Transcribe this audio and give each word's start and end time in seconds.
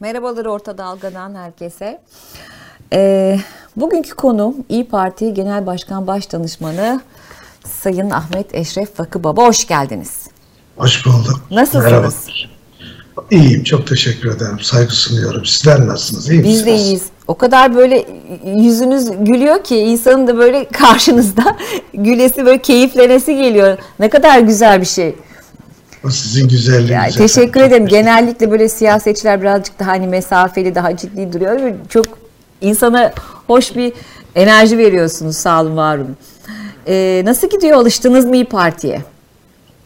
Merhabalar 0.00 0.44
Orta 0.44 0.78
Dalga'dan 0.78 1.34
herkese. 1.34 2.00
Ee, 2.92 3.38
bugünkü 3.76 4.10
konu 4.14 4.54
İyi 4.68 4.88
Parti 4.88 5.34
Genel 5.34 5.66
Başkan 5.66 6.06
Başdanışmanı 6.06 7.00
Sayın 7.82 8.10
Ahmet 8.10 8.54
Eşref 8.54 8.94
Fakı 8.94 9.24
Baba. 9.24 9.46
Hoş 9.46 9.66
geldiniz. 9.66 10.26
Hoş 10.76 11.06
bulduk. 11.06 11.40
Nasılsınız? 11.50 11.84
Merhaba. 11.84 12.08
İyiyim, 13.30 13.64
çok 13.64 13.86
teşekkür 13.86 14.36
ederim. 14.36 14.60
Saygı 14.60 14.92
sunuyorum. 14.92 15.44
Sizler 15.44 15.86
nasılsınız? 15.86 16.30
İyi 16.30 16.38
Biz 16.44 16.46
misiniz? 16.46 16.66
de 16.66 16.76
iyiyiz. 16.76 17.02
O 17.26 17.34
kadar 17.34 17.74
böyle 17.74 18.06
yüzünüz 18.44 19.10
gülüyor 19.20 19.64
ki 19.64 19.76
insanın 19.76 20.26
da 20.26 20.38
böyle 20.38 20.68
karşınızda 20.72 21.56
gülesi 21.94 22.46
böyle 22.46 22.62
keyiflenesi 22.62 23.36
geliyor. 23.36 23.78
Ne 23.98 24.10
kadar 24.10 24.38
güzel 24.40 24.80
bir 24.80 24.86
şey. 24.86 25.14
O 26.06 26.10
sizin 26.10 26.48
güzelliğiniz. 26.48 26.90
Yani 26.90 27.08
efendim. 27.08 27.26
teşekkür 27.26 27.60
ederim. 27.60 27.86
Genellikle 27.86 28.50
böyle 28.50 28.68
siyasetçiler 28.68 29.40
birazcık 29.40 29.78
daha 29.78 29.90
hani 29.90 30.06
mesafeli, 30.06 30.74
daha 30.74 30.96
ciddi 30.96 31.32
duruyor. 31.32 31.62
ve 31.62 31.76
Çok 31.88 32.06
insana 32.60 33.12
hoş 33.46 33.76
bir 33.76 33.92
enerji 34.34 34.78
veriyorsunuz. 34.78 35.36
Sağ 35.36 35.62
olun, 35.62 35.76
var 35.76 35.98
olun. 35.98 36.16
Ee, 36.88 37.22
nasıl 37.24 37.50
gidiyor? 37.50 37.76
Alıştınız 37.76 38.24
mı 38.24 38.36
İyi 38.36 38.44
Parti'ye? 38.44 39.02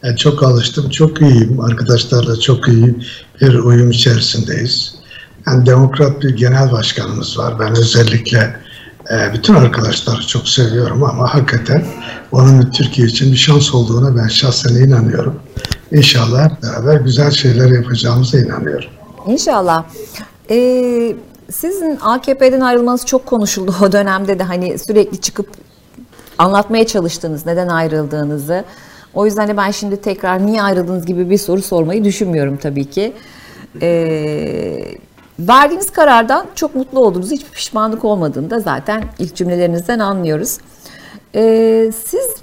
Yani 0.03 0.17
çok 0.17 0.43
alıştım, 0.43 0.89
çok 0.89 1.21
iyiyim. 1.21 1.59
Arkadaşlarla 1.59 2.39
çok 2.39 2.67
iyi 2.67 2.95
bir 3.41 3.53
uyum 3.53 3.91
içerisindeyiz. 3.91 4.95
Yani 5.47 5.65
demokrat 5.65 6.23
bir 6.23 6.35
genel 6.35 6.71
başkanımız 6.71 7.37
var. 7.37 7.59
Ben 7.59 7.71
özellikle 7.71 8.55
e, 9.09 9.33
bütün 9.33 9.55
arkadaşları 9.55 10.27
çok 10.27 10.47
seviyorum 10.47 11.03
ama 11.03 11.33
hakikaten 11.33 11.85
onun 12.31 12.71
Türkiye 12.71 13.07
için 13.07 13.31
bir 13.31 13.37
şans 13.37 13.73
olduğuna 13.73 14.17
ben 14.17 14.27
şahsen 14.27 14.75
inanıyorum. 14.75 15.39
İnşallah 15.91 16.49
hep 16.49 16.63
beraber 16.63 17.01
güzel 17.01 17.31
şeyler 17.31 17.71
yapacağımıza 17.71 18.39
inanıyorum. 18.39 18.89
İnşallah. 19.27 19.83
Ee, 20.49 21.15
sizin 21.51 21.97
AKP'den 22.01 22.61
ayrılmanız 22.61 23.05
çok 23.05 23.25
konuşuldu 23.25 23.75
o 23.81 23.91
dönemde 23.91 24.39
de 24.39 24.43
hani 24.43 24.79
sürekli 24.79 25.21
çıkıp 25.21 25.49
anlatmaya 26.37 26.87
çalıştınız 26.87 27.45
neden 27.45 27.67
ayrıldığınızı. 27.67 28.63
O 29.13 29.25
yüzden 29.25 29.47
de 29.47 29.57
ben 29.57 29.71
şimdi 29.71 30.01
tekrar 30.01 30.45
niye 30.45 30.61
ayrıldınız 30.61 31.05
gibi 31.05 31.29
bir 31.29 31.37
soru 31.37 31.61
sormayı 31.61 32.03
düşünmüyorum 32.03 32.57
tabii 32.57 32.89
ki. 32.89 33.13
Ee, 33.81 34.85
verdiğiniz 35.47 35.91
karardan 35.91 36.45
çok 36.55 36.75
mutlu 36.75 36.99
oldunuz. 36.99 37.31
Hiçbir 37.31 37.51
pişmanlık 37.51 38.05
olmadığını 38.05 38.49
da 38.49 38.59
zaten 38.59 39.03
ilk 39.19 39.35
cümlelerinizden 39.35 39.99
anlıyoruz. 39.99 40.57
Ee, 41.35 41.91
siz 42.05 42.35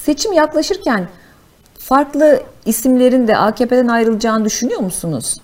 seçim 0.00 0.32
yaklaşırken 0.32 1.08
farklı 1.78 2.42
isimlerin 2.66 3.28
de 3.28 3.36
AKP'den 3.36 3.88
ayrılacağını 3.88 4.44
düşünüyor 4.44 4.80
musunuz? 4.80 5.36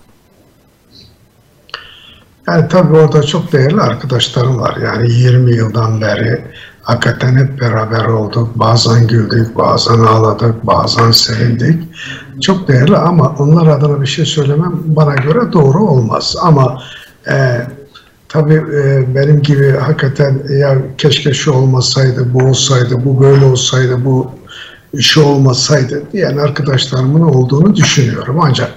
Yani 2.47 2.67
tabii 2.67 2.97
orada 2.97 3.23
çok 3.23 3.51
değerli 3.51 3.81
arkadaşlarım 3.81 4.59
var. 4.59 4.77
Yani 4.83 5.11
20 5.11 5.55
yıldan 5.55 6.01
beri 6.01 6.41
hakikaten 6.81 7.35
hep 7.35 7.61
beraber 7.61 8.05
olduk. 8.05 8.49
Bazen 8.55 9.07
güldük, 9.07 9.57
bazen 9.57 9.99
ağladık, 9.99 10.67
bazen 10.67 11.11
sevindik. 11.11 11.83
Çok 12.41 12.67
değerli 12.67 12.97
ama 12.97 13.35
onlar 13.39 13.67
adına 13.67 14.01
bir 14.01 14.07
şey 14.07 14.25
söylemem 14.25 14.73
bana 14.85 15.15
göre 15.15 15.53
doğru 15.53 15.83
olmaz. 15.83 16.35
Ama 16.41 16.83
e, 17.27 17.61
tabii 18.29 18.63
e, 18.75 19.15
benim 19.15 19.41
gibi 19.41 19.71
hakikaten 19.71 20.41
ya 20.49 20.77
keşke 20.97 21.33
şu 21.33 21.51
olmasaydı, 21.51 22.33
bu 22.33 22.43
olsaydı, 22.43 23.05
bu 23.05 23.21
böyle 23.21 23.45
olsaydı, 23.45 24.05
bu 24.05 24.31
şu 24.99 25.23
olmasaydı 25.23 26.03
diyen 26.13 26.37
arkadaşlarımın 26.37 27.21
olduğunu 27.21 27.75
düşünüyorum. 27.75 28.39
Ancak 28.41 28.71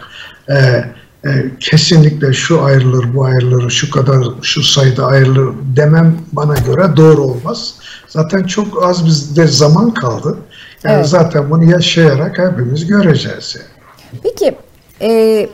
e, 0.51 0.85
e, 1.27 1.31
kesinlikle 1.61 2.33
şu 2.33 2.63
ayrılır, 2.63 3.15
bu 3.15 3.25
ayrılır, 3.25 3.71
şu 3.71 3.91
kadar, 3.91 4.25
şu 4.43 4.63
sayıda 4.63 5.07
ayrılır 5.07 5.55
demem 5.77 6.19
bana 6.33 6.55
göre 6.55 6.97
doğru 6.97 7.23
olmaz. 7.23 7.75
Zaten 8.09 8.43
çok 8.43 8.85
az 8.85 9.07
bizde 9.07 9.47
zaman 9.47 9.95
kaldı. 9.95 10.39
Yani 10.85 10.95
Evet. 10.95 11.07
zaten 11.07 11.51
bunu 11.51 11.65
yaşayarak 11.65 12.39
hepimiz 12.39 12.87
göreceğiz. 12.87 13.57
Yani. 13.57 14.21
Peki 14.23 14.55
e, 15.01 15.49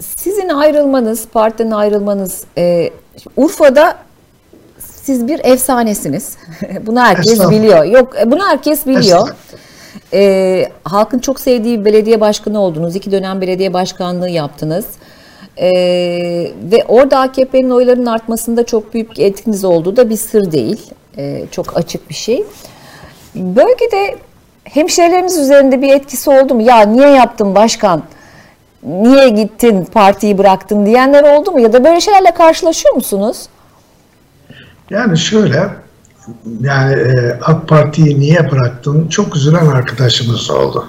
sizin 0.00 0.48
ayrılmanız, 0.48 1.28
partiden 1.32 1.70
ayrılmanız 1.70 2.44
e, 2.58 2.90
Urfa'da 3.36 3.98
siz 4.78 5.28
bir 5.28 5.40
efsanesiniz. 5.44 6.36
bunu 6.86 7.00
herkes 7.00 7.50
biliyor. 7.50 7.84
Yok 7.84 8.14
e, 8.20 8.30
bunu 8.30 8.46
herkes 8.46 8.86
biliyor. 8.86 9.28
E, 10.12 10.68
halkın 10.84 11.18
çok 11.18 11.40
sevdiği 11.40 11.84
belediye 11.84 12.20
başkanı 12.20 12.60
oldunuz. 12.60 12.96
İki 12.96 13.12
dönem 13.12 13.40
belediye 13.40 13.72
başkanlığı 13.72 14.30
yaptınız. 14.30 14.84
E, 15.56 15.70
ve 16.72 16.84
orada 16.88 17.18
AKP'nin 17.20 17.70
oylarının 17.70 18.06
artmasında 18.06 18.66
çok 18.66 18.94
büyük 18.94 19.18
etkiniz 19.18 19.64
olduğu 19.64 19.96
da 19.96 20.10
bir 20.10 20.16
sır 20.16 20.52
değil. 20.52 20.90
E, 21.16 21.44
çok 21.50 21.76
açık 21.76 22.10
bir 22.10 22.14
şey. 22.14 22.44
Bölgede 23.34 24.16
hemşehrilerimiz 24.64 25.38
üzerinde 25.38 25.82
bir 25.82 25.94
etkisi 25.94 26.30
oldu 26.30 26.54
mu? 26.54 26.62
Ya 26.62 26.80
niye 26.80 27.08
yaptın 27.08 27.54
başkan? 27.54 28.02
Niye 28.82 29.28
gittin, 29.28 29.84
partiyi 29.84 30.38
bıraktın 30.38 30.86
diyenler 30.86 31.38
oldu 31.38 31.52
mu? 31.52 31.60
Ya 31.60 31.72
da 31.72 31.84
böyle 31.84 32.00
şeylerle 32.00 32.34
karşılaşıyor 32.34 32.94
musunuz? 32.94 33.46
Yani 34.90 35.18
şöyle, 35.18 35.68
yani 36.60 36.94
e, 36.94 37.38
AK 37.42 37.68
Parti'yi 37.68 38.20
niye 38.20 38.50
bıraktın? 38.50 39.08
Çok 39.08 39.36
üzülen 39.36 39.66
arkadaşımız 39.66 40.50
oldu. 40.50 40.86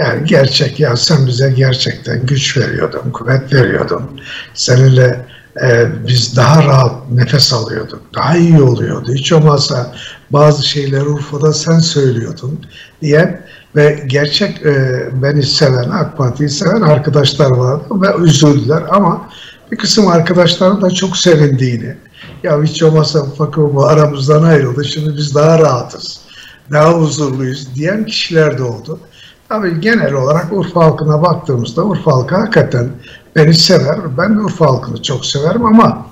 Yani 0.00 0.24
gerçek 0.24 0.80
ya 0.80 0.96
sen 0.96 1.26
bize 1.26 1.50
gerçekten 1.50 2.26
güç 2.26 2.56
veriyordun, 2.56 3.10
kuvvet 3.12 3.52
veriyordun. 3.52 4.20
Seninle 4.54 5.26
e, 5.62 5.88
biz 6.06 6.36
daha 6.36 6.64
rahat 6.64 7.10
nefes 7.10 7.52
alıyorduk, 7.52 8.02
daha 8.14 8.36
iyi 8.36 8.62
oluyordu. 8.62 9.12
Hiç 9.14 9.32
olmazsa 9.32 9.94
bazı 10.30 10.66
şeyleri 10.66 11.08
Urfa'da 11.08 11.52
sen 11.52 11.78
söylüyordun 11.78 12.66
diye 13.02 13.40
ve 13.76 14.04
gerçek 14.06 14.62
e, 14.66 15.04
beni 15.22 15.42
seven, 15.42 15.90
AK 15.90 16.16
Parti'yi 16.16 16.48
seven 16.48 16.80
arkadaşlar 16.80 17.50
vardı 17.50 17.84
ve 17.90 18.24
üzüldüler 18.24 18.82
ama 18.90 19.28
bir 19.72 19.76
kısım 19.76 20.08
arkadaşların 20.08 20.82
da 20.82 20.90
çok 20.90 21.16
sevindiğini, 21.16 21.94
ya 22.42 22.62
hiç 22.62 22.82
olmazsa 22.82 23.24
Fakir 23.24 23.56
bu 23.56 23.86
aramızdan 23.86 24.42
ayrıldı, 24.42 24.84
şimdi 24.84 25.16
biz 25.16 25.34
daha 25.34 25.58
rahatız, 25.58 26.20
daha 26.72 26.92
huzurluyuz 26.92 27.74
diyen 27.74 28.04
kişiler 28.04 28.58
de 28.58 28.62
oldu. 28.62 29.00
Tabii 29.50 29.80
genel 29.80 30.12
olarak 30.12 30.52
Urfa 30.52 30.84
halkına 30.84 31.22
baktığımızda 31.22 31.84
Urfa 31.84 32.12
halkı 32.12 32.34
hakikaten 32.36 32.88
beni 33.36 33.54
sever. 33.54 33.98
Ben 34.18 34.36
de 34.36 34.40
Urfa 34.40 34.66
halkını 34.66 35.02
çok 35.02 35.24
severim 35.26 35.64
ama 35.66 36.06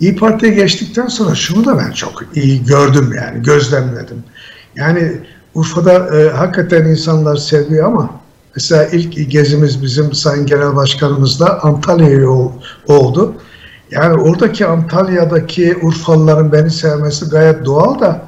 İyi 0.00 0.16
Parti'ye 0.16 0.52
geçtikten 0.54 1.06
sonra 1.06 1.34
şunu 1.34 1.64
da 1.64 1.78
ben 1.78 1.90
çok 1.90 2.12
iyi 2.34 2.64
gördüm 2.64 3.12
yani 3.16 3.42
gözlemledim. 3.42 4.24
Yani 4.76 5.12
Urfa'da 5.54 6.18
e, 6.20 6.30
hakikaten 6.30 6.84
insanlar 6.84 7.36
seviyor 7.36 7.86
ama 7.86 8.10
mesela 8.56 8.84
ilk 8.86 9.30
gezimiz 9.30 9.82
bizim 9.82 10.12
Sayın 10.12 10.46
Genel 10.46 10.76
Başkanımızla 10.76 11.60
Antalya'ya 11.62 12.30
ol- 12.30 12.52
oldu. 12.88 13.34
Yani 13.90 14.22
oradaki 14.22 14.66
Antalya'daki 14.66 15.76
Urfalıların 15.82 16.52
beni 16.52 16.70
sevmesi 16.70 17.28
gayet 17.30 17.64
doğal 17.64 18.00
da 18.00 18.22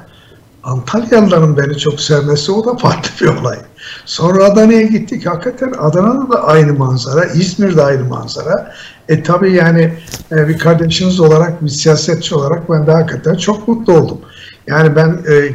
Antalyalıların 0.69 1.57
beni 1.57 1.77
çok 1.77 2.01
sevmesi 2.01 2.51
o 2.51 2.65
da 2.65 2.77
farklı 2.77 3.09
bir 3.21 3.41
olay. 3.41 3.57
Sonra 4.05 4.43
Adana'ya 4.43 4.81
gittik. 4.81 5.25
Hakikaten 5.25 5.73
Adana'da 5.79 6.33
da 6.33 6.43
aynı 6.43 6.73
manzara, 6.73 7.25
İzmir'de 7.25 7.83
aynı 7.83 8.03
manzara. 8.03 8.73
E 9.09 9.23
tabii 9.23 9.53
yani 9.53 9.93
e, 10.31 10.47
bir 10.47 10.57
kardeşiniz 10.57 11.19
olarak, 11.19 11.63
bir 11.63 11.69
siyasetçi 11.69 12.35
olarak 12.35 12.69
ben 12.69 12.87
de 12.87 12.91
hakikaten 12.91 13.35
çok 13.35 13.67
mutlu 13.67 13.93
oldum. 13.93 14.21
Yani 14.67 14.95
ben 14.95 15.09
e, 15.09 15.53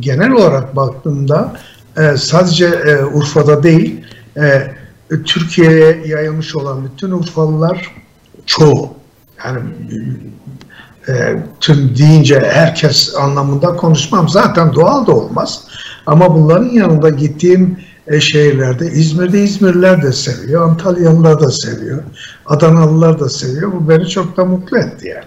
genel 0.00 0.30
olarak 0.30 0.76
baktığımda 0.76 1.56
e, 1.96 2.16
sadece 2.16 2.66
e, 2.66 3.04
Urfa'da 3.04 3.62
değil, 3.62 4.04
e, 4.36 4.74
Türkiye'ye 5.24 6.02
yayılmış 6.06 6.56
olan 6.56 6.84
bütün 6.84 7.10
Urfalılar 7.10 7.94
çoğu, 8.46 8.94
yani 9.44 9.60
e, 11.08 11.12
tüm 11.60 11.96
deyince 11.96 12.40
herkes 12.40 13.14
anlamında 13.16 13.76
konuşmam 13.76 14.28
zaten 14.28 14.74
doğal 14.74 15.06
da 15.06 15.12
olmaz. 15.12 15.64
Ama 16.06 16.34
bunların 16.34 16.68
yanında 16.68 17.10
gittiğim 17.10 17.78
e, 18.06 18.20
şehirlerde 18.20 18.86
İzmir'de 18.86 19.42
İzmirliler 19.42 20.02
de 20.02 20.12
seviyor, 20.12 20.68
Antalyalılar 20.68 21.40
da 21.40 21.50
seviyor, 21.50 22.02
Adanalılar 22.46 23.20
da 23.20 23.28
seviyor. 23.28 23.72
Bu 23.72 23.88
beni 23.88 24.08
çok 24.08 24.36
da 24.36 24.44
mutlu 24.44 24.78
etti 24.78 25.08
yani. 25.08 25.24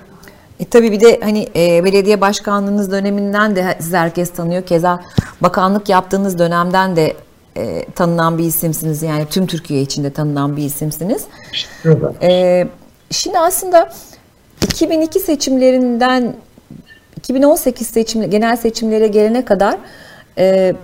E 0.60 0.66
tabii 0.66 0.92
bir 0.92 1.00
de 1.00 1.20
hani 1.24 1.48
e, 1.56 1.84
belediye 1.84 2.22
başkanlığınız 2.22 2.92
döneminden 2.92 3.56
de 3.56 3.78
sizi 3.80 3.98
herkes 3.98 4.32
tanıyor. 4.32 4.64
Keza 4.64 5.04
bakanlık 5.42 5.90
yaptığınız 5.90 6.40
dönemden 6.40 6.96
de 6.96 7.14
e, 7.58 7.86
tanınan 7.96 8.38
bir 8.38 8.44
isimsiniz. 8.44 9.04
Yani 9.04 9.26
tüm 9.30 9.48
Türkiye 9.48 9.82
içinde 9.82 10.10
tanınan 10.10 10.58
bir 10.58 10.64
isimsiniz. 10.64 11.26
Şöyle. 11.84 12.06
E, 12.22 12.68
şimdi 13.12 13.40
aslında 13.40 13.90
2002 14.64 15.20
seçimlerinden 15.20 16.36
2018 17.18 17.88
seçim 17.88 18.30
genel 18.30 18.58
seçimlere 18.58 19.08
gelene 19.08 19.46
kadar 19.46 19.78
e, 20.38 20.76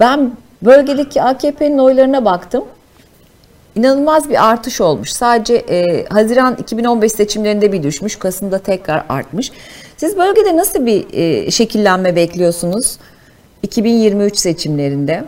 ben 0.00 0.32
bölgedeki 0.62 1.22
AKP'nin 1.22 1.78
oylarına 1.78 2.24
baktım. 2.24 2.64
inanılmaz 3.76 4.28
bir 4.30 4.48
artış 4.48 4.80
olmuş. 4.80 5.10
Sadece 5.10 5.54
e, 5.54 6.06
Haziran 6.08 6.56
2015 6.60 7.12
seçimlerinde 7.12 7.72
bir 7.72 7.82
düşmüş, 7.82 8.16
Kasım'da 8.16 8.58
tekrar 8.58 9.04
artmış. 9.08 9.52
Siz 9.96 10.16
bölgede 10.16 10.56
nasıl 10.56 10.86
bir 10.86 11.06
e, 11.12 11.50
şekillenme 11.50 12.16
bekliyorsunuz 12.16 12.98
2023 13.62 14.38
seçimlerinde? 14.38 15.24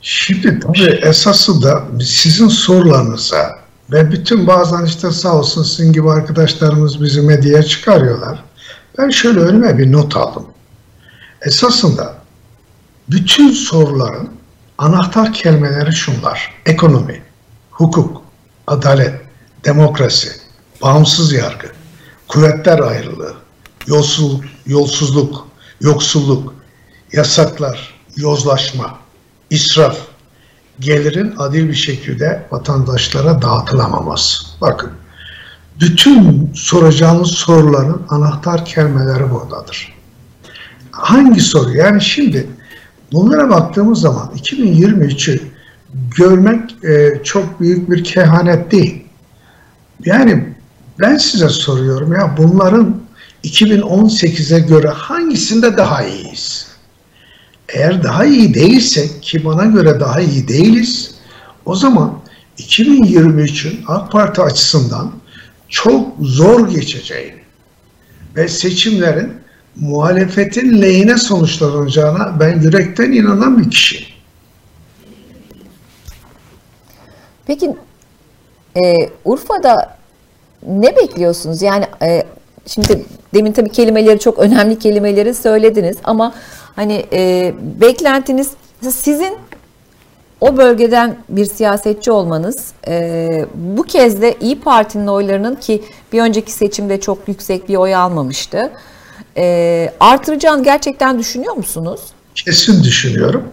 Şimdi 0.00 0.60
tabii 0.60 1.00
esası 1.02 1.62
da 1.62 1.82
sizin 2.00 2.48
sorularınıza 2.48 3.63
ve 3.94 4.12
bütün 4.12 4.46
bazen 4.46 4.84
işte 4.84 5.10
sağ 5.10 5.34
olsun 5.34 5.62
sizin 5.62 5.92
gibi 5.92 6.10
arkadaşlarımız 6.10 7.02
bizi 7.02 7.20
medyaya 7.20 7.62
çıkarıyorlar. 7.62 8.44
Ben 8.98 9.10
şöyle 9.10 9.40
önüme 9.40 9.78
bir 9.78 9.92
not 9.92 10.16
aldım. 10.16 10.46
Esasında 11.42 12.14
bütün 13.10 13.52
soruların 13.52 14.30
anahtar 14.78 15.32
kelimeleri 15.32 15.92
şunlar. 15.92 16.54
Ekonomi, 16.66 17.22
hukuk, 17.70 18.22
adalet, 18.66 19.20
demokrasi, 19.64 20.32
bağımsız 20.82 21.32
yargı, 21.32 21.68
kuvvetler 22.28 22.78
ayrılığı, 22.78 23.34
yolsuzluk, 23.86 24.44
yolsuzluk, 24.66 25.48
yoksulluk, 25.80 26.54
yasaklar, 27.12 27.94
yozlaşma, 28.16 28.98
israf, 29.50 29.98
gelirin 30.80 31.34
adil 31.38 31.68
bir 31.68 31.74
şekilde 31.74 32.46
vatandaşlara 32.50 33.42
dağıtılamaması. 33.42 34.44
Bakın, 34.60 34.90
bütün 35.80 36.50
soracağınız 36.54 37.28
soruların 37.28 38.02
anahtar 38.08 38.64
kelimeleri 38.64 39.30
buradadır. 39.30 39.94
Hangi 40.90 41.40
soru? 41.40 41.76
Yani 41.76 42.02
şimdi 42.02 42.46
bunlara 43.12 43.50
baktığımız 43.50 44.00
zaman 44.00 44.30
2023'ü 44.36 45.40
görmek 46.16 46.84
e, 46.84 47.22
çok 47.24 47.60
büyük 47.60 47.90
bir 47.90 48.04
kehanet 48.04 48.72
değil. 48.72 49.04
Yani 50.04 50.54
ben 51.00 51.16
size 51.16 51.48
soruyorum 51.48 52.12
ya 52.12 52.34
bunların 52.36 52.96
2018'e 53.44 54.60
göre 54.60 54.88
hangisinde 54.88 55.76
daha 55.76 56.04
iyiyiz? 56.04 56.73
Eğer 57.74 58.02
daha 58.02 58.24
iyi 58.24 58.54
değilsek 58.54 59.22
ki 59.22 59.44
bana 59.44 59.64
göre 59.64 60.00
daha 60.00 60.20
iyi 60.20 60.48
değiliz 60.48 61.14
o 61.66 61.74
zaman 61.74 62.20
2023'ün 62.58 63.84
AK 63.86 64.12
Parti 64.12 64.42
açısından 64.42 65.12
çok 65.68 66.16
zor 66.20 66.68
geçeceğini 66.68 67.40
ve 68.36 68.48
seçimlerin 68.48 69.32
muhalefetin 69.76 70.82
lehine 70.82 71.18
sonuçlanacağına 71.18 72.40
ben 72.40 72.60
yürekten 72.60 73.12
inanan 73.12 73.58
bir 73.58 73.70
kişi. 73.70 74.06
Peki 77.46 77.76
e, 78.84 79.10
Urfa'da 79.24 79.96
ne 80.68 80.96
bekliyorsunuz? 80.96 81.62
Yani 81.62 81.84
e, 82.02 82.22
şimdi 82.66 83.04
demin 83.34 83.52
tabii 83.52 83.68
kelimeleri 83.70 84.18
çok 84.18 84.38
önemli 84.38 84.78
kelimeleri 84.78 85.34
söylediniz 85.34 85.96
ama 86.04 86.34
hani 86.76 87.06
e, 87.12 87.54
beklentiniz 87.80 88.50
sizin 88.80 89.36
o 90.40 90.56
bölgeden 90.56 91.16
bir 91.28 91.44
siyasetçi 91.44 92.10
olmanız 92.10 92.72
e, 92.88 93.46
bu 93.54 93.82
kez 93.82 94.22
de 94.22 94.36
İyi 94.40 94.60
Parti'nin 94.60 95.06
oylarının 95.06 95.54
ki 95.54 95.84
bir 96.12 96.22
önceki 96.22 96.52
seçimde 96.52 97.00
çok 97.00 97.28
yüksek 97.28 97.68
bir 97.68 97.76
oy 97.76 97.94
almamıştı. 97.94 98.72
E, 99.36 99.92
artıracağını 100.00 100.64
gerçekten 100.64 101.18
düşünüyor 101.18 101.54
musunuz? 101.54 102.00
Kesin 102.34 102.84
düşünüyorum. 102.84 103.44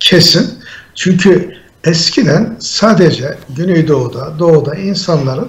Kesin. 0.00 0.58
Çünkü 0.94 1.54
eskiden 1.84 2.56
sadece 2.58 3.38
Güneydoğu'da, 3.56 4.38
Doğu'da 4.38 4.74
insanların 4.74 5.48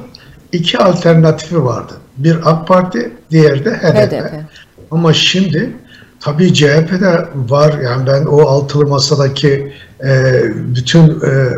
iki 0.51 0.77
alternatifi 0.77 1.63
vardı. 1.63 1.94
Bir 2.18 2.38
AK 2.51 2.68
Parti, 2.68 3.13
diğeri 3.31 3.66
de 3.66 3.71
HDP. 3.71 4.12
HDP. 4.12 4.31
Ama 4.92 5.13
şimdi 5.13 5.77
tabii 6.19 6.54
CHP'de 6.54 7.27
var. 7.36 7.74
Yani 7.83 8.07
ben 8.07 8.25
o 8.25 8.42
altılı 8.42 8.88
masadaki 8.88 9.74
e, 10.04 10.42
bütün 10.56 11.07
e, 11.10 11.50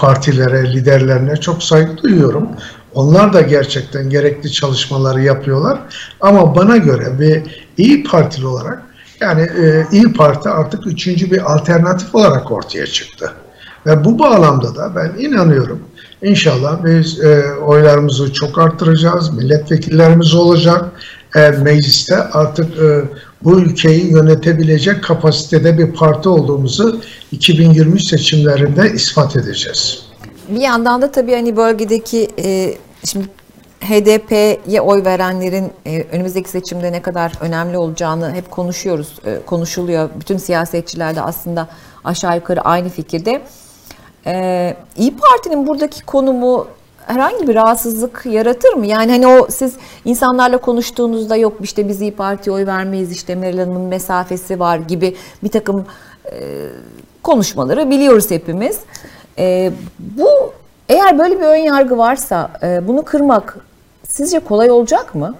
partilere, 0.00 0.72
liderlerine 0.72 1.36
çok 1.36 1.62
saygı 1.62 1.96
duyuyorum. 1.96 2.48
Onlar 2.94 3.32
da 3.32 3.40
gerçekten 3.40 4.10
gerekli 4.10 4.52
çalışmaları 4.52 5.22
yapıyorlar. 5.22 5.78
Ama 6.20 6.54
bana 6.54 6.76
göre 6.76 7.20
bir 7.20 7.66
iyi 7.76 8.04
Partili 8.04 8.46
olarak 8.46 8.82
yani 9.20 9.42
e, 9.42 9.86
İyi 9.92 10.12
Parti 10.12 10.48
artık 10.48 10.86
üçüncü 10.86 11.30
bir 11.30 11.52
alternatif 11.52 12.14
olarak 12.14 12.52
ortaya 12.52 12.86
çıktı. 12.86 13.32
Ve 13.86 14.04
bu 14.04 14.18
bağlamda 14.18 14.76
da 14.76 14.96
ben 14.96 15.24
inanıyorum 15.24 15.82
İnşallah 16.22 16.84
biz 16.84 17.20
e, 17.20 17.54
oylarımızı 17.54 18.32
çok 18.32 18.58
arttıracağız. 18.58 19.34
Milletvekillerimiz 19.34 20.34
olacak. 20.34 20.84
E, 21.36 21.50
mecliste 21.50 22.16
artık 22.16 22.78
e, 22.78 23.04
bu 23.44 23.60
ülkeyi 23.60 24.12
yönetebilecek 24.12 25.04
kapasitede 25.04 25.78
bir 25.78 25.92
parti 25.92 26.28
olduğumuzu 26.28 27.00
2023 27.32 28.08
seçimlerinde 28.08 28.92
ispat 28.94 29.36
edeceğiz. 29.36 30.02
Bir 30.48 30.60
yandan 30.60 31.02
da 31.02 31.12
tabii 31.12 31.34
hani 31.34 31.56
bölgedeki 31.56 32.28
e, 32.38 32.74
şimdi 33.04 33.26
HDP'ye 33.80 34.80
oy 34.80 35.04
verenlerin 35.04 35.72
e, 35.86 36.02
önümüzdeki 36.02 36.50
seçimde 36.50 36.92
ne 36.92 37.02
kadar 37.02 37.32
önemli 37.40 37.78
olacağını 37.78 38.34
hep 38.34 38.50
konuşuyoruz, 38.50 39.18
e, 39.24 39.38
konuşuluyor. 39.46 40.10
Bütün 40.20 40.36
siyasetçiler 40.36 41.16
de 41.16 41.22
aslında 41.22 41.68
aşağı 42.04 42.36
yukarı 42.36 42.60
aynı 42.60 42.88
fikirde. 42.88 43.42
Ee, 44.26 44.76
İyi 44.96 45.16
Parti'nin 45.16 45.66
buradaki 45.66 46.04
konumu 46.04 46.66
herhangi 47.08 47.48
bir 47.48 47.54
rahatsızlık 47.54 48.22
yaratır 48.26 48.72
mı? 48.72 48.86
Yani 48.86 49.12
hani 49.12 49.26
o 49.26 49.46
siz 49.50 49.74
insanlarla 50.04 50.58
konuştuğunuzda 50.58 51.36
yok 51.36 51.56
işte 51.60 51.88
biz 51.88 52.00
İyi 52.00 52.12
Parti'ye 52.14 52.56
oy 52.56 52.66
vermeyiz 52.66 53.12
işte 53.12 53.34
Meral 53.34 53.58
Hanım'ın 53.58 53.82
mesafesi 53.82 54.60
var 54.60 54.78
gibi 54.78 55.16
bir 55.42 55.48
takım 55.48 55.86
e, 56.32 56.66
konuşmaları 57.22 57.90
biliyoruz 57.90 58.30
hepimiz. 58.30 58.78
E, 59.38 59.72
bu 59.98 60.52
eğer 60.88 61.18
böyle 61.18 61.40
bir 61.40 61.44
ön 61.44 61.56
yargı 61.56 61.98
varsa 61.98 62.50
e, 62.62 62.88
bunu 62.88 63.04
kırmak 63.04 63.56
sizce 64.08 64.38
kolay 64.38 64.70
olacak 64.70 65.14
mı? 65.14 65.34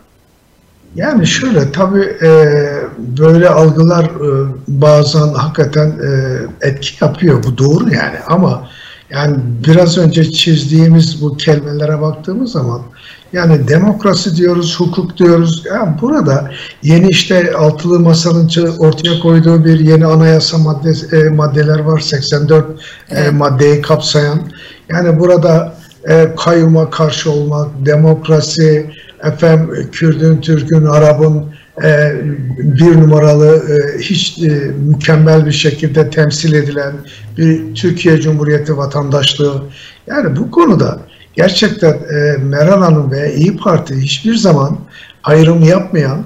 Yani 0.95 1.27
şöyle 1.27 1.73
tabii 1.73 2.17
e, 2.23 2.31
böyle 2.99 3.49
algılar 3.49 4.05
e, 4.05 4.53
bazen 4.69 5.29
hakikaten 5.35 5.89
e, 5.89 6.39
etki 6.69 7.05
yapıyor. 7.05 7.45
Bu 7.45 7.59
doğru 7.59 7.95
yani 7.95 8.17
ama 8.27 8.69
yani 9.11 9.37
biraz 9.67 9.99
önce 9.99 10.31
çizdiğimiz 10.31 11.23
bu 11.23 11.37
kelimelere 11.37 12.01
baktığımız 12.01 12.53
zaman 12.53 12.83
yani 13.33 13.69
demokrasi 13.69 14.37
diyoruz, 14.37 14.81
hukuk 14.81 15.19
diyoruz. 15.19 15.63
Yani 15.67 16.01
burada 16.01 16.51
yeni 16.83 17.09
işte 17.09 17.53
altılı 17.57 18.01
masanın 18.01 18.51
ortaya 18.79 19.21
koyduğu 19.21 19.65
bir 19.65 19.81
yeni 19.81 20.07
anayasa 20.07 20.59
madde, 20.59 20.93
e, 21.17 21.29
maddeler 21.29 21.79
var. 21.79 22.01
84 22.01 22.67
e, 22.71 22.75
evet. 23.09 23.29
e, 23.29 23.31
maddeyi 23.31 23.83
kapsayan. 23.83 24.41
Yani 24.89 25.21
burada 25.21 25.75
e, 26.09 26.35
kayyuma 26.37 26.91
karşı 26.91 27.31
olmak, 27.31 27.69
demokrasi, 27.87 28.91
efendim 29.25 29.89
Kürdün, 29.93 30.41
Türk'ün, 30.41 30.85
Arap'ın 30.85 31.45
e, 31.85 32.13
bir 32.59 33.01
numaralı 33.01 33.63
e, 33.73 33.99
hiç 33.99 34.39
e, 34.39 34.49
mükemmel 34.87 35.47
bir 35.47 35.53
şekilde 35.53 36.11
temsil 36.11 36.53
edilen 36.53 36.93
bir 37.39 37.75
Türkiye 37.75 38.21
Cumhuriyeti 38.21 38.77
vatandaşlığı. 38.77 39.63
Yani 40.07 40.37
bu 40.37 40.51
konuda 40.51 40.99
gerçekten 41.35 41.93
e, 41.93 42.37
Meral 42.43 42.83
Hanım 42.83 43.11
ve 43.11 43.35
İyi 43.35 43.57
Parti 43.57 43.95
hiçbir 43.95 44.35
zaman 44.35 44.79
ayrım 45.25 45.63
yapmayan 45.63 46.25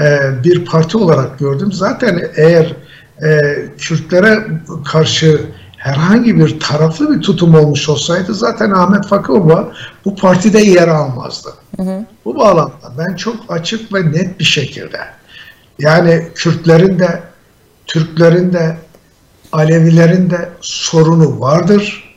e, 0.00 0.18
bir 0.44 0.64
parti 0.64 0.98
olarak 0.98 1.38
gördüm. 1.38 1.72
Zaten 1.72 2.22
eğer 2.36 2.76
e, 3.22 3.40
Kürtlere 3.78 4.38
karşı 4.84 5.40
herhangi 5.84 6.38
bir 6.38 6.60
taraflı 6.60 7.16
bir 7.16 7.22
tutum 7.22 7.54
olmuş 7.54 7.88
olsaydı 7.88 8.34
zaten 8.34 8.70
Ahmet 8.70 9.06
Fakıova 9.06 9.72
bu 10.04 10.16
partide 10.16 10.60
yer 10.60 10.88
almazdı. 10.88 11.48
Hı 11.76 11.82
hı. 11.82 12.04
Bu 12.24 12.36
bağlamda 12.36 12.92
ben 12.98 13.16
çok 13.16 13.36
açık 13.48 13.94
ve 13.94 14.12
net 14.12 14.40
bir 14.40 14.44
şekilde 14.44 15.00
yani 15.78 16.28
Kürtlerin 16.34 16.98
de 16.98 17.22
Türklerin 17.86 18.52
de 18.52 18.76
Alevilerin 19.52 20.30
de 20.30 20.48
sorunu 20.60 21.40
vardır 21.40 22.14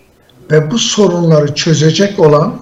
ve 0.51 0.71
bu 0.71 0.79
sorunları 0.79 1.55
çözecek 1.55 2.19
olan 2.19 2.61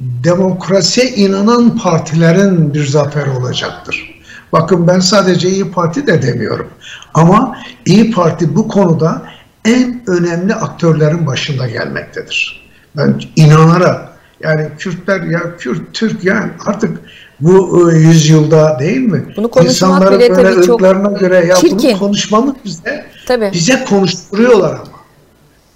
demokrasiye 0.00 1.08
inanan 1.08 1.78
partilerin 1.78 2.74
bir 2.74 2.86
zafer 2.86 3.26
olacaktır. 3.26 4.20
Bakın 4.52 4.86
ben 4.86 5.00
sadece 5.00 5.48
İyi 5.48 5.70
Parti 5.70 6.06
de 6.06 6.22
demiyorum. 6.22 6.68
Ama 7.14 7.58
İyi 7.86 8.10
Parti 8.10 8.56
bu 8.56 8.68
konuda 8.68 9.37
en 9.64 10.02
önemli 10.06 10.54
aktörlerin 10.54 11.26
başında 11.26 11.68
gelmektedir. 11.68 12.68
Ben 12.96 13.20
inanarak 13.36 14.08
yani 14.40 14.68
Kürtler 14.78 15.20
ya 15.20 15.56
Kürt, 15.58 15.80
Türk 15.92 16.24
yani 16.24 16.50
artık 16.66 16.98
bu 17.40 17.90
e, 17.92 17.98
yüzyılda 17.98 18.78
değil 18.78 19.00
mi? 19.00 19.24
Bunu 19.36 19.50
İnsanların 19.62 20.18
bile 20.18 20.36
böyle 20.36 20.60
tabii 20.60 20.72
ırklarına 20.72 21.18
göre 21.18 21.46
ya 21.46 21.56
çirkin. 21.56 21.78
bunu 21.78 21.98
konuşmamız 21.98 22.54
bize 22.64 23.06
tabii. 23.26 23.50
bize 23.52 23.84
konuşturuyorlar 23.84 24.72
ama. 24.72 24.98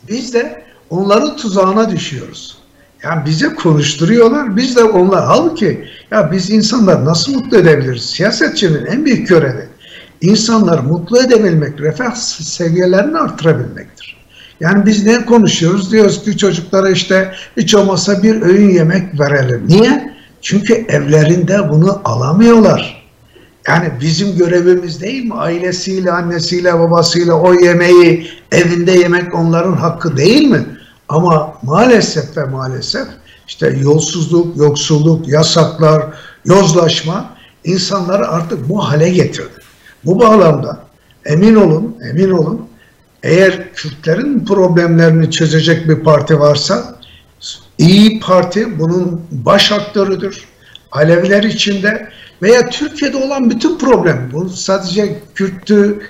Biz 0.09 0.35
de 0.35 0.65
onların 0.91 1.37
tuzağına 1.37 1.91
düşüyoruz. 1.91 2.59
Yani 3.03 3.27
bize 3.27 3.55
konuşturuyorlar, 3.55 4.57
biz 4.57 4.77
de 4.77 4.85
onlar. 4.85 5.25
Halbuki 5.25 5.85
ya 6.11 6.33
biz 6.33 6.51
insanlar 6.51 7.05
nasıl 7.05 7.35
mutlu 7.35 7.57
edebiliriz? 7.57 8.05
Siyasetçinin 8.05 8.87
en 8.87 9.05
büyük 9.05 9.29
görevi 9.29 9.69
insanları 10.23 10.83
mutlu 10.83 11.23
edebilmek, 11.23 11.81
refah 11.81 12.15
seviyelerini 12.15 13.19
artırabilmektir. 13.19 14.17
Yani 14.61 14.87
biz 14.87 15.07
ne 15.07 15.25
konuşuyoruz? 15.25 15.93
Diyoruz 15.93 16.25
ki 16.25 16.37
çocuklara 16.37 16.91
işte 16.91 17.33
hiç 17.57 17.75
olmazsa 17.75 18.23
bir 18.23 18.43
öğün 18.43 18.71
yemek 18.71 19.21
verelim. 19.21 19.65
Niye? 19.69 20.13
Çünkü 20.43 20.75
evlerinde 20.75 21.71
bunu 21.71 22.01
alamıyorlar. 22.05 23.03
Yani 23.69 23.93
bizim 24.01 24.37
görevimiz 24.37 25.01
değil 25.01 25.25
mi? 25.25 25.35
Ailesiyle, 25.35 26.13
annesiyle, 26.13 26.79
babasıyla 26.79 27.35
o 27.35 27.55
yemeği 27.55 28.29
evinde 28.53 28.93
yemek 28.93 29.35
onların 29.35 29.73
hakkı 29.73 30.17
değil 30.17 30.49
mi? 30.49 30.67
Ama 31.09 31.55
maalesef 31.63 32.37
ve 32.37 32.45
maalesef 32.45 33.07
işte 33.49 33.79
yolsuzluk, 33.83 34.57
yoksulluk, 34.57 35.29
yasaklar, 35.29 36.07
yozlaşma 36.45 37.31
insanları 37.65 38.29
artık 38.29 38.69
bu 38.69 38.85
hale 38.85 39.11
getirdi. 39.11 39.62
Bu 40.05 40.21
bağlamda 40.21 40.79
emin 41.25 41.55
olun, 41.55 41.97
emin 42.11 42.31
olun 42.31 42.69
eğer 43.23 43.75
Kürtlerin 43.75 44.45
problemlerini 44.45 45.31
çözecek 45.31 45.89
bir 45.89 46.05
parti 46.05 46.41
varsa 46.41 46.95
İyi 47.79 48.21
Parti 48.21 48.79
bunun 48.79 49.21
baş 49.31 49.73
aktörüdür. 49.73 50.45
Aleviler 50.93 51.43
içinde 51.43 52.09
veya 52.43 52.69
Türkiye'de 52.71 53.17
olan 53.17 53.51
bütün 53.51 53.79
problem 53.79 54.31
bu 54.33 54.49
sadece 54.49 55.21
Kürttü, 55.35 56.01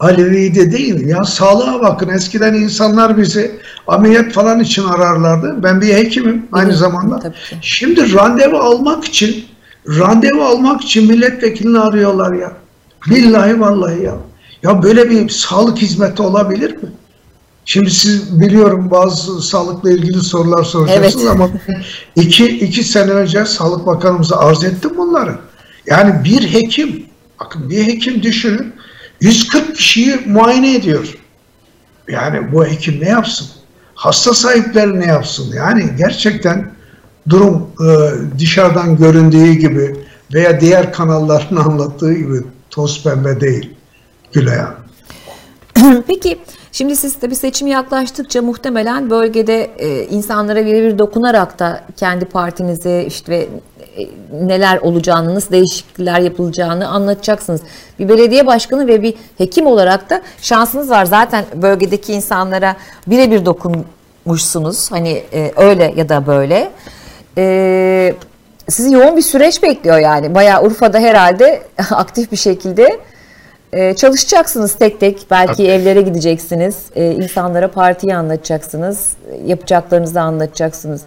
Alevi 0.00 0.54
de 0.54 0.72
değil 0.72 1.06
ya 1.06 1.24
sağlığa 1.24 1.80
bakın 1.80 2.08
eskiden 2.08 2.54
insanlar 2.54 3.18
bizi 3.18 3.60
ameliyat 3.86 4.32
falan 4.32 4.60
için 4.60 4.84
ararlardı. 4.84 5.62
Ben 5.62 5.80
bir 5.80 5.94
hekimim 5.94 6.46
aynı 6.52 6.76
zamanda. 6.76 7.32
Şimdi 7.60 8.14
randevu 8.14 8.56
almak 8.56 9.04
için 9.04 9.44
randevu 9.86 10.44
almak 10.44 10.80
için 10.82 11.08
milletvekilini 11.08 11.78
arıyorlar 11.78 12.32
ya. 12.32 12.52
Billahi 13.06 13.60
vallahi 13.60 14.02
ya. 14.02 14.14
Ya 14.62 14.82
böyle 14.82 15.10
bir 15.10 15.28
sağlık 15.28 15.78
hizmeti 15.78 16.22
olabilir 16.22 16.76
mi? 16.76 16.88
Şimdi 17.64 17.90
siz 17.90 18.40
biliyorum 18.40 18.90
bazı 18.90 19.42
sağlıkla 19.42 19.90
ilgili 19.90 20.20
sorular 20.20 20.64
soracaksınız 20.64 21.24
evet. 21.24 21.34
ama 21.34 21.50
iki, 22.16 22.46
iki 22.46 22.84
sene 22.84 23.10
önce 23.10 23.44
Sağlık 23.44 23.86
Bakanımıza 23.86 24.36
arz 24.36 24.64
ettim 24.64 24.90
bunları. 24.96 25.38
Yani 25.86 26.24
bir 26.24 26.52
hekim, 26.52 27.06
bakın 27.40 27.70
bir 27.70 27.86
hekim 27.86 28.22
düşünün 28.22 28.74
140 29.20 29.76
kişiyi 29.76 30.20
muayene 30.26 30.74
ediyor. 30.74 31.18
Yani 32.08 32.52
bu 32.52 32.66
hekim 32.66 33.00
ne 33.00 33.08
yapsın? 33.08 33.46
Hasta 33.94 34.34
sahipleri 34.34 35.00
ne 35.00 35.06
yapsın? 35.06 35.52
Yani 35.56 35.84
gerçekten 35.98 36.72
durum 37.28 37.66
e, 37.80 37.88
dışarıdan 38.38 38.96
göründüğü 38.96 39.52
gibi 39.52 39.96
veya 40.34 40.60
diğer 40.60 40.92
kanalların 40.92 41.56
anlattığı 41.66 42.12
gibi 42.14 42.42
toz 42.70 43.04
pembe 43.04 43.40
değil 43.40 43.74
Gülay 44.32 44.58
Peki 46.06 46.38
şimdi 46.72 46.96
siz 46.96 47.18
tabii 47.20 47.34
seçim 47.34 47.68
yaklaştıkça 47.68 48.42
muhtemelen 48.42 49.10
bölgede 49.10 49.70
e, 49.78 50.06
insanlara 50.06 50.66
birebir 50.66 50.98
dokunarak 50.98 51.58
da 51.58 51.84
kendi 51.96 52.24
partinizi 52.24 53.04
işte 53.06 53.48
e, 53.96 54.08
neler 54.46 54.78
olacağını, 54.78 55.34
nasıl 55.34 55.52
değişiklikler 55.52 56.20
yapılacağını 56.20 56.88
anlatacaksınız. 56.88 57.60
Bir 57.98 58.08
belediye 58.08 58.46
başkanı 58.46 58.86
ve 58.86 59.02
bir 59.02 59.14
hekim 59.38 59.66
olarak 59.66 60.10
da 60.10 60.22
şansınız 60.42 60.90
var. 60.90 61.04
Zaten 61.04 61.44
bölgedeki 61.54 62.12
insanlara 62.12 62.76
birebir 63.06 63.46
dokunmuşsunuz. 63.46 64.90
Hani 64.92 65.22
e, 65.32 65.52
öyle 65.56 65.92
ya 65.96 66.08
da 66.08 66.26
böyle. 66.26 66.70
E, 67.38 68.14
sizi 68.70 68.94
yoğun 68.94 69.16
bir 69.16 69.22
süreç 69.22 69.62
bekliyor 69.62 69.98
yani. 69.98 70.34
Bayağı 70.34 70.62
Urfa'da 70.62 70.98
herhalde 70.98 71.62
aktif 71.90 72.32
bir 72.32 72.36
şekilde 72.36 73.00
ee, 73.72 73.94
çalışacaksınız 73.96 74.74
tek 74.74 75.00
tek. 75.00 75.26
Belki 75.30 75.52
okay. 75.52 75.74
evlere 75.74 76.00
gideceksiniz. 76.00 76.76
Ee, 76.94 77.12
insanlara 77.12 77.70
partiyi 77.70 78.16
anlatacaksınız. 78.16 79.12
Yapacaklarınızı 79.44 80.20
anlatacaksınız. 80.20 81.02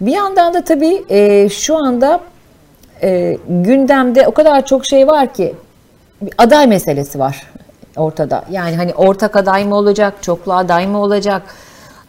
Bir 0.00 0.12
yandan 0.12 0.54
da 0.54 0.64
tabii 0.64 1.04
e, 1.08 1.48
şu 1.48 1.76
anda 1.76 2.20
e, 3.02 3.38
gündemde 3.48 4.26
o 4.26 4.30
kadar 4.30 4.66
çok 4.66 4.86
şey 4.86 5.06
var 5.06 5.34
ki 5.34 5.54
bir 6.22 6.32
aday 6.38 6.66
meselesi 6.66 7.18
var 7.18 7.42
ortada. 7.96 8.44
Yani 8.50 8.76
hani 8.76 8.94
ortak 8.94 9.36
aday 9.36 9.64
mı 9.64 9.74
olacak, 9.76 10.14
çoklu 10.22 10.54
aday 10.54 10.86
mı 10.86 10.98
olacak, 10.98 11.42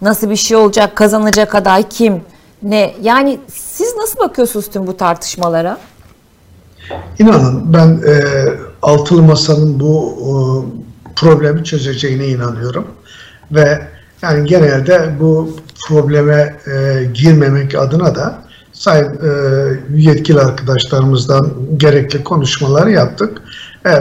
nasıl 0.02 0.30
bir 0.30 0.36
şey 0.36 0.58
olacak, 0.58 0.96
kazanacak 0.96 1.56
aday 1.56 1.84
kim, 1.90 2.22
ne? 2.64 2.96
Yani 3.02 3.40
siz 3.48 3.96
nasıl 3.96 4.20
bakıyorsunuz 4.20 4.70
tüm 4.70 4.88
bu 4.88 4.98
tartışmalara? 4.98 5.78
İnanın 7.20 7.74
ben 7.74 8.02
e, 8.08 8.24
altılı 8.82 9.22
masanın 9.22 9.80
bu 9.80 10.18
e, 10.20 10.32
problemi 11.16 11.64
çözeceğine 11.64 12.28
inanıyorum 12.28 12.88
ve 13.52 13.82
yani 14.22 14.50
genelde 14.50 15.16
bu 15.20 15.56
probleme 15.88 16.56
e, 16.68 17.04
girmemek 17.14 17.76
adına 17.76 18.16
da 18.16 18.42
sayın 18.74 19.06
e, 19.06 19.30
yetkili 19.96 20.40
arkadaşlarımızdan 20.40 21.52
gerekli 21.78 22.24
konuşmalar 22.24 22.88
yaptık. 22.88 23.42
E, 23.86 23.92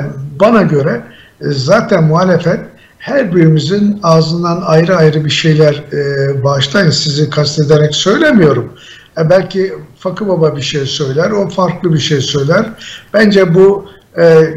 bana 0.41 0.63
göre 0.63 1.03
e, 1.41 1.45
zaten 1.51 2.05
muhalefet 2.05 2.61
her 3.07 3.35
birimizin 3.35 4.01
ağzından 4.03 4.63
ayrı 4.63 4.97
ayrı 4.97 5.25
bir 5.25 5.31
şeyler 5.31 5.75
e, 5.93 6.45
bağışlayın 6.45 6.91
sizi 6.91 7.31
kastederek 7.31 7.95
söylemiyorum. 7.95 8.73
E, 9.19 9.31
belki 9.31 9.75
Fakı 9.99 10.29
Baba 10.29 10.57
bir 10.57 10.63
şey 10.63 10.87
söyler, 10.87 11.31
o 11.31 11.49
farklı 11.49 11.93
bir 11.93 11.99
şey 11.99 12.21
söyler. 12.21 12.67
Bence 13.15 13.55
bu 13.55 13.87
e, 14.19 14.55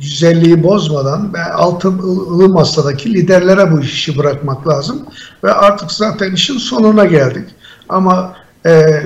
güzelliği 0.00 0.62
bozmadan 0.62 1.34
ve 1.34 1.44
altın 1.44 1.98
ılı 1.98 2.48
masadaki 2.48 3.14
liderlere 3.14 3.72
bu 3.72 3.80
işi 3.80 4.18
bırakmak 4.18 4.68
lazım. 4.68 5.02
Ve 5.44 5.52
artık 5.52 5.92
zaten 5.92 6.32
işin 6.32 6.58
sonuna 6.58 7.04
geldik. 7.04 7.48
Ama 7.88 8.36
e, 8.66 9.02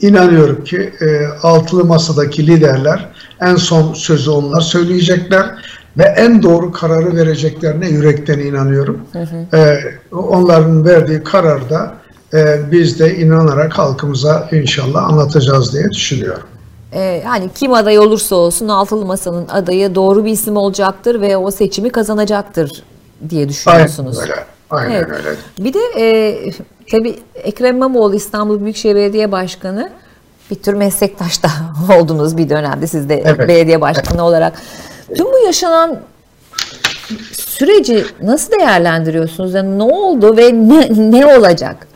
inanıyorum 0.00 0.64
ki 0.64 0.92
e, 1.00 1.26
altılı 1.42 1.84
masadaki 1.84 2.46
liderler 2.46 3.08
en 3.40 3.56
son 3.56 3.94
sözü 3.94 4.30
onlar 4.30 4.60
söyleyecekler 4.60 5.46
ve 5.98 6.02
en 6.02 6.42
doğru 6.42 6.72
kararı 6.72 7.16
vereceklerine 7.16 7.88
yürekten 7.88 8.38
inanıyorum. 8.38 9.00
Hı 9.12 9.18
hı. 9.22 9.56
E, 9.56 9.78
onların 10.12 10.84
verdiği 10.84 11.22
kararda 11.24 11.94
e, 12.34 12.70
biz 12.72 12.98
de 12.98 13.16
inanarak 13.16 13.78
halkımıza 13.78 14.48
inşallah 14.52 15.04
anlatacağız 15.04 15.72
diye 15.72 15.90
düşünüyorum. 15.90 16.46
Ee, 16.92 17.22
yani 17.24 17.50
kim 17.54 17.72
aday 17.72 17.98
olursa 17.98 18.36
olsun 18.36 18.68
altılı 18.68 19.06
masanın 19.06 19.48
adayı 19.48 19.94
doğru 19.94 20.24
bir 20.24 20.30
isim 20.30 20.56
olacaktır 20.56 21.20
ve 21.20 21.36
o 21.36 21.50
seçimi 21.50 21.90
kazanacaktır 21.90 22.82
diye 23.30 23.48
düşünüyorsunuz. 23.48 24.18
Aynen 24.18 24.32
öyle. 24.32 24.44
Aynen 24.70 24.94
evet. 24.94 25.10
öyle. 25.10 25.36
Bir 25.58 25.74
de 25.74 25.80
e, 25.98 26.36
tabii 26.90 27.18
Ekrem 27.34 27.76
İmamoğlu 27.76 28.14
İstanbul 28.14 28.60
Büyükşehir 28.60 28.94
Belediye 28.94 29.32
Başkanı 29.32 29.90
bir 30.50 30.56
tür 30.56 30.74
meslektaş 30.74 31.42
da 31.42 31.48
oldunuz 31.98 32.36
bir 32.36 32.48
dönemde 32.48 32.86
siz 32.86 33.08
de 33.08 33.22
evet. 33.24 33.48
belediye 33.48 33.80
başkanı 33.80 34.08
evet. 34.10 34.20
olarak. 34.20 34.52
Tüm 35.14 35.26
bu 35.26 35.46
yaşanan 35.46 36.00
süreci 37.32 38.06
nasıl 38.22 38.52
değerlendiriyorsunuz? 38.52 39.54
Yani 39.54 39.78
ne 39.78 39.82
oldu 39.82 40.36
ve 40.36 40.52
ne, 40.52 41.10
ne 41.10 41.26
olacak? 41.26 41.86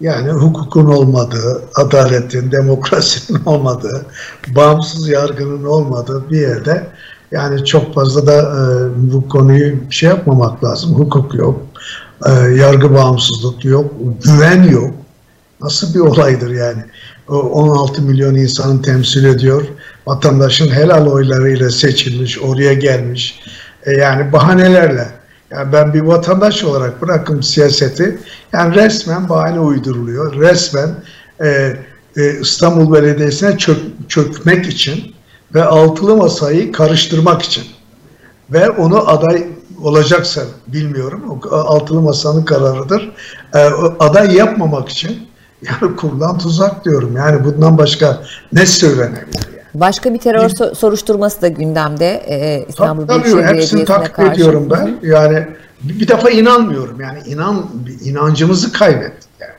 Yani 0.00 0.30
hukukun 0.30 0.86
olmadığı, 0.86 1.62
adaletin, 1.74 2.52
demokrasinin 2.52 3.44
olmadığı, 3.46 4.06
bağımsız 4.48 5.08
yargının 5.08 5.64
olmadığı 5.64 6.30
bir 6.30 6.40
yerde 6.40 6.86
yani 7.32 7.64
çok 7.64 7.94
fazla 7.94 8.26
da 8.26 8.40
e, 8.40 8.62
bu 9.12 9.28
konuyu 9.28 9.76
şey 9.90 10.08
yapmamak 10.08 10.64
lazım. 10.64 10.94
Hukuk 10.94 11.34
yok, 11.34 11.60
e, 12.26 12.30
yargı 12.32 12.94
bağımsızlık 12.94 13.64
yok, 13.64 13.90
güven 14.24 14.62
yok. 14.62 14.94
Nasıl 15.60 15.94
bir 15.94 16.00
olaydır 16.00 16.50
yani? 16.50 16.84
O 17.28 17.34
16 17.34 18.02
milyon 18.02 18.34
insanın 18.34 18.78
temsil 18.78 19.24
ediyor. 19.24 19.62
Vatandaşın 20.06 20.70
helal 20.70 21.06
oylarıyla 21.06 21.70
seçilmiş, 21.70 22.38
oraya 22.38 22.74
gelmiş. 22.74 23.40
E, 23.86 23.92
yani 23.92 24.32
bahanelerle 24.32 25.08
yani 25.50 25.72
ben 25.72 25.94
bir 25.94 26.00
vatandaş 26.00 26.64
olarak 26.64 27.02
bırakın 27.02 27.40
siyaseti, 27.40 28.18
yani 28.52 28.74
resmen 28.74 29.28
bahane 29.28 29.60
uyduruluyor. 29.60 30.40
Resmen 30.40 30.90
e, 31.44 31.76
e, 32.16 32.40
İstanbul 32.40 32.92
Belediyesi'ne 32.92 33.58
çök, 33.58 33.78
çökmek 34.08 34.66
için 34.66 35.14
ve 35.54 35.64
altılı 35.64 36.16
masayı 36.16 36.72
karıştırmak 36.72 37.42
için 37.42 37.64
ve 38.50 38.70
onu 38.70 39.08
aday 39.08 39.46
olacaksa 39.82 40.42
bilmiyorum. 40.66 41.40
Altılı 41.50 42.00
masanın 42.00 42.44
kararıdır. 42.44 43.12
E, 43.54 43.58
aday 43.98 44.36
yapmamak 44.36 44.88
için 44.88 45.28
yani 45.66 45.96
kurulan 45.96 46.38
tuzak 46.38 46.84
diyorum. 46.84 47.16
Yani 47.16 47.44
bundan 47.44 47.78
başka 47.78 48.22
ne 48.52 48.66
söylenebilir? 48.66 49.44
Başka 49.74 50.14
bir 50.14 50.18
terör 50.18 50.48
so- 50.48 50.74
soruşturması 50.74 51.42
da 51.42 51.48
gündemde 51.48 52.22
e, 52.28 52.66
İstanbul 52.68 53.06
Tabii, 53.06 53.24
Büyükşehir 53.24 53.44
Belediyesi'ne 53.46 53.80
hepsini 53.80 53.96
takip 53.96 54.14
karşı. 54.14 54.32
ediyorum 54.32 54.68
ben. 54.70 54.96
Yani 55.02 55.46
bir 55.82 56.08
defa 56.08 56.30
inanmıyorum. 56.30 57.00
Yani 57.00 57.18
inan 57.26 57.66
inancımızı 58.04 58.72
kaybettik. 58.72 59.30
Yani, 59.40 59.52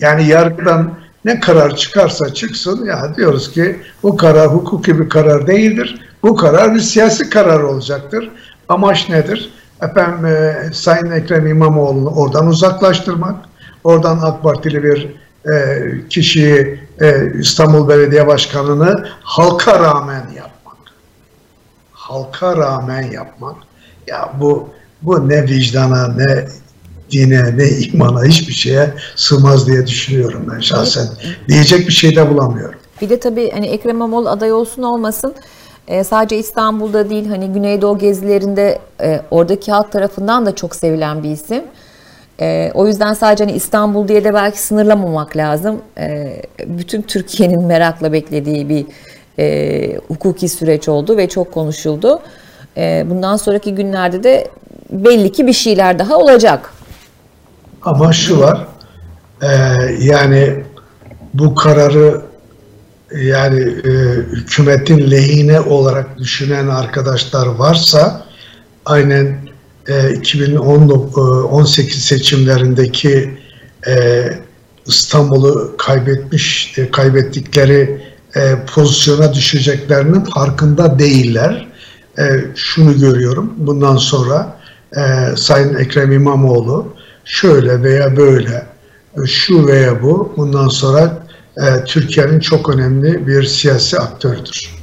yani 0.00 0.28
yargıdan 0.28 0.90
ne 1.24 1.40
karar 1.40 1.76
çıkarsa 1.76 2.34
çıksın 2.34 2.84
ya 2.84 3.14
diyoruz 3.16 3.52
ki 3.52 3.80
bu 4.02 4.16
karar 4.16 4.48
hukuki 4.48 5.00
bir 5.00 5.08
karar 5.08 5.46
değildir. 5.46 6.00
Bu 6.22 6.36
karar 6.36 6.74
bir 6.74 6.80
siyasi 6.80 7.30
karar 7.30 7.60
olacaktır. 7.60 8.30
Amaç 8.68 9.08
nedir? 9.08 9.52
Efendim 9.82 10.26
e, 10.26 10.56
Sayın 10.72 11.10
Ekrem 11.10 11.46
İmamoğlu'nu 11.46 12.08
oradan 12.10 12.46
uzaklaştırmak, 12.46 13.36
oradan 13.84 14.18
AK 14.22 14.42
Partili 14.42 14.82
bir 14.82 15.16
e, 15.46 15.82
kişiyi 16.08 16.80
e, 17.00 17.32
İstanbul 17.40 17.88
Belediye 17.88 18.26
Başkanı'nı 18.26 19.08
halka 19.22 19.80
rağmen 19.80 20.22
yapmak. 20.36 20.76
Halka 21.92 22.56
rağmen 22.56 23.02
yapmak. 23.02 23.56
Ya 24.06 24.32
bu 24.40 24.68
bu 25.02 25.28
ne 25.28 25.42
vicdana 25.42 26.08
ne 26.08 26.48
dine 27.10 27.56
ne 27.56 27.68
imana 27.68 28.24
hiçbir 28.24 28.52
şeye 28.52 28.94
sığmaz 29.16 29.66
diye 29.66 29.86
düşünüyorum 29.86 30.46
ben 30.54 30.60
şahsen. 30.60 31.08
Diyecek 31.48 31.88
bir 31.88 31.92
şey 31.92 32.16
de 32.16 32.30
bulamıyorum. 32.30 32.78
Bir 33.00 33.08
de 33.08 33.20
tabii 33.20 33.50
hani 33.50 33.66
Ekrem 33.66 33.96
İmamoğlu 33.96 34.28
aday 34.28 34.52
olsun 34.52 34.82
olmasın 34.82 35.34
e, 35.88 36.04
sadece 36.04 36.38
İstanbul'da 36.38 37.10
değil 37.10 37.28
hani 37.28 37.52
Güneydoğu 37.52 37.98
gezilerinde 37.98 38.78
e, 39.00 39.20
oradaki 39.30 39.72
halk 39.72 39.92
tarafından 39.92 40.46
da 40.46 40.54
çok 40.54 40.76
sevilen 40.76 41.22
bir 41.22 41.30
isim. 41.30 41.62
E, 42.40 42.70
o 42.74 42.86
yüzden 42.86 43.14
sadece 43.14 43.44
hani 43.44 43.56
İstanbul 43.56 44.08
diye 44.08 44.24
de 44.24 44.34
belki 44.34 44.62
sınırlamamak 44.62 45.36
lazım. 45.36 45.80
E, 45.98 46.36
bütün 46.66 47.02
Türkiye'nin 47.02 47.62
merakla 47.62 48.12
beklediği 48.12 48.68
bir 48.68 48.86
e, 49.38 49.96
hukuki 50.08 50.48
süreç 50.48 50.88
oldu 50.88 51.16
ve 51.16 51.28
çok 51.28 51.52
konuşuldu. 51.52 52.20
E, 52.76 53.06
bundan 53.10 53.36
sonraki 53.36 53.74
günlerde 53.74 54.22
de 54.22 54.48
belli 54.90 55.32
ki 55.32 55.46
bir 55.46 55.52
şeyler 55.52 55.98
daha 55.98 56.16
olacak. 56.16 56.72
Ama 57.82 58.12
şu 58.12 58.40
var, 58.40 58.66
e, 59.42 59.48
yani 60.00 60.64
bu 61.34 61.54
kararı 61.54 62.22
yani 63.12 63.60
e, 63.60 63.90
hükümetin 64.32 65.10
lehine 65.10 65.60
olarak 65.60 66.18
düşünen 66.18 66.68
arkadaşlar 66.68 67.46
varsa 67.46 68.22
aynen 68.86 69.47
2018 70.16 72.04
seçimlerindeki 72.04 73.38
e, 73.86 74.24
İstanbul'u 74.86 75.74
kaybetmiş 75.78 76.78
e, 76.78 76.90
kaybettikleri 76.90 78.00
e, 78.36 78.54
pozisyona 78.74 79.34
düşeceklerinin 79.34 80.20
farkında 80.20 80.98
değiller. 80.98 81.68
E, 82.18 82.24
şunu 82.54 82.98
görüyorum. 82.98 83.54
Bundan 83.56 83.96
sonra 83.96 84.58
e, 84.96 85.00
Sayın 85.36 85.74
Ekrem 85.74 86.12
İmamoğlu 86.12 86.94
şöyle 87.24 87.82
veya 87.82 88.16
böyle 88.16 88.66
e, 89.22 89.26
şu 89.26 89.66
veya 89.66 90.02
bu 90.02 90.34
bundan 90.36 90.68
sonra 90.68 91.26
e, 91.56 91.84
Türkiye'nin 91.84 92.40
çok 92.40 92.68
önemli 92.68 93.26
bir 93.26 93.44
siyasi 93.44 93.98
aktördür. 93.98 94.77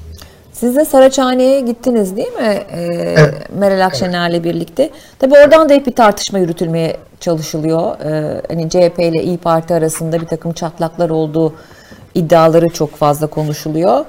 Siz 0.59 0.75
de 0.75 0.85
Saraçhane'ye 0.85 1.62
gittiniz 1.62 2.17
değil 2.17 2.33
mi? 2.33 2.63
Ee, 2.71 2.81
evet. 3.17 3.33
Meral 3.57 3.85
Akşener'le 3.85 4.31
evet. 4.31 4.43
birlikte. 4.43 4.89
Tabii 5.19 5.33
oradan 5.33 5.69
da 5.69 5.74
hep 5.74 5.88
bir 5.88 5.91
tartışma 5.91 6.39
yürütülmeye 6.39 6.97
çalışılıyor. 7.19 8.00
Ee, 8.00 8.41
hani 8.47 8.69
CHP 8.69 9.00
ile 9.00 9.24
İyi 9.24 9.38
Parti 9.38 9.74
arasında 9.74 10.21
bir 10.21 10.25
takım 10.25 10.53
çatlaklar 10.53 11.09
olduğu 11.09 11.53
iddiaları 12.13 12.69
çok 12.69 12.95
fazla 12.95 13.27
konuşuluyor. 13.27 14.05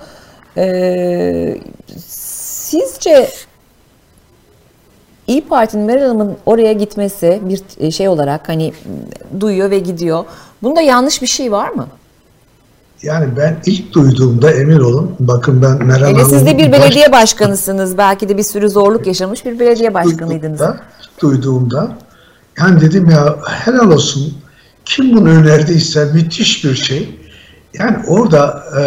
Ee, 0.56 1.58
sizce 2.06 3.28
İyi 5.26 5.48
Parti'nin 5.48 5.84
Meral 5.84 6.02
Hanım'ın 6.02 6.36
oraya 6.46 6.72
gitmesi 6.72 7.40
bir 7.80 7.90
şey 7.90 8.08
olarak 8.08 8.48
hani 8.48 8.72
duyuyor 9.40 9.70
ve 9.70 9.78
gidiyor. 9.78 10.24
Bunda 10.62 10.80
yanlış 10.80 11.22
bir 11.22 11.26
şey 11.26 11.52
var 11.52 11.68
mı? 11.68 11.86
Yani 13.02 13.26
ben 13.36 13.56
ilk 13.66 13.92
duyduğumda 13.92 14.50
emin 14.50 14.80
olun, 14.80 15.16
bakın 15.20 15.62
ben 15.62 15.86
Meral 15.86 16.04
Hanım'ın... 16.04 16.28
Siz 16.28 16.46
de 16.46 16.58
bir 16.58 16.72
belediye 16.72 17.12
baş... 17.12 17.22
başkanısınız, 17.22 17.98
belki 17.98 18.28
de 18.28 18.38
bir 18.38 18.42
sürü 18.42 18.68
zorluk 18.68 19.06
yaşamış 19.06 19.44
bir 19.44 19.58
belediye 19.58 19.94
başkanıydınız. 19.94 20.60
Duyduğumda, 20.60 20.80
duyduğumda 21.20 21.88
yani 22.58 22.80
dedim 22.80 23.10
ya 23.10 23.36
helal 23.44 23.90
olsun, 23.90 24.34
kim 24.84 25.16
bunu 25.16 25.28
önerdiyse 25.28 26.04
müthiş 26.14 26.64
bir 26.64 26.74
şey. 26.74 27.18
Yani 27.78 27.96
orada 28.08 28.64
e, 28.80 28.82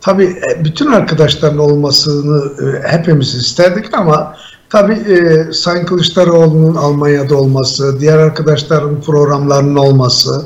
tabii 0.00 0.24
e, 0.24 0.64
bütün 0.64 0.86
arkadaşların 0.86 1.58
olmasını 1.58 2.42
e, 2.62 2.88
hepimiz 2.88 3.34
isterdik 3.34 3.94
ama 3.94 4.36
tabii 4.70 4.94
e, 4.94 5.52
Sayın 5.52 5.86
Kılıçdaroğlu'nun 5.86 6.74
Almanya'da 6.74 7.36
olması, 7.36 8.00
diğer 8.00 8.18
arkadaşların 8.18 9.00
programlarının 9.00 9.76
olması, 9.76 10.42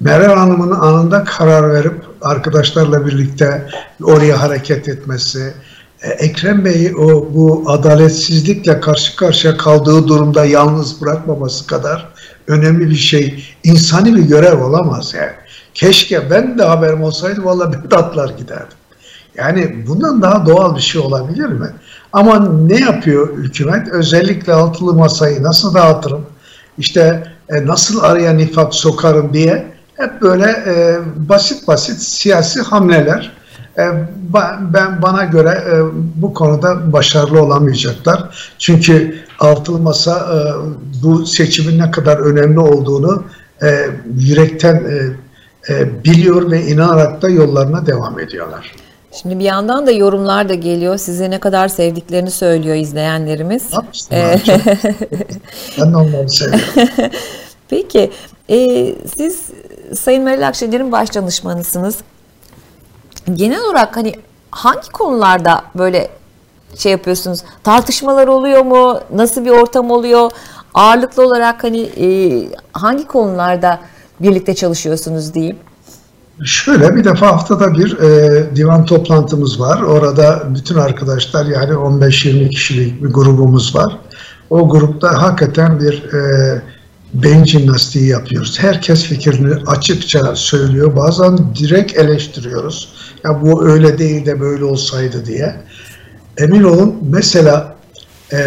Meral 0.00 0.36
Hanım'ın 0.36 0.70
anında 0.70 1.24
karar 1.24 1.72
verip 1.74 2.05
arkadaşlarla 2.26 3.06
birlikte 3.06 3.68
oraya 4.02 4.42
hareket 4.42 4.88
etmesi, 4.88 5.54
e, 6.02 6.10
Ekrem 6.10 6.64
Bey'i 6.64 6.96
o 6.96 7.28
bu 7.34 7.64
adaletsizlikle 7.66 8.80
karşı 8.80 9.16
karşıya 9.16 9.56
kaldığı 9.56 10.08
durumda 10.08 10.44
yalnız 10.44 11.00
bırakmaması 11.00 11.66
kadar 11.66 12.08
önemli 12.46 12.90
bir 12.90 12.96
şey, 12.96 13.44
insani 13.64 14.16
bir 14.16 14.22
görev 14.22 14.64
olamaz 14.64 15.14
yani. 15.14 15.32
Keşke 15.74 16.30
ben 16.30 16.58
de 16.58 16.62
haberim 16.62 17.02
olsaydı 17.02 17.44
vallahi 17.44 17.72
ben 17.72 17.96
atlar 17.96 18.28
giderdim. 18.28 18.78
Yani 19.36 19.86
bundan 19.88 20.22
daha 20.22 20.46
doğal 20.46 20.76
bir 20.76 20.80
şey 20.80 21.00
olabilir 21.00 21.46
mi? 21.46 21.68
Ama 22.12 22.48
ne 22.48 22.80
yapıyor 22.80 23.38
hükümet? 23.38 23.88
Özellikle 23.88 24.52
altılı 24.52 24.94
masayı 24.94 25.42
nasıl 25.42 25.74
dağıtırım? 25.74 26.26
İşte 26.78 27.32
e, 27.48 27.66
nasıl 27.66 28.02
araya 28.02 28.32
nifak 28.32 28.74
sokarım 28.74 29.32
diye 29.32 29.75
hep 29.96 30.22
böyle 30.22 30.44
e, 30.44 30.98
basit 31.28 31.68
basit 31.68 32.00
siyasi 32.00 32.60
hamleler. 32.60 33.32
E, 33.78 33.82
ben 34.74 35.02
bana 35.02 35.24
göre 35.24 35.64
e, 35.70 35.74
bu 36.22 36.34
konuda 36.34 36.92
başarılı 36.92 37.42
olamayacaklar. 37.42 38.48
Çünkü 38.58 39.18
altılı 39.38 39.78
masa 39.78 40.18
e, 40.18 40.38
bu 41.02 41.26
seçimin 41.26 41.78
ne 41.78 41.90
kadar 41.90 42.18
önemli 42.18 42.60
olduğunu 42.60 43.24
e, 43.62 43.86
yürekten 44.18 44.74
e, 44.74 45.16
e, 45.72 46.04
biliyor 46.04 46.50
ve 46.50 46.66
inanarak 46.66 47.22
da 47.22 47.28
yollarına 47.28 47.86
devam 47.86 48.20
ediyorlar. 48.20 48.72
Şimdi 49.22 49.38
bir 49.38 49.44
yandan 49.44 49.86
da 49.86 49.90
yorumlar 49.90 50.48
da 50.48 50.54
geliyor. 50.54 50.98
Sizi 50.98 51.30
ne 51.30 51.40
kadar 51.40 51.68
sevdiklerini 51.68 52.30
söylüyor 52.30 52.76
izleyenlerimiz. 52.76 53.70
Ee, 54.12 54.36
ben 55.78 55.92
onları 55.92 56.28
seviyorum. 56.28 56.60
Peki, 57.68 58.10
e, 58.50 58.56
siz 59.16 59.42
Sayın 59.94 60.24
Meral 60.24 60.48
Akşener'in 60.48 60.92
baş 60.92 61.14
danışmanısınız. 61.14 61.96
Genel 63.34 63.60
olarak 63.60 63.96
hani 63.96 64.12
hangi 64.50 64.88
konularda 64.92 65.62
böyle 65.78 66.08
şey 66.76 66.92
yapıyorsunuz? 66.92 67.40
Tartışmalar 67.64 68.26
oluyor 68.26 68.62
mu? 68.62 69.00
Nasıl 69.14 69.44
bir 69.44 69.50
ortam 69.50 69.90
oluyor? 69.90 70.30
Ağırlıklı 70.74 71.26
olarak 71.26 71.64
hani 71.64 71.80
e, 71.80 72.06
hangi 72.72 73.06
konularda 73.06 73.80
birlikte 74.20 74.54
çalışıyorsunuz 74.54 75.34
diyeyim? 75.34 75.56
Şöyle 76.44 76.96
bir 76.96 77.04
defa 77.04 77.26
haftada 77.26 77.74
bir 77.74 77.98
e, 77.98 78.56
divan 78.56 78.84
toplantımız 78.84 79.60
var. 79.60 79.82
Orada 79.82 80.42
bütün 80.54 80.76
arkadaşlar 80.76 81.46
yani 81.46 81.72
15-20 81.72 82.50
kişilik 82.50 83.02
bir 83.02 83.08
grubumuz 83.08 83.76
var. 83.76 83.98
O 84.50 84.68
grupta 84.68 85.22
hakikaten 85.22 85.80
bir 85.80 86.12
e, 86.14 86.62
beyin 87.22 87.44
jimnastiği 87.44 88.08
yapıyoruz. 88.08 88.58
Herkes 88.58 89.04
fikrini 89.04 89.54
açıkça 89.66 90.36
söylüyor. 90.36 90.96
Bazen 90.96 91.38
direkt 91.54 91.96
eleştiriyoruz. 91.96 92.88
Ya 93.24 93.42
bu 93.42 93.68
öyle 93.68 93.98
değil 93.98 94.26
de 94.26 94.40
böyle 94.40 94.64
olsaydı 94.64 95.26
diye. 95.26 95.56
Emin 96.38 96.62
olun 96.62 96.96
mesela 97.10 97.76
e, 98.32 98.38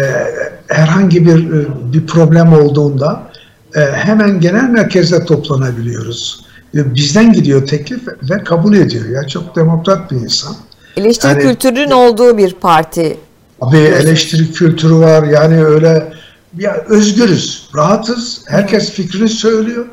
herhangi 0.68 1.26
bir 1.26 1.52
e, 1.52 1.66
bir 1.92 2.06
problem 2.06 2.52
olduğunda 2.52 3.30
e, 3.76 3.80
hemen 3.80 4.40
genel 4.40 4.70
merkezde 4.70 5.24
toplanabiliyoruz. 5.24 6.44
E, 6.74 6.94
bizden 6.94 7.32
gidiyor 7.32 7.66
teklif 7.66 8.00
ve 8.30 8.44
kabul 8.44 8.76
ediyor. 8.76 9.08
Ya 9.08 9.28
çok 9.28 9.56
demokrat 9.56 10.10
bir 10.10 10.16
insan. 10.16 10.56
Eleştiri 10.96 11.32
yani, 11.32 11.42
kültürünün 11.42 11.90
olduğu 11.90 12.38
bir 12.38 12.54
parti. 12.54 13.16
Abi 13.60 13.76
eleştiri 13.76 14.52
kültürü 14.52 14.94
var. 14.94 15.22
Yani 15.22 15.64
öyle 15.64 16.12
ya 16.58 16.84
özgürüz, 16.88 17.68
rahatız. 17.76 18.42
Herkes 18.46 18.90
fikrini 18.90 19.28
söylüyor 19.28 19.86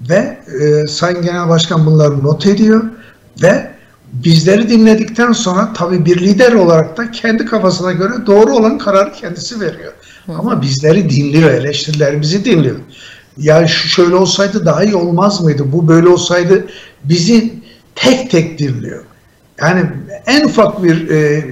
ve 0.00 0.38
e, 0.60 0.86
Sayın 0.86 1.22
Genel 1.22 1.48
Başkan 1.48 1.86
bunları 1.86 2.24
not 2.24 2.46
ediyor 2.46 2.84
ve 3.42 3.70
bizleri 4.12 4.68
dinledikten 4.68 5.32
sonra 5.32 5.72
tabii 5.72 6.04
bir 6.04 6.20
lider 6.20 6.52
olarak 6.52 6.96
da 6.96 7.10
kendi 7.10 7.44
kafasına 7.44 7.92
göre 7.92 8.12
doğru 8.26 8.56
olan 8.56 8.78
kararı 8.78 9.12
kendisi 9.12 9.60
veriyor. 9.60 9.92
Hı. 10.26 10.32
Ama 10.32 10.62
bizleri 10.62 11.10
dinliyor, 11.10 11.50
eleştirilerimizi 11.50 12.44
dinliyor. 12.44 12.76
Ya 13.38 13.66
şu 13.66 13.88
şöyle 13.88 14.14
olsaydı 14.14 14.66
daha 14.66 14.84
iyi 14.84 14.94
olmaz 14.94 15.40
mıydı? 15.40 15.72
Bu 15.72 15.88
böyle 15.88 16.08
olsaydı 16.08 16.66
bizi 17.04 17.54
tek 17.94 18.30
tek 18.30 18.58
dinliyor. 18.58 19.04
Yani 19.60 19.90
en 20.26 20.44
ufak 20.44 20.82
bir 20.82 21.10
e, 21.10 21.44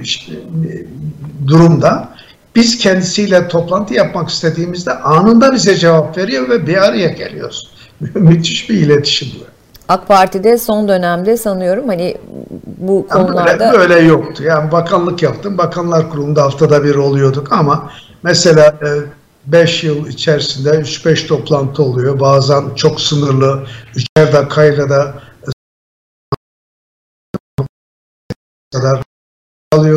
durumda 1.47 2.15
Biz 2.55 2.77
kendisiyle 2.77 3.47
toplantı 3.47 3.93
yapmak 3.93 4.29
istediğimizde 4.29 4.93
anında 4.93 5.53
bize 5.53 5.75
cevap 5.75 6.17
veriyor 6.17 6.49
ve 6.49 6.67
bir 6.67 6.77
araya 6.77 7.09
geliyoruz. 7.09 7.71
Müthiş 8.15 8.69
bir 8.69 8.75
iletişim 8.75 9.29
bu. 9.39 9.45
AK 9.87 10.07
Parti'de 10.07 10.57
son 10.57 10.87
dönemde 10.87 11.37
sanıyorum 11.37 11.87
hani 11.87 12.17
bu 12.77 13.07
konularda... 13.07 13.63
Yani 13.63 13.73
böyle, 13.73 13.89
böyle 13.89 14.07
yoktu. 14.07 14.43
Yani 14.43 14.71
bakanlık 14.71 15.23
yaptım. 15.23 15.57
Bakanlar 15.57 16.09
kurulunda 16.09 16.43
haftada 16.43 16.83
bir 16.83 16.95
oluyorduk 16.95 17.51
ama 17.51 17.91
mesela 18.23 18.79
5 19.45 19.83
e, 19.83 19.87
yıl 19.87 20.07
içerisinde 20.07 20.69
3-5 20.69 21.27
toplantı 21.27 21.83
oluyor. 21.83 22.19
Bazen 22.19 22.63
çok 22.75 23.01
sınırlı. 23.01 23.63
Üçer 23.95 24.33
dakikayla 24.33 24.89
da 24.89 25.13
kadar 28.73 29.03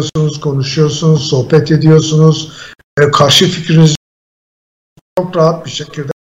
alıyorsunuz, 0.04 0.40
konuşuyorsunuz, 0.40 1.28
sohbet 1.28 1.70
ediyorsunuz. 1.70 2.52
E, 3.00 3.10
karşı 3.10 3.48
fikrinizi 3.48 3.94
çok 5.18 5.36
rahat 5.36 5.66
bir 5.66 5.70
şekilde 5.70 6.12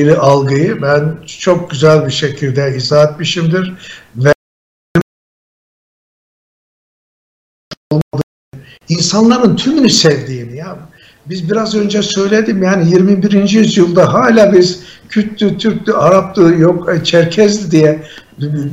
e, 0.00 0.12
algıyı 0.12 0.82
ben 0.82 1.24
çok 1.26 1.70
güzel 1.70 2.06
bir 2.06 2.12
şekilde 2.12 2.76
izah 2.76 3.12
etmişimdir 3.12 3.74
ve 4.16 4.34
insanların 8.88 9.56
tümünü 9.56 9.90
sevdiğini 9.90 10.56
ya 10.56 10.78
biz 11.26 11.50
biraz 11.50 11.74
önce 11.74 12.02
söyledim 12.02 12.62
yani 12.62 12.90
21. 12.90 13.50
yüzyılda 13.50 14.12
hala 14.12 14.52
biz 14.52 14.84
Kürttü, 15.08 15.58
Türktü, 15.58 15.92
Araptı, 15.92 16.42
yok 16.42 16.88
e, 16.94 17.04
Çerkezli 17.04 17.70
diye 17.70 18.02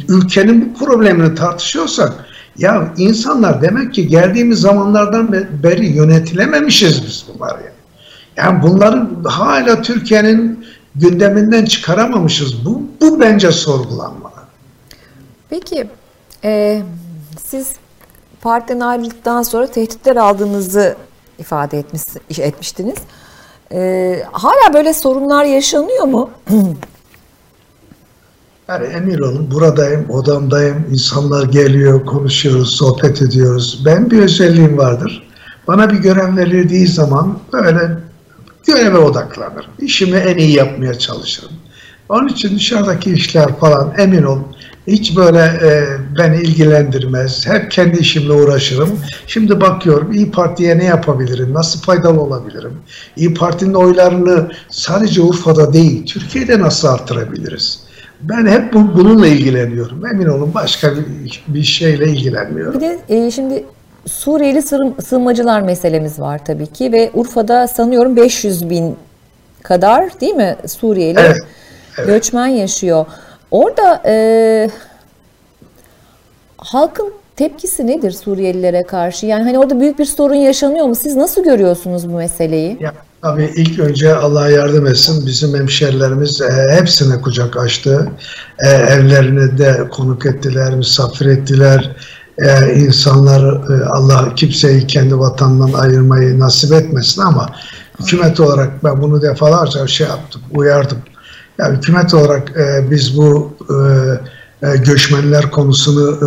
ülkenin 0.07 0.75
bu 0.75 0.85
problemini 0.85 1.35
tartışıyorsak 1.35 2.25
ya 2.57 2.93
insanlar 2.97 3.61
demek 3.61 3.93
ki 3.93 4.07
geldiğimiz 4.07 4.59
zamanlardan 4.59 5.31
beri 5.63 5.85
yönetilememişiz 5.85 7.03
biz 7.03 7.25
bunları. 7.27 7.61
Yani, 7.61 7.71
yani 8.37 8.63
bunları 8.63 9.07
hala 9.25 9.81
Türkiye'nin 9.81 10.65
gündeminden 10.95 11.65
çıkaramamışız. 11.65 12.65
Bu, 12.65 12.83
bu 13.01 13.19
bence 13.19 13.51
sorgulanmalı. 13.51 14.31
Peki 15.49 15.87
e, 16.43 16.81
siz 17.45 17.75
partiden 18.41 18.79
ayrıldıktan 18.79 19.43
sonra 19.43 19.67
tehditler 19.67 20.15
aldığınızı 20.15 20.95
ifade 21.39 21.79
etmiş, 21.79 22.39
etmiştiniz. 22.39 22.97
E, 23.73 24.23
hala 24.31 24.73
böyle 24.73 24.93
sorunlar 24.93 25.45
yaşanıyor 25.45 26.03
mu? 26.03 26.29
Yani 28.67 28.85
emin 28.85 29.19
olun 29.19 29.51
buradayım, 29.51 30.09
odamdayım, 30.09 30.85
insanlar 30.91 31.43
geliyor, 31.43 32.05
konuşuyoruz, 32.05 32.75
sohbet 32.75 33.21
ediyoruz. 33.21 33.81
Ben 33.85 34.11
bir 34.11 34.19
özelliğim 34.19 34.77
vardır. 34.77 35.27
Bana 35.67 35.89
bir 35.89 35.97
görev 35.97 36.37
verildiği 36.37 36.87
zaman 36.87 37.39
böyle 37.53 37.97
göreve 38.67 38.97
odaklanırım. 38.97 39.71
İşimi 39.79 40.17
en 40.17 40.37
iyi 40.37 40.55
yapmaya 40.55 40.99
çalışırım. 40.99 41.51
Onun 42.09 42.27
için 42.27 42.55
dışarıdaki 42.55 43.13
işler 43.13 43.59
falan 43.59 43.93
emin 43.97 44.23
olun 44.23 44.47
hiç 44.87 45.17
böyle 45.17 45.39
e, 45.39 45.83
beni 46.17 46.41
ilgilendirmez. 46.41 47.47
Hep 47.47 47.71
kendi 47.71 47.97
işimle 47.97 48.33
uğraşırım. 48.33 48.99
Şimdi 49.27 49.61
bakıyorum 49.61 50.11
İyi 50.11 50.31
Parti'ye 50.31 50.77
ne 50.77 50.85
yapabilirim? 50.85 51.53
Nasıl 51.53 51.81
faydalı 51.81 52.21
olabilirim? 52.21 52.73
İyi 53.15 53.33
Parti'nin 53.33 53.73
oylarını 53.73 54.51
sadece 54.69 55.21
Urfa'da 55.21 55.73
değil, 55.73 56.05
Türkiye'de 56.05 56.59
nasıl 56.59 56.87
artırabiliriz? 56.87 57.79
Ben 58.21 58.47
hep 58.47 58.73
bu, 58.73 58.95
bununla 58.97 59.27
ilgileniyorum. 59.27 60.05
Emin 60.05 60.25
olun 60.25 60.53
başka 60.53 60.95
bir, 60.95 61.43
bir 61.47 61.63
şeyle 61.63 62.07
ilgilenmiyorum. 62.07 62.73
Bir 62.73 62.81
de 62.81 62.99
e, 63.09 63.31
şimdi 63.31 63.65
Suriyeli 64.05 64.61
sığınmacılar 65.01 65.61
meselemiz 65.61 66.19
var 66.19 66.45
tabii 66.45 66.67
ki 66.67 66.91
ve 66.91 67.11
Urfa'da 67.13 67.67
sanıyorum 67.67 68.15
500 68.15 68.69
bin 68.69 68.95
kadar 69.63 70.19
değil 70.21 70.33
mi 70.33 70.55
Suriyeli 70.67 71.19
evet, 71.19 71.37
evet. 71.97 72.07
göçmen 72.07 72.47
yaşıyor. 72.47 73.05
Orada 73.51 74.01
e, 74.05 74.15
halkın 76.57 77.13
tepkisi 77.35 77.87
nedir 77.87 78.11
Suriyelilere 78.11 78.83
karşı? 78.83 79.25
Yani 79.25 79.43
hani 79.43 79.59
orada 79.59 79.79
büyük 79.79 79.99
bir 79.99 80.05
sorun 80.05 80.35
yaşanıyor 80.35 80.85
mu? 80.85 80.95
Siz 80.95 81.15
nasıl 81.15 81.43
görüyorsunuz 81.43 82.09
bu 82.09 82.13
meseleyi? 82.13 82.77
Ya, 82.79 82.93
tabii 83.21 83.53
ilk 83.55 83.79
önce 83.79 84.15
Allah 84.15 84.49
yardım 84.49 84.87
etsin. 84.87 85.25
Bizim 85.25 85.59
hemşerilerimiz 85.59 86.41
e, 86.41 86.75
hepsine 86.79 87.21
kucak 87.21 87.57
açtı. 87.57 88.11
E, 88.59 88.67
evlerini 88.67 89.57
de 89.57 89.89
konuk 89.91 90.25
ettiler, 90.25 90.75
misafir 90.75 91.25
ettiler. 91.25 91.95
E, 92.37 92.73
insanlar 92.73 93.41
e, 93.43 93.85
Allah 93.85 94.35
kimseyi 94.35 94.87
kendi 94.87 95.19
vatanından 95.19 95.79
ayırmayı 95.79 96.39
nasip 96.39 96.73
etmesin 96.73 97.21
ama 97.21 97.49
hükümet 97.99 98.39
olarak 98.39 98.83
ben 98.83 99.01
bunu 99.01 99.21
defalarca 99.21 99.87
şey 99.87 100.07
yaptım, 100.07 100.41
uyardım. 100.53 100.97
Yani 101.61 101.77
hükümet 101.77 102.13
olarak 102.13 102.51
e, 102.57 102.91
biz 102.91 103.17
bu 103.17 103.53
e, 103.69 103.75
e, 104.67 104.77
göçmenler 104.77 105.51
konusunu 105.51 106.19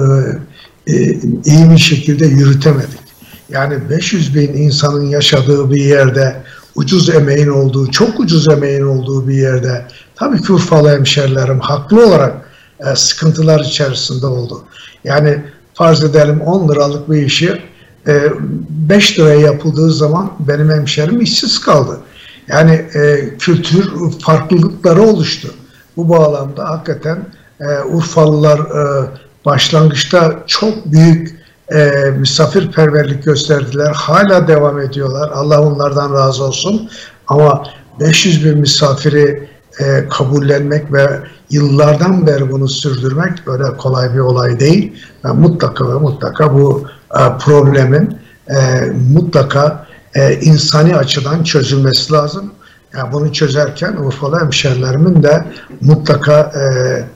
e, 0.87 0.93
e, 0.93 1.19
iyi 1.45 1.71
bir 1.71 1.79
şekilde 1.79 2.27
yürütemedik. 2.27 3.01
Yani 3.49 3.91
500 3.91 4.35
bin 4.35 4.53
insanın 4.53 5.05
yaşadığı 5.07 5.71
bir 5.71 5.85
yerde 5.85 6.43
ucuz 6.75 7.09
emeğin 7.09 7.49
olduğu, 7.49 7.91
çok 7.91 8.21
ucuz 8.21 8.49
emeğin 8.49 8.83
olduğu 8.83 9.29
bir 9.29 9.35
yerde 9.35 9.87
tabii 10.17 10.43
ki 10.43 10.53
Urfalı 10.53 10.91
hemşerilerim 10.91 11.61
haklı 11.61 12.07
olarak 12.07 12.51
e, 12.81 12.97
sıkıntılar 12.97 13.61
içerisinde 13.61 14.27
oldu. 14.27 14.65
Yani 15.05 15.45
farz 15.75 16.05
edelim 16.05 16.41
10 16.41 16.69
liralık 16.69 17.11
bir 17.11 17.27
işi 17.27 17.63
e, 18.07 18.23
5 18.69 19.19
liraya 19.19 19.41
yapıldığı 19.41 19.93
zaman 19.93 20.33
benim 20.39 20.71
hemşerim 20.71 21.21
işsiz 21.21 21.61
kaldı. 21.61 21.99
Yani 22.49 22.73
e, 22.73 23.35
kültür 23.39 24.11
farklılıkları 24.21 25.03
oluştu. 25.03 25.49
Bu 25.97 26.09
bağlamda 26.09 26.71
hakikaten 26.71 27.19
e, 27.61 27.83
Urfalılar 27.83 28.59
e, 28.59 29.09
başlangıçta 29.45 30.43
çok 30.47 30.87
büyük 30.87 31.45
e, 31.73 31.91
misafirperverlik 32.19 33.25
gösterdiler. 33.25 33.93
Hala 33.95 34.49
devam 34.49 34.81
ediyorlar. 34.81 35.31
Allah 35.35 35.63
onlardan 35.63 36.15
razı 36.15 36.45
olsun. 36.45 36.91
Ama 37.29 37.65
500 38.01 38.45
bin 38.45 38.59
misafiri 38.59 39.49
e, 39.81 40.09
kabullenmek 40.09 40.93
ve 40.93 41.21
yıllardan 41.51 42.27
beri 42.27 42.51
bunu 42.53 42.69
sürdürmek 42.69 43.47
böyle 43.47 43.77
kolay 43.77 44.15
bir 44.15 44.19
olay 44.19 44.61
değil. 44.61 44.93
Ve 45.25 45.33
mutlaka 45.33 45.89
ve 45.89 45.95
mutlaka 45.95 46.55
bu 46.55 46.85
e, 47.15 47.39
problemin 47.39 48.19
e, 48.49 48.57
mutlaka 49.13 49.84
e, 50.15 50.41
insani 50.41 50.97
açıdan 50.97 51.43
çözülmesi 51.43 52.13
lazım. 52.13 52.53
Yani 52.97 53.13
bunu 53.13 53.33
çözerken 53.33 53.97
Urfalı 53.97 54.41
hemşerilerimin 54.41 55.23
de 55.23 55.45
mutlaka 55.81 56.41
e, 56.41 56.63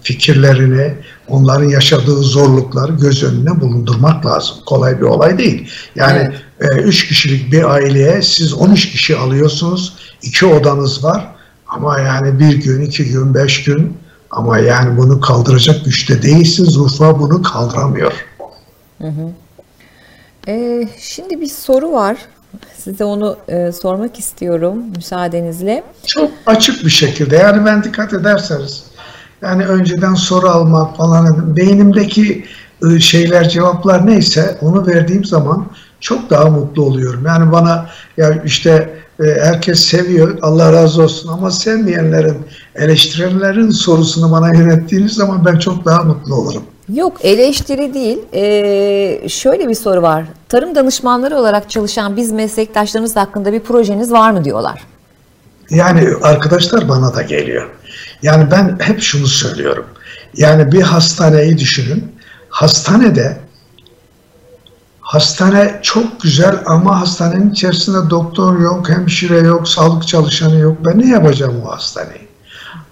fikirlerini, 0.02 0.94
onların 1.28 1.68
yaşadığı 1.68 2.22
zorlukları 2.22 2.92
göz 2.92 3.22
önüne 3.24 3.60
bulundurmak 3.60 4.26
lazım. 4.26 4.56
Kolay 4.66 5.00
bir 5.00 5.06
olay 5.06 5.38
değil. 5.38 5.70
Yani 5.94 6.30
evet. 6.60 6.72
e, 6.72 6.82
üç 6.82 7.08
kişilik 7.08 7.52
bir 7.52 7.70
aileye 7.70 8.22
siz 8.22 8.54
13 8.54 8.90
kişi 8.90 9.16
alıyorsunuz, 9.16 9.96
iki 10.22 10.46
odanız 10.46 11.04
var 11.04 11.34
ama 11.68 12.00
yani 12.00 12.38
bir 12.38 12.56
gün, 12.56 12.80
iki 12.80 13.04
gün, 13.04 13.34
beş 13.34 13.64
gün 13.64 13.96
ama 14.30 14.58
yani 14.58 14.98
bunu 14.98 15.20
kaldıracak 15.20 15.84
güçte 15.84 16.22
değilsiniz. 16.22 16.76
Urfa 16.76 17.20
bunu 17.20 17.42
kaldıramıyor. 17.42 18.12
Hı 19.00 19.08
hı. 19.08 19.30
Ee, 20.48 20.88
şimdi 20.98 21.40
bir 21.40 21.48
soru 21.48 21.92
var. 21.92 22.16
Size 22.76 23.04
onu 23.04 23.36
e, 23.48 23.72
sormak 23.72 24.18
istiyorum 24.18 24.78
müsaadenizle. 24.96 25.84
Çok 26.06 26.30
açık 26.46 26.84
bir 26.84 26.90
şekilde 26.90 27.36
yani 27.36 27.66
ben 27.66 27.84
dikkat 27.84 28.12
ederseniz 28.12 28.84
yani 29.42 29.66
önceden 29.66 30.14
soru 30.14 30.48
almak 30.48 30.96
falan 30.96 31.56
beynimdeki 31.56 32.44
e, 32.90 33.00
şeyler 33.00 33.48
cevaplar 33.48 34.06
neyse 34.06 34.58
onu 34.60 34.86
verdiğim 34.86 35.24
zaman 35.24 35.66
çok 36.00 36.30
daha 36.30 36.44
mutlu 36.44 36.82
oluyorum. 36.82 37.26
Yani 37.26 37.52
bana 37.52 37.86
ya 38.16 38.42
işte 38.44 38.98
e, 39.20 39.24
herkes 39.24 39.80
seviyor 39.80 40.38
Allah 40.42 40.72
razı 40.72 41.02
olsun 41.02 41.28
ama 41.28 41.50
sevmeyenlerin 41.50 42.46
eleştirenlerin 42.74 43.70
sorusunu 43.70 44.32
bana 44.32 44.54
yönettiğiniz 44.54 45.12
zaman 45.12 45.44
ben 45.44 45.58
çok 45.58 45.84
daha 45.84 46.02
mutlu 46.02 46.34
olurum. 46.34 46.62
Yok 46.94 47.24
eleştiri 47.24 47.94
değil. 47.94 48.18
Ee, 48.34 49.28
şöyle 49.28 49.68
bir 49.68 49.74
soru 49.74 50.02
var. 50.02 50.24
Tarım 50.48 50.74
danışmanları 50.74 51.36
olarak 51.36 51.70
çalışan 51.70 52.16
biz 52.16 52.32
meslektaşlarımız 52.32 53.16
hakkında 53.16 53.52
bir 53.52 53.60
projeniz 53.60 54.12
var 54.12 54.30
mı 54.30 54.44
diyorlar. 54.44 54.82
Yani 55.70 56.08
arkadaşlar 56.22 56.88
bana 56.88 57.14
da 57.14 57.22
geliyor. 57.22 57.68
Yani 58.22 58.50
ben 58.50 58.78
hep 58.80 59.00
şunu 59.00 59.26
söylüyorum. 59.26 59.86
Yani 60.36 60.72
bir 60.72 60.82
hastaneyi 60.82 61.58
düşünün. 61.58 62.12
Hastanede 62.50 63.38
hastane 65.00 65.80
çok 65.82 66.20
güzel 66.20 66.56
ama 66.66 67.00
hastanenin 67.00 67.50
içerisinde 67.50 68.10
doktor 68.10 68.60
yok, 68.60 68.88
hemşire 68.88 69.38
yok, 69.38 69.68
sağlık 69.68 70.08
çalışanı 70.08 70.58
yok. 70.58 70.76
Ben 70.84 70.98
ne 70.98 71.08
yapacağım 71.08 71.62
o 71.66 71.70
hastaneyi? 71.70 72.28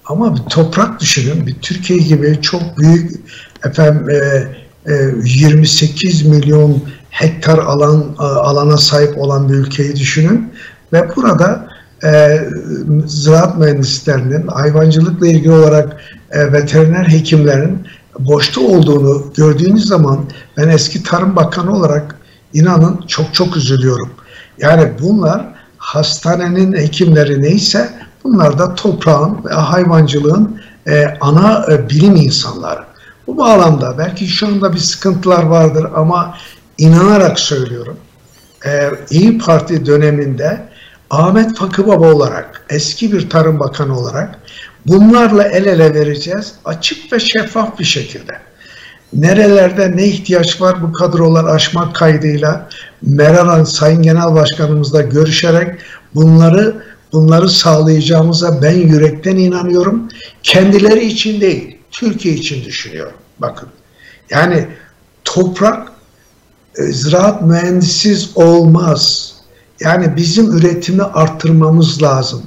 Ama 0.05 0.37
bir 0.37 0.43
toprak 0.43 1.01
düşünün, 1.01 1.47
bir 1.47 1.55
Türkiye 1.55 1.99
gibi 1.99 2.39
çok 2.43 2.79
büyük 2.79 3.21
efendim 3.67 4.11
e, 4.11 4.47
28 5.25 6.27
milyon 6.27 6.83
hektar 7.11 7.59
alan 7.59 8.15
alana 8.19 8.77
sahip 8.77 9.19
olan 9.19 9.49
bir 9.49 9.55
ülkeyi 9.55 9.97
düşünün 9.97 10.53
ve 10.93 11.17
burada 11.17 11.69
e, 12.05 12.41
ziraat 13.07 13.59
mühendislerinin 13.59 14.47
hayvancılıkla 14.47 15.27
ilgili 15.27 15.53
olarak 15.53 16.01
e, 16.31 16.53
veteriner 16.53 17.09
hekimlerin 17.09 17.87
boşta 18.19 18.61
olduğunu 18.61 19.33
gördüğünüz 19.37 19.87
zaman 19.87 20.25
ben 20.57 20.69
eski 20.69 21.03
Tarım 21.03 21.37
Bakanı 21.37 21.77
olarak 21.77 22.17
inanın 22.53 23.01
çok 23.09 23.35
çok 23.35 23.57
üzülüyorum. 23.57 24.11
Yani 24.59 24.93
bunlar 25.03 25.55
hastanenin 25.79 26.73
hekimleri 26.73 27.43
neyse 27.43 27.91
bunlar 28.25 28.59
da 28.59 28.75
toprağın 28.75 29.45
ve 29.45 29.55
hayvancılığın 29.55 30.61
e, 30.87 31.05
ana 31.21 31.67
e, 31.71 31.89
bilim 31.91 32.17
insanları. 32.17 32.81
Bu 33.27 33.37
bağlamda 33.37 33.99
belki 33.99 34.27
şu 34.27 34.47
anda 34.47 34.73
bir 34.73 34.79
sıkıntılar 34.79 35.43
vardır 35.43 35.87
ama 35.95 36.39
inanarak 36.79 37.41
söylüyorum. 37.41 37.97
E, 38.67 38.91
İyi 39.11 39.39
Parti 39.39 39.87
döneminde 39.87 40.69
Ahmet 41.11 41.57
Fakı 41.57 41.87
Baba 41.87 42.13
olarak, 42.13 42.67
eski 42.71 43.13
bir 43.13 43.31
Tarım 43.31 43.61
Bakanı 43.61 43.99
olarak 43.99 44.39
bunlarla 44.87 45.43
el 45.43 45.67
ele 45.67 45.95
vereceğiz 45.95 46.55
açık 46.65 47.13
ve 47.13 47.21
şeffaf 47.21 47.79
bir 47.79 47.85
şekilde. 47.85 48.33
Nerelerde 49.13 49.97
ne 49.97 50.07
ihtiyaç 50.07 50.61
var 50.61 50.83
bu 50.83 50.93
kadrolar 50.93 51.45
aşmak 51.45 51.95
kaydıyla 51.95 52.69
Meral 53.03 53.65
Sayın 53.65 54.03
Genel 54.03 54.35
Başkanımızla 54.35 55.03
görüşerek 55.03 55.81
bunları 56.15 56.83
bunları 57.13 57.49
sağlayacağımıza 57.49 58.63
ben 58.63 58.75
yürekten 58.75 59.37
inanıyorum. 59.37 60.09
Kendileri 60.43 61.05
için 61.05 61.41
değil, 61.41 61.76
Türkiye 61.97 62.35
için 62.35 62.65
düşünüyorum. 62.65 63.13
Bakın. 63.39 63.69
Yani 64.31 64.69
toprak 65.25 65.93
e, 66.79 66.83
ziraat 66.83 67.43
mühendisiz 67.43 68.31
olmaz. 68.35 69.33
Yani 69.81 70.17
bizim 70.17 70.51
üretimi 70.51 71.03
arttırmamız 71.03 72.03
lazım. 72.03 72.43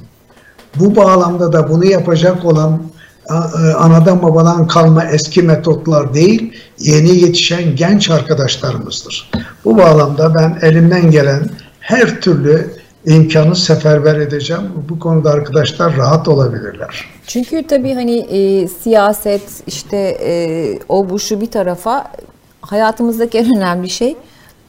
Bu 0.75 0.95
bağlamda 0.95 1.53
da 1.53 1.69
bunu 1.69 1.85
yapacak 1.85 2.45
olan 2.45 2.81
e, 3.29 3.33
anadan 3.73 4.23
babadan 4.23 4.67
kalma 4.67 5.05
eski 5.05 5.41
metotlar 5.41 6.13
değil, 6.13 6.53
yeni 6.79 7.15
yetişen 7.15 7.75
genç 7.75 8.09
arkadaşlarımızdır. 8.09 9.31
Bu 9.65 9.77
bağlamda 9.77 10.35
ben 10.35 10.59
elimden 10.61 11.11
gelen 11.11 11.49
her 11.79 12.21
türlü 12.21 12.78
imkanı 13.05 13.55
seferber 13.55 14.15
edeceğim. 14.15 14.63
Bu 14.89 14.99
konuda 14.99 15.29
arkadaşlar 15.29 15.97
rahat 15.97 16.27
olabilirler. 16.27 17.05
Çünkü 17.27 17.67
tabii 17.67 17.93
hani 17.93 18.17
e, 18.17 18.67
siyaset 18.67 19.63
işte 19.67 19.97
e, 20.21 20.79
o 20.89 21.09
bu 21.09 21.19
şu 21.19 21.41
bir 21.41 21.51
tarafa 21.51 22.11
hayatımızdaki 22.61 23.37
en 23.37 23.57
önemli 23.57 23.89
şey 23.89 24.15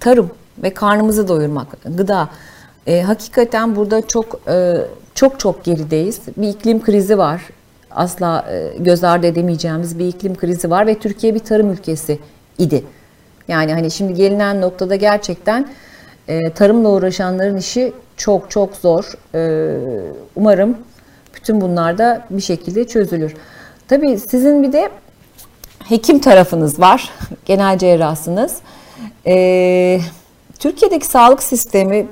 tarım 0.01 0.31
ve 0.63 0.75
karnımızı 0.75 1.29
doyurmak, 1.29 1.67
gıda. 1.85 2.29
E, 2.87 3.03
hakikaten 3.03 3.77
burada 3.77 4.07
çok 4.07 4.41
e, 4.49 4.77
çok 5.15 5.41
çok 5.41 5.65
gerideyiz. 5.65 6.21
Bir 6.37 6.49
iklim 6.49 6.83
krizi 6.83 7.19
var. 7.19 7.43
Asla 7.91 8.47
e, 8.53 8.79
göz 8.79 9.05
ardı 9.05 9.27
edemeyeceğimiz 9.27 9.99
bir 9.99 10.07
iklim 10.07 10.37
krizi 10.37 10.71
var 10.71 10.87
ve 10.87 10.99
Türkiye 10.99 11.35
bir 11.35 11.39
tarım 11.39 11.73
ülkesi 11.73 12.19
idi. 12.59 12.85
Yani 13.49 13.73
hani 13.73 13.91
şimdi 13.91 14.15
gelinen 14.15 14.61
noktada 14.61 14.97
gerçekten 14.97 15.69
e, 16.29 16.51
tarımla 16.51 16.89
uğraşanların 16.89 17.57
işi 17.57 17.93
çok 18.21 18.51
çok 18.51 18.77
zor. 18.77 19.13
E, 19.35 19.41
umarım 20.37 20.79
bütün 21.35 21.61
bunlar 21.61 21.99
da 21.99 22.27
bir 22.31 22.43
şekilde 22.43 22.87
çözülür. 22.87 23.35
Tabii 23.89 24.19
sizin 24.19 24.63
bir 24.63 24.73
de 24.73 24.91
hekim 25.89 26.19
tarafınız 26.19 26.81
var. 26.81 27.11
Genel 27.45 27.79
cerrahsınız. 27.79 28.57
E, 29.27 30.01
Türkiye'deki 30.59 31.07
sağlık 31.07 31.43
sistemi 31.43 32.07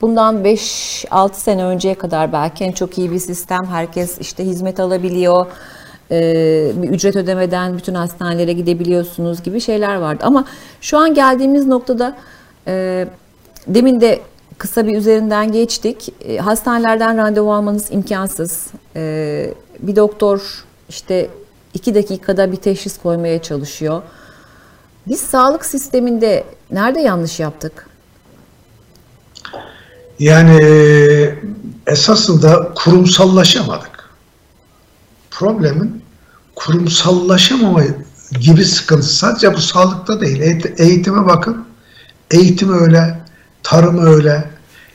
bundan 0.00 0.44
5-6 0.44 1.34
sene 1.34 1.64
önceye 1.64 1.94
kadar 1.94 2.32
belki 2.32 2.64
en 2.64 2.72
çok 2.72 2.98
iyi 2.98 3.10
bir 3.10 3.18
sistem. 3.18 3.66
Herkes 3.66 4.18
işte 4.20 4.44
hizmet 4.44 4.80
alabiliyor. 4.80 5.46
Ee, 6.10 6.72
bir 6.76 6.88
ücret 6.88 7.16
ödemeden 7.16 7.78
bütün 7.78 7.94
hastanelere 7.94 8.52
gidebiliyorsunuz 8.52 9.42
gibi 9.42 9.60
şeyler 9.60 9.96
vardı. 9.96 10.24
Ama 10.26 10.44
şu 10.80 10.98
an 10.98 11.14
geldiğimiz 11.14 11.66
noktada 11.66 12.16
e, 12.66 13.06
demin 13.66 14.00
de 14.00 14.20
kısa 14.58 14.86
bir 14.86 14.96
üzerinden 14.96 15.52
geçtik. 15.52 16.14
E, 16.20 16.36
hastanelerden 16.38 17.16
randevu 17.16 17.54
almanız 17.54 17.92
imkansız. 17.92 18.66
E, 18.96 19.54
bir 19.80 19.96
doktor 19.96 20.64
işte 20.88 21.30
iki 21.74 21.94
dakikada 21.94 22.52
bir 22.52 22.56
teşhis 22.56 22.98
koymaya 22.98 23.42
çalışıyor. 23.42 24.02
Biz 25.08 25.20
sağlık 25.20 25.66
sisteminde 25.66 26.44
nerede 26.70 27.00
yanlış 27.00 27.40
yaptık? 27.40 27.86
Yani 30.18 30.60
esasında 31.86 32.72
kurumsallaşamadık. 32.74 34.10
Problemin 35.30 36.02
kurumsallaşamama 36.54 37.82
gibi 38.40 38.64
sıkıntı 38.64 39.06
sadece 39.06 39.54
bu 39.54 39.60
sağlıkta 39.60 40.20
değil. 40.20 40.40
Eğitime 40.78 41.26
bakın. 41.26 41.66
Eğitim 42.30 42.82
öyle, 42.82 43.20
tarım 43.66 44.06
öyle. 44.06 44.44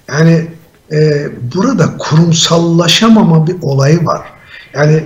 Yani 0.09 0.47
e, 0.91 1.29
burada 1.55 1.97
kurumsallaşamama 1.97 3.47
bir 3.47 3.55
olayı 3.61 4.05
var. 4.05 4.21
Yani 4.73 5.03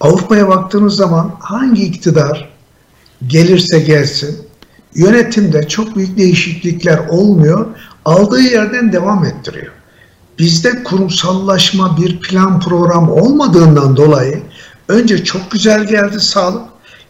Avrupa'ya 0.00 0.48
baktığınız 0.48 0.96
zaman 0.96 1.34
hangi 1.40 1.82
iktidar 1.82 2.50
gelirse 3.26 3.80
gelsin 3.80 4.46
yönetimde 4.94 5.68
çok 5.68 5.96
büyük 5.96 6.18
değişiklikler 6.18 6.98
olmuyor. 7.08 7.66
Aldığı 8.04 8.40
yerden 8.40 8.92
devam 8.92 9.24
ettiriyor. 9.24 9.72
Bizde 10.38 10.82
kurumsallaşma 10.82 11.96
bir 11.96 12.20
plan 12.20 12.60
program 12.60 13.10
olmadığından 13.10 13.96
dolayı 13.96 14.42
önce 14.88 15.24
çok 15.24 15.50
güzel 15.50 15.86
geldi 15.86 16.20
sağlık. 16.20 16.62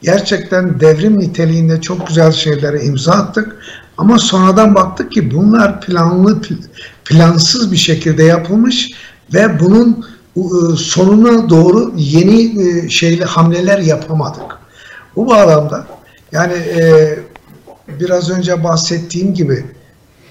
Gerçekten 0.02 0.80
devrim 0.80 1.18
niteliğinde 1.18 1.80
çok 1.80 2.06
güzel 2.06 2.32
şeylere 2.32 2.82
imza 2.82 3.12
attık. 3.12 3.56
Ama 3.98 4.18
sonradan 4.18 4.74
baktık 4.74 5.12
ki 5.12 5.34
bunlar 5.34 5.80
planlı 5.80 6.40
plansız 7.04 7.72
bir 7.72 7.76
şekilde 7.76 8.22
yapılmış 8.22 8.90
ve 9.34 9.60
bunun 9.60 10.06
ıı, 10.36 10.76
sonuna 10.76 11.50
doğru 11.50 11.92
yeni 11.96 12.60
ıı, 12.60 12.90
şeyle 12.90 13.24
hamleler 13.24 13.78
yapamadık. 13.78 14.58
Bu 15.16 15.26
bağlamda 15.26 15.86
yani 16.32 16.52
e, 16.52 17.18
biraz 18.00 18.30
önce 18.30 18.64
bahsettiğim 18.64 19.34
gibi 19.34 19.64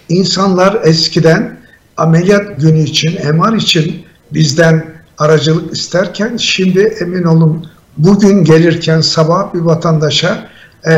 insanlar 0.10 0.80
eskiden 0.84 1.58
ameliyat 1.98 2.60
günü 2.60 2.80
için, 2.80 3.36
MR 3.36 3.54
için 3.54 4.06
bizden 4.32 4.86
aracılık 5.18 5.74
isterken 5.74 6.38
şimdi 6.38 6.96
emin 7.02 7.24
olun 7.24 7.70
bugün 7.98 8.44
gelirken 8.44 9.02
sabah 9.02 9.54
bir 9.54 9.60
vatandaşa 9.60 10.50
e, 10.88 10.94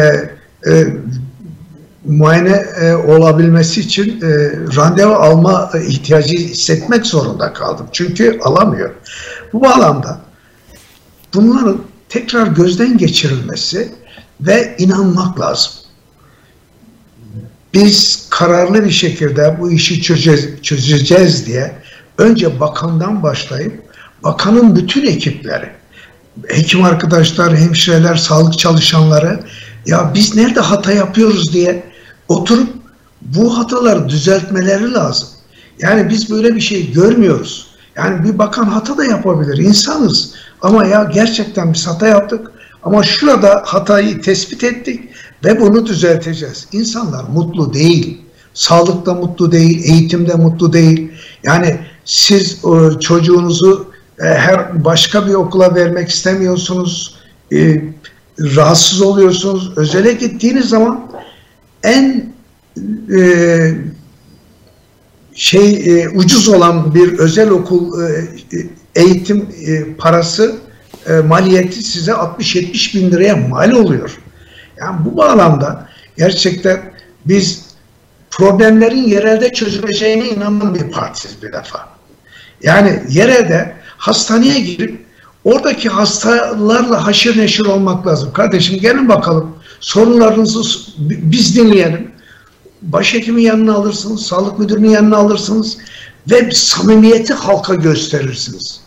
e, 0.68 0.88
muayene 2.08 2.66
e, 2.82 2.94
olabilmesi 2.94 3.82
için 3.82 4.22
e, 4.22 4.28
randevu 4.76 5.14
alma 5.14 5.72
ihtiyacı 5.88 6.34
hissetmek 6.34 7.06
zorunda 7.06 7.54
kaldım. 7.54 7.88
Çünkü 7.92 8.40
alamıyor. 8.44 8.90
Bu 9.54 9.62
bağlamda 9.62 10.20
bunların 11.34 11.82
tekrar 12.10 12.48
gözden 12.48 12.98
geçirilmesi 12.98 13.92
ve 14.42 14.76
inanmak 14.78 15.40
lazım. 15.40 15.72
Biz 17.74 18.28
kararlı 18.30 18.86
bir 18.86 18.92
şekilde 18.92 19.58
bu 19.60 19.72
işi 19.72 20.02
çözeceğiz, 20.02 20.62
çözeceğiz 20.62 21.46
diye 21.46 21.76
önce 22.18 22.60
bakandan 22.60 23.24
başlayıp 23.24 23.84
bakanın 24.24 24.76
bütün 24.76 25.06
ekipleri, 25.06 25.70
hekim 26.48 26.84
arkadaşlar, 26.84 27.58
hemşireler, 27.58 28.16
sağlık 28.16 28.60
çalışanları 28.60 29.40
ya 29.86 30.12
biz 30.14 30.36
nerede 30.36 30.60
hata 30.60 30.92
yapıyoruz 30.92 31.54
diye 31.54 31.84
oturup 32.28 32.70
bu 33.22 33.58
hataları 33.58 34.10
düzeltmeleri 34.10 34.94
lazım. 34.94 35.28
Yani 35.80 36.10
biz 36.10 36.30
böyle 36.30 36.56
bir 36.56 36.62
şey 36.62 36.92
görmüyoruz. 36.92 37.68
Yani 37.96 38.24
bir 38.24 38.38
bakan 38.38 38.66
hata 38.66 38.98
da 38.98 39.06
yapabilir. 39.06 39.58
insanız. 39.58 40.34
Ama 40.62 40.86
ya 40.86 41.04
gerçekten 41.04 41.74
biz 41.74 41.88
hata 41.88 42.08
yaptık. 42.08 42.52
Ama 42.84 43.04
şurada 43.04 43.64
hatayı 43.66 44.22
tespit 44.22 44.64
ettik 44.64 45.10
ve 45.46 45.62
bunu 45.62 45.86
düzelteceğiz. 45.86 46.68
İnsanlar 46.72 47.24
mutlu 47.24 47.74
değil. 47.74 48.22
Sağlıkta 48.54 49.14
mutlu 49.14 49.52
değil, 49.52 49.94
eğitimde 49.94 50.36
mutlu 50.36 50.74
değil. 50.74 51.12
Yani 51.44 51.80
siz 52.06 52.58
e, 52.66 53.00
çocuğunuzu 53.00 53.92
e, 54.20 54.24
her 54.24 54.86
başka 54.86 55.28
bir 55.28 55.34
okula 55.34 55.76
vermek 55.76 56.10
istemiyorsunuz. 56.10 57.16
E, 57.54 57.82
rahatsız 58.40 59.02
oluyorsunuz. 59.02 59.78
Özele 59.78 60.14
gittiğiniz 60.14 60.70
zaman 60.70 61.07
en 61.84 62.34
şey 65.36 66.06
ucuz 66.16 66.50
olan 66.50 66.96
bir 66.96 67.20
özel 67.20 67.50
okul 67.50 68.02
eğitim 68.96 69.50
parası 69.98 70.56
maliyeti 71.26 71.84
size 71.84 72.12
60-70 72.12 72.98
bin 72.98 73.12
liraya 73.12 73.36
mal 73.36 73.72
oluyor. 73.72 74.18
Yani 74.78 75.06
bu 75.06 75.18
bağlamda 75.18 75.90
gerçekten 76.18 76.94
biz 77.26 77.66
problemlerin 78.32 79.04
yerelde 79.04 79.54
çözüleceğine 79.54 80.30
inanan 80.30 80.76
bir 80.76 80.92
partiyiz 80.92 81.44
bir 81.44 81.54
defa. 81.54 81.90
Yani 82.64 83.04
yerelde 83.10 83.76
hastaneye 83.98 84.60
girip 84.60 85.07
oradaki 85.48 85.90
hastalarla 85.90 87.06
haşır 87.06 87.38
neşir 87.38 87.66
olmak 87.66 88.08
lazım. 88.08 88.34
Kardeşim 88.34 88.80
gelin 88.80 89.10
bakalım 89.10 89.56
sorunlarınızı 89.80 90.62
biz 90.98 91.56
dinleyelim. 91.56 92.12
Başhekimin 92.82 93.42
yanına 93.42 93.74
alırsınız, 93.74 94.26
sağlık 94.26 94.60
müdürünün 94.60 94.90
yanına 94.90 95.18
alırsınız 95.18 95.78
ve 96.32 96.50
samimiyeti 96.52 97.34
halka 97.34 97.76
gösterirsiniz. 97.76 98.82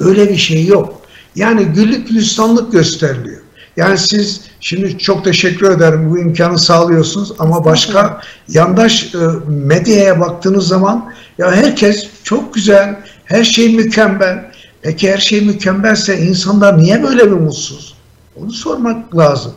Öyle 0.00 0.28
bir 0.28 0.36
şey 0.36 0.66
yok. 0.66 1.00
Yani 1.34 1.64
güllük 1.64 2.08
gülistanlık 2.08 2.72
gösteriliyor. 2.72 3.40
Yani 3.76 3.98
siz 3.98 4.40
şimdi 4.60 4.98
çok 4.98 5.24
teşekkür 5.24 5.70
ederim 5.70 6.10
bu 6.10 6.18
imkanı 6.18 6.58
sağlıyorsunuz 6.58 7.32
ama 7.38 7.64
başka 7.64 8.20
yandaş 8.48 9.14
e, 9.14 9.18
medyaya 9.48 10.20
baktığınız 10.20 10.68
zaman 10.68 11.12
ya 11.38 11.52
herkes 11.52 12.06
çok 12.24 12.54
güzel, 12.54 13.00
her 13.24 13.44
şey 13.44 13.76
mükemmel. 13.76 14.55
Peki 14.86 15.12
her 15.12 15.18
şey 15.18 15.40
mükemmelse 15.40 16.18
insanlar 16.18 16.78
niye 16.78 17.02
böyle 17.02 17.26
bir 17.26 17.36
mutsuz? 17.36 17.94
Onu 18.36 18.52
sormak 18.52 19.16
lazım. 19.16 19.52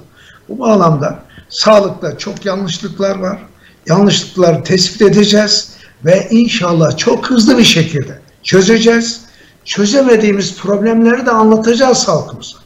Bu 0.50 0.60
bağlamda 0.60 1.20
sağlıkta 1.50 2.18
çok 2.18 2.46
yanlışlıklar 2.46 3.20
var. 3.20 3.46
Yanlışlıkları 3.88 4.64
tespit 4.64 5.02
edeceğiz 5.02 5.70
ve 6.06 6.28
inşallah 6.32 6.98
çok 6.98 7.30
hızlı 7.30 7.58
bir 7.58 7.64
şekilde 7.64 8.20
çözeceğiz. 8.44 9.22
Çözemediğimiz 9.66 10.58
problemleri 10.58 11.26
de 11.26 11.32
anlatacağız 11.32 12.08
halkımıza. 12.08 12.58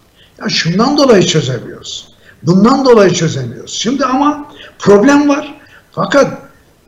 Ya 0.41 0.49
şundan 0.49 0.97
dolayı 0.97 1.23
çözemiyoruz. 1.23 2.07
Bundan 2.43 2.85
dolayı 2.85 3.13
çözemiyoruz. 3.13 3.73
Şimdi 3.73 4.05
ama 4.05 4.51
problem 4.79 5.29
var. 5.29 5.61
Fakat 5.91 6.37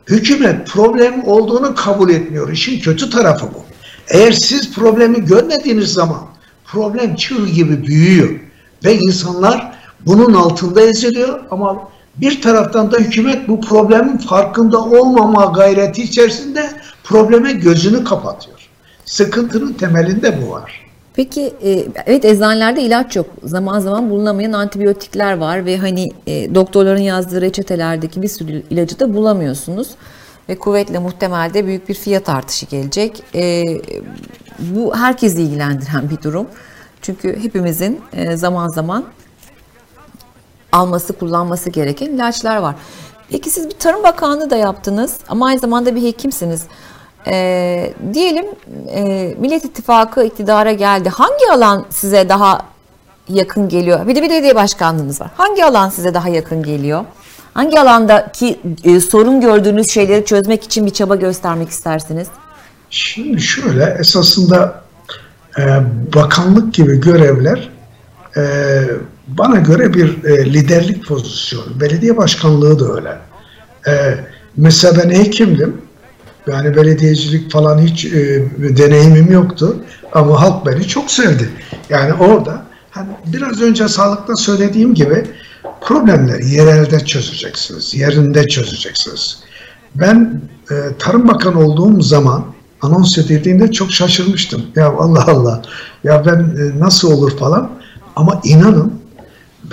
hükümet 0.06 0.66
problem 0.66 1.24
olduğunu 1.24 1.74
kabul 1.74 2.10
etmiyor. 2.10 2.52
İşin 2.52 2.80
kötü 2.80 3.10
tarafı 3.10 3.46
bu. 3.54 3.75
Eğer 4.08 4.32
siz 4.32 4.74
problemi 4.74 5.24
görmediğiniz 5.24 5.92
zaman 5.92 6.20
problem 6.64 7.16
çığ 7.16 7.46
gibi 7.46 7.86
büyüyor 7.86 8.40
ve 8.84 8.94
insanlar 8.94 9.72
bunun 10.06 10.34
altında 10.34 10.80
eziliyor 10.80 11.40
ama 11.50 11.88
bir 12.16 12.42
taraftan 12.42 12.92
da 12.92 12.98
hükümet 12.98 13.48
bu 13.48 13.60
problemin 13.60 14.18
farkında 14.18 14.78
olmama 14.84 15.44
gayreti 15.44 16.02
içerisinde 16.02 16.70
probleme 17.04 17.52
gözünü 17.52 18.04
kapatıyor. 18.04 18.68
Sıkıntının 19.04 19.72
temelinde 19.72 20.42
bu 20.42 20.50
var. 20.50 20.86
Peki 21.14 21.52
e, 21.64 21.84
evet 22.06 22.24
eczanelerde 22.24 22.82
ilaç 22.82 23.16
yok. 23.16 23.26
Zaman 23.44 23.80
zaman 23.80 24.10
bulunamayan 24.10 24.52
antibiyotikler 24.52 25.36
var 25.36 25.66
ve 25.66 25.78
hani 25.78 26.08
e, 26.26 26.54
doktorların 26.54 27.00
yazdığı 27.00 27.40
reçetelerdeki 27.40 28.22
bir 28.22 28.28
sürü 28.28 28.62
ilacı 28.70 29.00
da 29.00 29.14
bulamıyorsunuz. 29.14 29.88
Ve 30.48 30.58
kuvvetle 30.58 30.98
muhtemelde 30.98 31.66
büyük 31.66 31.88
bir 31.88 31.94
fiyat 31.94 32.28
artışı 32.28 32.66
gelecek. 32.66 33.22
E, 33.34 33.64
bu 34.58 34.96
herkesi 34.96 35.42
ilgilendiren 35.42 36.10
bir 36.10 36.22
durum. 36.22 36.46
Çünkü 37.02 37.42
hepimizin 37.42 38.00
zaman 38.34 38.68
zaman 38.68 39.04
alması, 40.72 41.18
kullanması 41.18 41.70
gereken 41.70 42.06
ilaçlar 42.06 42.56
var. 42.56 42.74
Peki 43.30 43.50
siz 43.50 43.68
bir 43.68 43.74
Tarım 43.74 44.02
Bakanlığı 44.02 44.50
da 44.50 44.56
yaptınız 44.56 45.16
ama 45.28 45.46
aynı 45.46 45.58
zamanda 45.58 45.94
bir 45.94 46.02
hekimsiniz. 46.02 46.66
E, 47.26 47.92
diyelim 48.14 48.46
e, 48.88 49.34
Millet 49.38 49.64
İttifakı 49.64 50.24
iktidara 50.24 50.72
geldi. 50.72 51.08
Hangi 51.08 51.52
alan 51.52 51.86
size 51.90 52.28
daha 52.28 52.60
yakın 53.28 53.68
geliyor? 53.68 54.06
Bir 54.06 54.14
de 54.14 54.22
belediye 54.22 54.54
başkanlığınız 54.54 55.20
var. 55.20 55.30
Hangi 55.36 55.64
alan 55.64 55.88
size 55.88 56.14
daha 56.14 56.28
yakın 56.28 56.62
geliyor? 56.62 57.04
Hangi 57.56 57.80
alandaki 57.80 58.60
e, 58.84 59.00
sorun 59.00 59.40
gördüğünüz 59.40 59.90
şeyleri 59.90 60.24
çözmek 60.24 60.64
için 60.64 60.86
bir 60.86 60.90
çaba 60.90 61.16
göstermek 61.16 61.68
istersiniz? 61.68 62.28
Şimdi 62.90 63.40
şöyle 63.40 63.96
esasında 64.00 64.82
e, 65.58 65.62
bakanlık 66.14 66.74
gibi 66.74 67.00
görevler 67.00 67.68
e, 68.36 68.42
bana 69.28 69.56
göre 69.56 69.94
bir 69.94 70.24
e, 70.24 70.44
liderlik 70.44 71.06
pozisyonu. 71.06 71.80
Belediye 71.80 72.16
başkanlığı 72.16 72.80
da 72.80 72.94
öyle. 72.94 73.18
E, 73.88 74.14
mesela 74.56 75.02
ben 75.04 75.10
hekimdim. 75.10 75.76
Yani 76.46 76.76
belediyecilik 76.76 77.52
falan 77.52 77.78
hiç 77.78 78.04
e, 78.04 78.44
deneyimim 78.58 79.32
yoktu. 79.32 79.76
Ama 80.12 80.40
halk 80.40 80.66
beni 80.66 80.88
çok 80.88 81.10
sevdi. 81.10 81.48
Yani 81.90 82.14
orada 82.14 82.62
hani 82.90 83.08
biraz 83.26 83.62
önce 83.62 83.88
sağlıkta 83.88 84.36
söylediğim 84.36 84.94
gibi 84.94 85.24
problemleri 85.80 86.48
yerelde 86.50 87.04
çözeceksiniz. 87.04 87.94
Yerinde 87.94 88.48
çözeceksiniz. 88.48 89.38
Ben 89.94 90.40
e, 90.70 90.74
Tarım 90.98 91.28
Bakanı 91.28 91.60
olduğum 91.60 92.02
zaman 92.02 92.44
anons 92.82 93.18
edildiğinde 93.18 93.72
çok 93.72 93.90
şaşırmıştım. 93.90 94.62
Ya 94.76 94.86
Allah 94.86 95.24
Allah 95.26 95.62
ya 96.04 96.26
ben 96.26 96.38
e, 96.38 96.80
nasıl 96.80 97.12
olur 97.12 97.38
falan. 97.38 97.70
Ama 98.16 98.40
inanın 98.44 99.00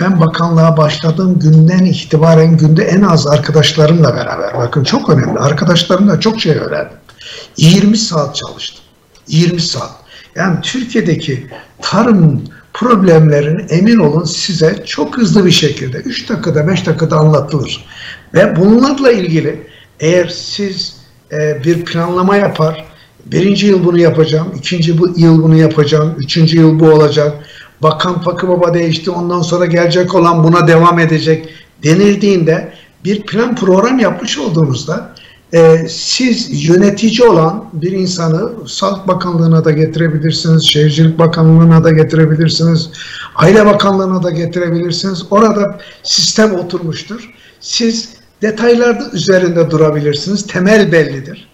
ben 0.00 0.20
bakanlığa 0.20 0.76
başladığım 0.76 1.38
günden 1.38 1.84
itibaren 1.84 2.56
günde 2.56 2.84
en 2.84 3.02
az 3.02 3.26
arkadaşlarımla 3.26 4.16
beraber, 4.16 4.54
bakın 4.58 4.84
çok 4.84 5.10
önemli, 5.10 5.38
arkadaşlarımla 5.38 6.20
çok 6.20 6.40
şey 6.40 6.52
öğrendim. 6.52 6.98
20 7.56 7.98
saat 7.98 8.36
çalıştım. 8.36 8.84
20 9.28 9.60
saat. 9.60 9.90
Yani 10.36 10.60
Türkiye'deki 10.62 11.46
tarım 11.82 12.44
problemlerini 12.74 13.62
emin 13.62 13.98
olun 13.98 14.24
size 14.24 14.84
çok 14.86 15.18
hızlı 15.18 15.46
bir 15.46 15.50
şekilde 15.50 15.96
3 15.96 16.28
dakikada 16.28 16.68
5 16.68 16.86
dakikada 16.86 17.16
anlatılır. 17.16 17.84
Ve 18.34 18.56
bunlarla 18.56 19.12
ilgili 19.12 19.66
eğer 20.00 20.28
siz 20.28 20.96
e, 21.32 21.64
bir 21.64 21.84
planlama 21.84 22.36
yapar, 22.36 22.84
birinci 23.26 23.66
yıl 23.66 23.84
bunu 23.84 23.98
yapacağım, 23.98 24.52
ikinci 24.56 24.90
yıl 25.16 25.42
bunu 25.42 25.56
yapacağım, 25.56 26.14
üçüncü 26.18 26.58
yıl 26.58 26.80
bu 26.80 26.86
olacak, 26.86 27.46
Bakan 27.82 28.20
Fakı 28.22 28.48
Baba 28.48 28.74
değişti 28.74 29.10
ondan 29.10 29.42
sonra 29.42 29.66
gelecek 29.66 30.14
olan 30.14 30.44
buna 30.44 30.68
devam 30.68 30.98
edecek 30.98 31.48
denildiğinde 31.82 32.72
bir 33.04 33.22
plan 33.22 33.56
program 33.56 33.98
yapmış 33.98 34.38
olduğunuzda 34.38 35.13
e, 35.54 35.88
siz 35.88 36.68
yönetici 36.68 37.28
olan 37.28 37.64
bir 37.72 37.92
insanı 37.92 38.68
Sağlık 38.68 39.08
Bakanlığı'na 39.08 39.64
da 39.64 39.70
getirebilirsiniz, 39.70 40.64
Şehircilik 40.64 41.18
Bakanlığı'na 41.18 41.84
da 41.84 41.90
getirebilirsiniz, 41.90 42.90
Aile 43.36 43.66
Bakanlığı'na 43.66 44.22
da 44.22 44.30
getirebilirsiniz. 44.30 45.22
Orada 45.30 45.78
sistem 46.02 46.54
oturmuştur. 46.54 47.30
Siz 47.60 48.08
detaylarda 48.42 49.10
üzerinde 49.12 49.70
durabilirsiniz. 49.70 50.46
Temel 50.46 50.92
bellidir. 50.92 51.48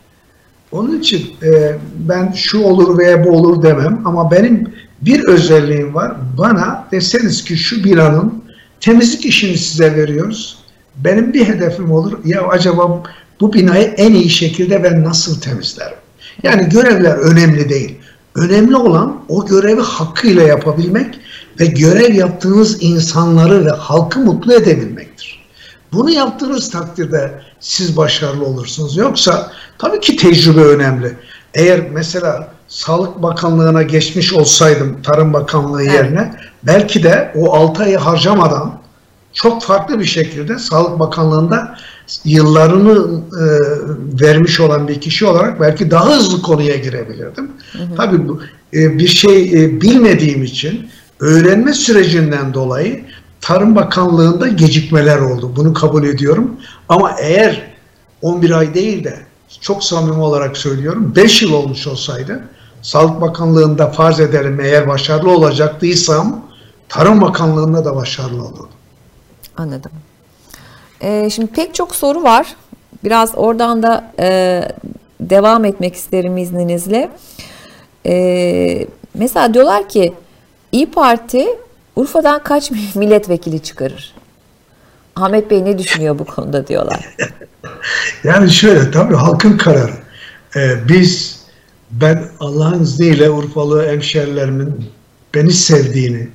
Onun 0.72 1.00
için 1.00 1.30
e, 1.42 1.76
ben 1.94 2.32
şu 2.32 2.62
olur 2.62 2.98
veya 2.98 3.24
bu 3.24 3.30
olur 3.30 3.62
demem 3.62 4.02
ama 4.04 4.30
benim 4.30 4.74
bir 5.00 5.24
özelliğim 5.24 5.94
var. 5.94 6.16
Bana 6.38 6.86
deseniz 6.92 7.44
ki 7.44 7.56
şu 7.56 7.84
binanın 7.84 8.44
temizlik 8.80 9.26
işini 9.26 9.58
size 9.58 9.96
veriyoruz. 9.96 10.58
Benim 10.96 11.32
bir 11.32 11.44
hedefim 11.44 11.92
olur. 11.92 12.18
Ya 12.24 12.48
acaba 12.48 13.02
bu 13.40 13.52
binayı 13.52 13.84
en 13.84 14.14
iyi 14.14 14.30
şekilde 14.30 14.82
ben 14.84 15.04
nasıl 15.04 15.40
temizlerim? 15.40 15.98
Yani 16.42 16.68
görevler 16.68 17.16
önemli 17.16 17.68
değil. 17.68 17.98
Önemli 18.34 18.76
olan 18.76 19.24
o 19.28 19.46
görevi 19.46 19.80
hakkıyla 19.80 20.42
yapabilmek 20.42 21.20
ve 21.60 21.66
görev 21.66 22.14
yaptığınız 22.14 22.82
insanları 22.82 23.66
ve 23.66 23.70
halkı 23.70 24.20
mutlu 24.20 24.54
edebilmektir. 24.54 25.40
Bunu 25.92 26.10
yaptığınız 26.10 26.70
takdirde 26.70 27.42
siz 27.60 27.96
başarılı 27.96 28.44
olursunuz. 28.44 28.96
Yoksa 28.96 29.52
tabii 29.78 30.00
ki 30.00 30.16
tecrübe 30.16 30.60
önemli. 30.60 31.16
Eğer 31.54 31.80
mesela 31.92 32.48
Sağlık 32.68 33.22
Bakanlığı'na 33.22 33.82
geçmiş 33.82 34.32
olsaydım 34.32 35.02
Tarım 35.02 35.32
Bakanlığı 35.32 35.82
evet. 35.82 35.94
yerine 35.94 36.34
belki 36.62 37.02
de 37.02 37.32
o 37.36 37.54
6 37.54 37.82
ayı 37.82 37.98
harcamadan 37.98 38.80
çok 39.32 39.62
farklı 39.62 40.00
bir 40.00 40.04
şekilde 40.04 40.58
Sağlık 40.58 40.98
Bakanlığı'nda 40.98 41.76
yıllarını 42.24 43.20
e, 43.32 43.44
vermiş 44.22 44.60
olan 44.60 44.88
bir 44.88 45.00
kişi 45.00 45.26
olarak 45.26 45.60
belki 45.60 45.90
daha 45.90 46.16
hızlı 46.16 46.42
konuya 46.42 46.76
girebilirdim. 46.76 47.50
Hı 47.72 47.78
hı. 47.78 47.96
Tabii 47.96 48.28
bu, 48.28 48.40
e, 48.74 48.98
bir 48.98 49.08
şey 49.08 49.64
e, 49.64 49.80
bilmediğim 49.80 50.42
için 50.42 50.88
öğrenme 51.20 51.72
sürecinden 51.72 52.54
dolayı 52.54 53.04
Tarım 53.40 53.76
Bakanlığı'nda 53.76 54.48
gecikmeler 54.48 55.18
oldu. 55.18 55.52
Bunu 55.56 55.74
kabul 55.74 56.04
ediyorum. 56.04 56.56
Ama 56.88 57.16
eğer 57.20 57.70
11 58.22 58.50
ay 58.50 58.74
değil 58.74 59.04
de 59.04 59.18
çok 59.60 59.84
samimi 59.84 60.22
olarak 60.22 60.56
söylüyorum 60.56 61.12
5 61.16 61.42
yıl 61.42 61.52
olmuş 61.52 61.86
olsaydı 61.86 62.44
Sağlık 62.82 63.20
Bakanlığı'nda 63.20 63.90
farz 63.90 64.20
edelim 64.20 64.60
eğer 64.60 64.88
başarılı 64.88 65.30
olacaktıysam 65.30 66.44
Tarım 66.88 67.20
Bakanlığı'nda 67.20 67.84
da 67.84 67.96
başarılı 67.96 68.42
olurdum. 68.44 68.68
Anladım. 69.56 69.90
Ee, 71.02 71.30
şimdi 71.30 71.52
pek 71.52 71.74
çok 71.74 71.94
soru 71.94 72.22
var. 72.22 72.46
Biraz 73.04 73.32
oradan 73.36 73.82
da 73.82 74.12
e, 74.18 74.62
devam 75.20 75.64
etmek 75.64 75.94
isterim 75.94 76.36
izninizle. 76.36 77.10
E, 78.06 78.86
mesela 79.14 79.54
diyorlar 79.54 79.88
ki 79.88 80.14
İyi 80.72 80.90
Parti 80.90 81.46
Urfa'dan 81.96 82.42
kaç 82.42 82.70
milletvekili 82.94 83.62
çıkarır? 83.62 84.14
Ahmet 85.16 85.50
Bey 85.50 85.64
ne 85.64 85.78
düşünüyor 85.78 86.18
bu 86.18 86.24
konuda 86.24 86.66
diyorlar. 86.66 87.16
yani 88.24 88.50
şöyle 88.50 88.90
tabii 88.90 89.14
halkın 89.14 89.56
kararı. 89.58 89.92
Ee, 90.56 90.88
biz 90.88 91.40
ben 91.90 92.28
Allah'ın 92.40 92.82
izniyle 92.82 93.30
Urfalı 93.30 93.88
hemşerilerimin 93.88 94.84
beni 95.34 95.52
sevdiğini, 95.52 96.28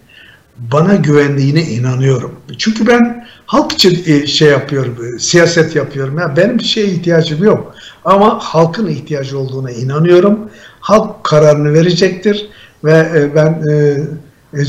bana 0.57 0.95
güvendiğine 0.95 1.61
inanıyorum. 1.61 2.35
Çünkü 2.57 2.87
ben 2.87 3.27
halk 3.45 3.71
için 3.71 4.03
e, 4.05 4.27
şey 4.27 4.49
yapıyorum, 4.49 4.97
e, 5.05 5.19
siyaset 5.19 5.75
yapıyorum. 5.75 6.19
Yani 6.19 6.37
benim 6.37 6.59
bir 6.59 6.63
şeye 6.63 6.87
ihtiyacım 6.87 7.43
yok. 7.43 7.75
Ama 8.05 8.39
halkın 8.39 8.87
ihtiyacı 8.87 9.39
olduğuna 9.39 9.71
inanıyorum. 9.71 10.49
Halk 10.79 11.23
kararını 11.23 11.73
verecektir 11.73 12.49
ve 12.83 13.09
e, 13.15 13.35
ben 13.35 13.63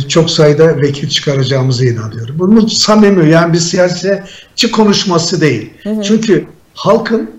çok 0.09 0.30
sayıda 0.30 0.76
vekil 0.76 1.09
çıkaracağımıza 1.09 1.84
inanıyorum. 1.84 2.39
Bunu 2.39 2.70
samimi 2.70 3.30
yani 3.30 3.53
bir 3.53 3.59
siyasetçi 3.59 4.70
konuşması 4.70 5.41
değil. 5.41 5.70
Hı 5.82 5.91
hı. 5.91 6.03
Çünkü 6.03 6.45
halkın 6.74 7.30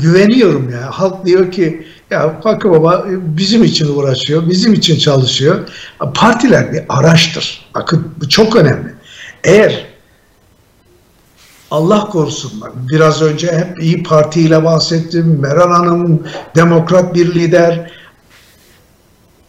güveniyorum 0.00 0.70
ya. 0.70 0.90
Halk 0.90 1.26
diyor 1.26 1.50
ki 1.50 1.86
ya 2.10 2.40
Fakı 2.40 2.70
Baba 2.70 3.06
bizim 3.08 3.64
için 3.64 3.96
uğraşıyor, 3.96 4.48
bizim 4.48 4.74
için 4.74 4.98
çalışıyor. 4.98 5.58
Partiler 6.14 6.72
bir 6.72 6.82
araçtır. 6.88 7.70
Bakın 7.74 8.14
bu 8.20 8.28
çok 8.28 8.56
önemli. 8.56 8.94
Eğer 9.44 9.86
Allah 11.70 12.06
korusun 12.06 12.52
biraz 12.92 13.22
önce 13.22 13.52
hep 13.52 13.82
İyi 13.82 14.02
Parti 14.02 14.40
ile 14.40 14.64
bahsettim. 14.64 15.40
Meral 15.40 15.70
Hanım 15.70 16.26
demokrat 16.56 17.14
bir 17.14 17.34
lider. 17.34 17.90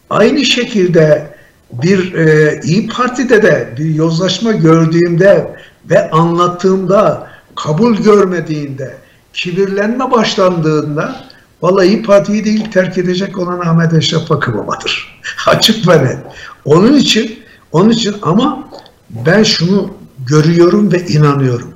Aynı 0.09 0.45
şekilde 0.45 1.36
bir 1.74 2.14
e, 2.14 2.59
İyi 2.64 2.88
Parti'de 2.88 3.43
de 3.43 3.74
bir 3.78 3.95
yozlaşma 3.95 4.51
gördüğümde 4.51 5.55
ve 5.89 6.12
anlattığımda 6.12 7.28
kabul 7.55 7.97
görmediğinde 7.97 8.97
kibirlenme 9.34 10.12
başlandığında 10.12 11.31
vallahi 11.62 11.88
İyi 11.88 12.03
Parti'yi 12.03 12.45
değil 12.45 12.72
terk 12.72 12.97
edecek 12.97 13.39
olan 13.39 13.59
Ahmet 13.59 13.93
Eşref 13.93 14.30
Bakıbaba'dır. 14.30 15.22
Açık 15.47 15.88
ve 15.88 16.05
net. 16.05 16.18
Onun 16.66 16.97
için 16.97 17.39
onun 17.72 17.89
için 17.89 18.16
ama 18.22 18.70
ben 19.09 19.43
şunu 19.43 19.93
görüyorum 20.26 20.91
ve 20.91 21.05
inanıyorum. 21.07 21.74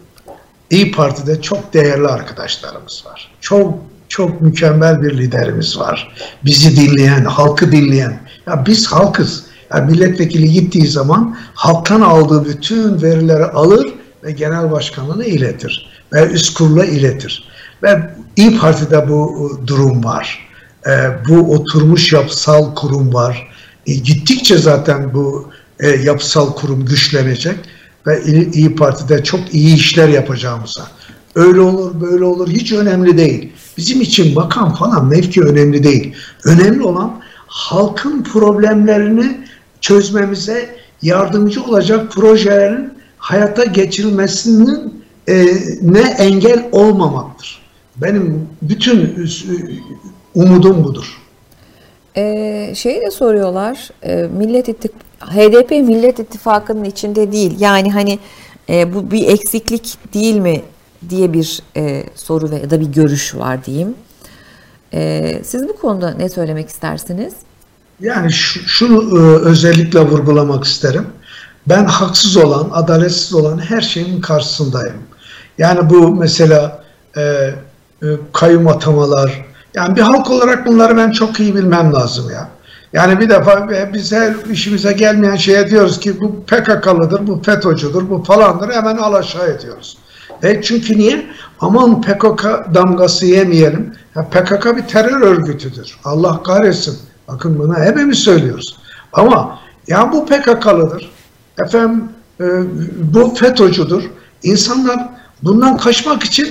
İyi 0.69 0.91
Parti'de 0.91 1.41
çok 1.41 1.73
değerli 1.73 2.07
arkadaşlarımız 2.07 3.03
var. 3.05 3.31
Çok 3.41 3.73
çok 4.09 4.41
mükemmel 4.41 5.01
bir 5.01 5.17
liderimiz 5.17 5.79
var. 5.79 6.15
Bizi 6.45 6.75
dinleyen, 6.75 7.25
halkı 7.25 7.71
dinleyen. 7.71 8.19
Ya 8.47 8.65
biz 8.65 8.88
halkız. 8.88 9.45
Yani 9.73 9.91
milletvekili 9.91 10.51
gittiği 10.51 10.88
zaman 10.88 11.38
halktan 11.53 12.01
aldığı 12.01 12.45
bütün 12.45 13.01
verileri 13.01 13.45
alır 13.45 13.93
ve 14.23 14.31
genel 14.31 14.71
başkanlığına 14.71 15.25
iletir. 15.25 15.89
Ve 16.13 16.27
üst 16.27 16.53
kurula 16.53 16.86
iletir. 16.86 17.47
Ve 17.84 18.09
İyi 18.36 18.57
Parti'de 18.57 19.09
bu 19.09 19.51
durum 19.67 20.03
var. 20.03 20.47
E, 20.88 20.91
bu 21.30 21.53
oturmuş 21.53 22.13
yapısal 22.13 22.76
kurum 22.76 23.13
var. 23.13 23.47
E, 23.88 23.93
gittikçe 23.93 24.57
zaten 24.57 25.13
bu 25.13 25.49
e, 25.80 25.89
yapısal 25.89 26.53
kurum 26.53 26.86
güçlenecek 26.86 27.55
ve 28.07 28.23
İyi 28.53 28.76
Parti'de 28.76 29.23
çok 29.23 29.53
iyi 29.53 29.76
işler 29.76 30.09
yapacağımıza. 30.09 30.88
Öyle 31.36 31.59
olur, 31.59 32.01
böyle 32.01 32.23
olur 32.23 32.49
hiç 32.49 32.73
önemli 32.73 33.17
değil. 33.17 33.53
Bizim 33.78 34.01
için 34.01 34.34
makam 34.34 34.76
falan 34.76 35.05
mevki 35.05 35.41
önemli 35.41 35.84
değil. 35.84 36.15
Önemli 36.45 36.84
olan 36.84 37.21
halkın 37.47 38.23
problemlerini 38.23 39.47
çözmemize 39.82 40.76
yardımcı 41.01 41.63
olacak 41.63 42.11
projelerin 42.11 42.93
hayata 43.17 43.65
geçirilmesinin 43.65 45.03
e, 45.28 45.45
ne 45.82 46.01
engel 46.01 46.69
olmamaktır. 46.71 47.64
Benim 47.97 48.49
bütün 48.61 49.29
umudum 50.35 50.83
budur. 50.83 51.21
Ee, 52.17 52.73
şeyi 52.75 53.01
de 53.01 53.11
soruyorlar, 53.11 53.89
e, 54.03 54.15
Millet 54.15 54.69
İttif 54.69 54.91
HDP 55.19 55.71
Millet 55.71 56.19
İttifakı'nın 56.19 56.83
içinde 56.83 57.31
değil. 57.31 57.55
Yani 57.59 57.91
hani 57.91 58.19
e, 58.69 58.93
bu 58.93 59.11
bir 59.11 59.27
eksiklik 59.27 59.97
değil 60.13 60.35
mi 60.35 60.61
diye 61.09 61.33
bir 61.33 61.61
e, 61.77 62.03
soru 62.15 62.51
ve 62.51 62.55
ya 62.55 62.69
da 62.69 62.81
bir 62.81 62.85
görüş 62.85 63.35
var 63.35 63.65
diyeyim. 63.65 63.95
E, 64.93 65.41
siz 65.43 65.67
bu 65.67 65.77
konuda 65.77 66.11
ne 66.11 66.29
söylemek 66.29 66.69
istersiniz? 66.69 67.33
Yani 67.99 68.31
şunu 68.65 69.19
e, 69.19 69.21
özellikle 69.45 69.99
vurgulamak 69.99 70.63
isterim. 70.63 71.07
Ben 71.67 71.85
haksız 71.85 72.37
olan, 72.37 72.69
adaletsiz 72.71 73.33
olan 73.33 73.57
her 73.57 73.81
şeyin 73.81 74.21
karşısındayım. 74.21 74.97
Yani 75.57 75.89
bu 75.89 76.15
mesela 76.15 76.83
e, 77.17 77.53
kayyum 78.33 78.67
atamalar, 78.67 79.45
yani 79.73 79.95
bir 79.95 80.01
halk 80.01 80.31
olarak 80.31 80.65
bunları 80.65 80.97
ben 80.97 81.11
çok 81.11 81.39
iyi 81.39 81.55
bilmem 81.55 81.93
lazım 81.93 82.31
ya. 82.31 82.49
Yani 82.93 83.19
bir 83.19 83.29
defa 83.29 83.69
biz 83.93 84.11
her 84.11 84.35
işimize 84.51 84.93
gelmeyen 84.93 85.35
şeye 85.35 85.69
diyoruz 85.69 85.99
ki 85.99 86.21
bu 86.21 86.43
PKK'lıdır, 86.45 87.27
bu 87.27 87.41
FETÖ'cüdür, 87.43 88.09
bu 88.09 88.23
falandır 88.23 88.73
hemen 88.73 88.97
alaşağı 88.97 89.49
ediyoruz. 89.49 89.97
E 90.43 90.61
çünkü 90.61 90.97
niye? 90.97 91.25
Aman 91.59 92.01
PKK 92.01 92.43
damgası 92.73 93.25
yemeyelim. 93.25 93.93
Ya 94.15 94.29
PKK 94.29 94.77
bir 94.77 94.81
terör 94.81 95.21
örgütüdür. 95.21 95.99
Allah 96.03 96.43
kahretsin. 96.43 96.97
Bakın 97.27 97.59
bunu 97.59 97.75
hepimiz 97.75 98.19
söylüyoruz. 98.19 98.77
Ama 99.13 99.59
ya 99.87 100.11
bu 100.11 100.25
PKK'lıdır. 100.25 101.11
Efendim 101.59 102.03
e, 102.39 102.45
bu 103.13 103.35
FETÖ'cüdür. 103.35 104.09
İnsanlar 104.43 105.09
bundan 105.43 105.77
kaçmak 105.77 106.23
için 106.23 106.47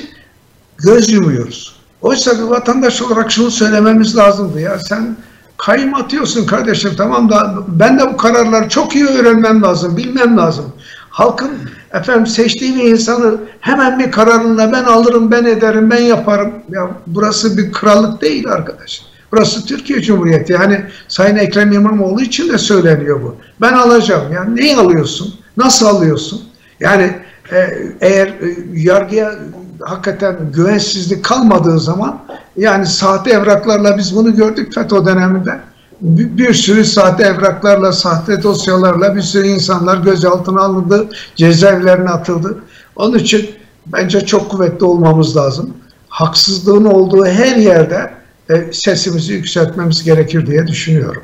göz 0.85 1.13
yumuyoruz. 1.13 1.77
Oysa 2.03 2.39
bir 2.39 2.43
vatandaş 2.43 3.03
olarak 3.03 3.33
şunu 3.33 3.51
söylememiz 3.51 4.17
lazımdı. 4.17 4.61
Ya 4.61 4.79
sen 4.79 5.17
kayım 5.59 5.95
atıyorsun 5.95 6.47
kardeşim 6.47 6.91
tamam 6.97 7.31
da 7.31 7.55
ben 7.69 7.99
de 7.99 8.13
bu 8.13 8.17
kararları 8.17 8.69
çok 8.69 8.95
iyi 8.95 9.07
öğrenmem 9.07 9.63
lazım, 9.63 9.97
bilmem 9.97 10.37
lazım. 10.37 10.73
Halkın 11.11 11.51
efendim 11.93 12.27
seçtiği 12.27 12.77
bir 12.77 12.85
insanı 12.85 13.37
hemen 13.61 13.99
bir 13.99 14.11
kararında 14.11 14.73
ben 14.73 14.85
alırım, 14.85 15.31
ben 15.31 15.45
ederim, 15.45 15.91
ben 15.91 16.03
yaparım. 16.03 16.53
Ya 16.69 16.91
burası 17.07 17.59
bir 17.59 17.73
krallık 17.73 18.23
değil 18.23 18.49
arkadaş. 18.49 19.03
Burası 19.33 19.67
Türkiye 19.67 20.03
Cumhuriyeti. 20.03 20.53
Yani 20.53 20.85
Sayın 21.09 21.37
Ekrem 21.37 21.73
İmamoğlu 21.73 22.23
için 22.23 22.53
de 22.53 22.59
söyleniyor 22.59 23.23
bu. 23.23 23.37
Ben 23.61 23.73
alacağım. 23.73 24.33
Yani 24.33 24.57
neyi 24.57 24.77
alıyorsun? 24.77 25.35
Nasıl 25.57 25.87
alıyorsun? 25.87 26.43
Yani 26.81 27.13
e, 27.53 27.69
eğer 28.01 28.27
e, 28.27 28.57
yargıya 28.75 29.35
hakikaten 29.81 30.37
güvensizlik 30.53 31.25
kalmadığı 31.25 31.81
zaman 31.81 32.19
yani 32.57 32.87
sahte 32.87 33.31
evraklarla 33.31 33.99
biz 33.99 34.17
bunu 34.17 34.37
gördük 34.37 34.75
FETÖ 34.75 35.07
döneminde. 35.07 35.61
Bir, 36.01 36.39
bir 36.39 36.55
sürü 36.55 36.85
sahte 36.85 37.23
evraklarla, 37.23 37.93
sahte 37.93 38.43
dosyalarla 38.43 39.17
bir 39.17 39.23
sürü 39.23 39.47
insanlar 39.47 39.97
gözaltına 39.97 40.61
alındı, 40.61 41.09
cezaevlerine 41.37 42.11
atıldı. 42.11 42.59
Onun 42.97 43.19
için 43.19 43.51
bence 43.87 44.21
çok 44.21 44.51
kuvvetli 44.51 44.85
olmamız 44.85 45.37
lazım. 45.37 45.75
Haksızlığın 46.09 46.85
olduğu 46.85 47.27
her 47.27 47.57
yerde 47.57 48.11
e, 48.51 48.73
sesimizi 48.73 49.33
yükseltmemiz 49.33 50.05
gerekir 50.05 50.47
diye 50.47 50.67
düşünüyorum. 50.67 51.23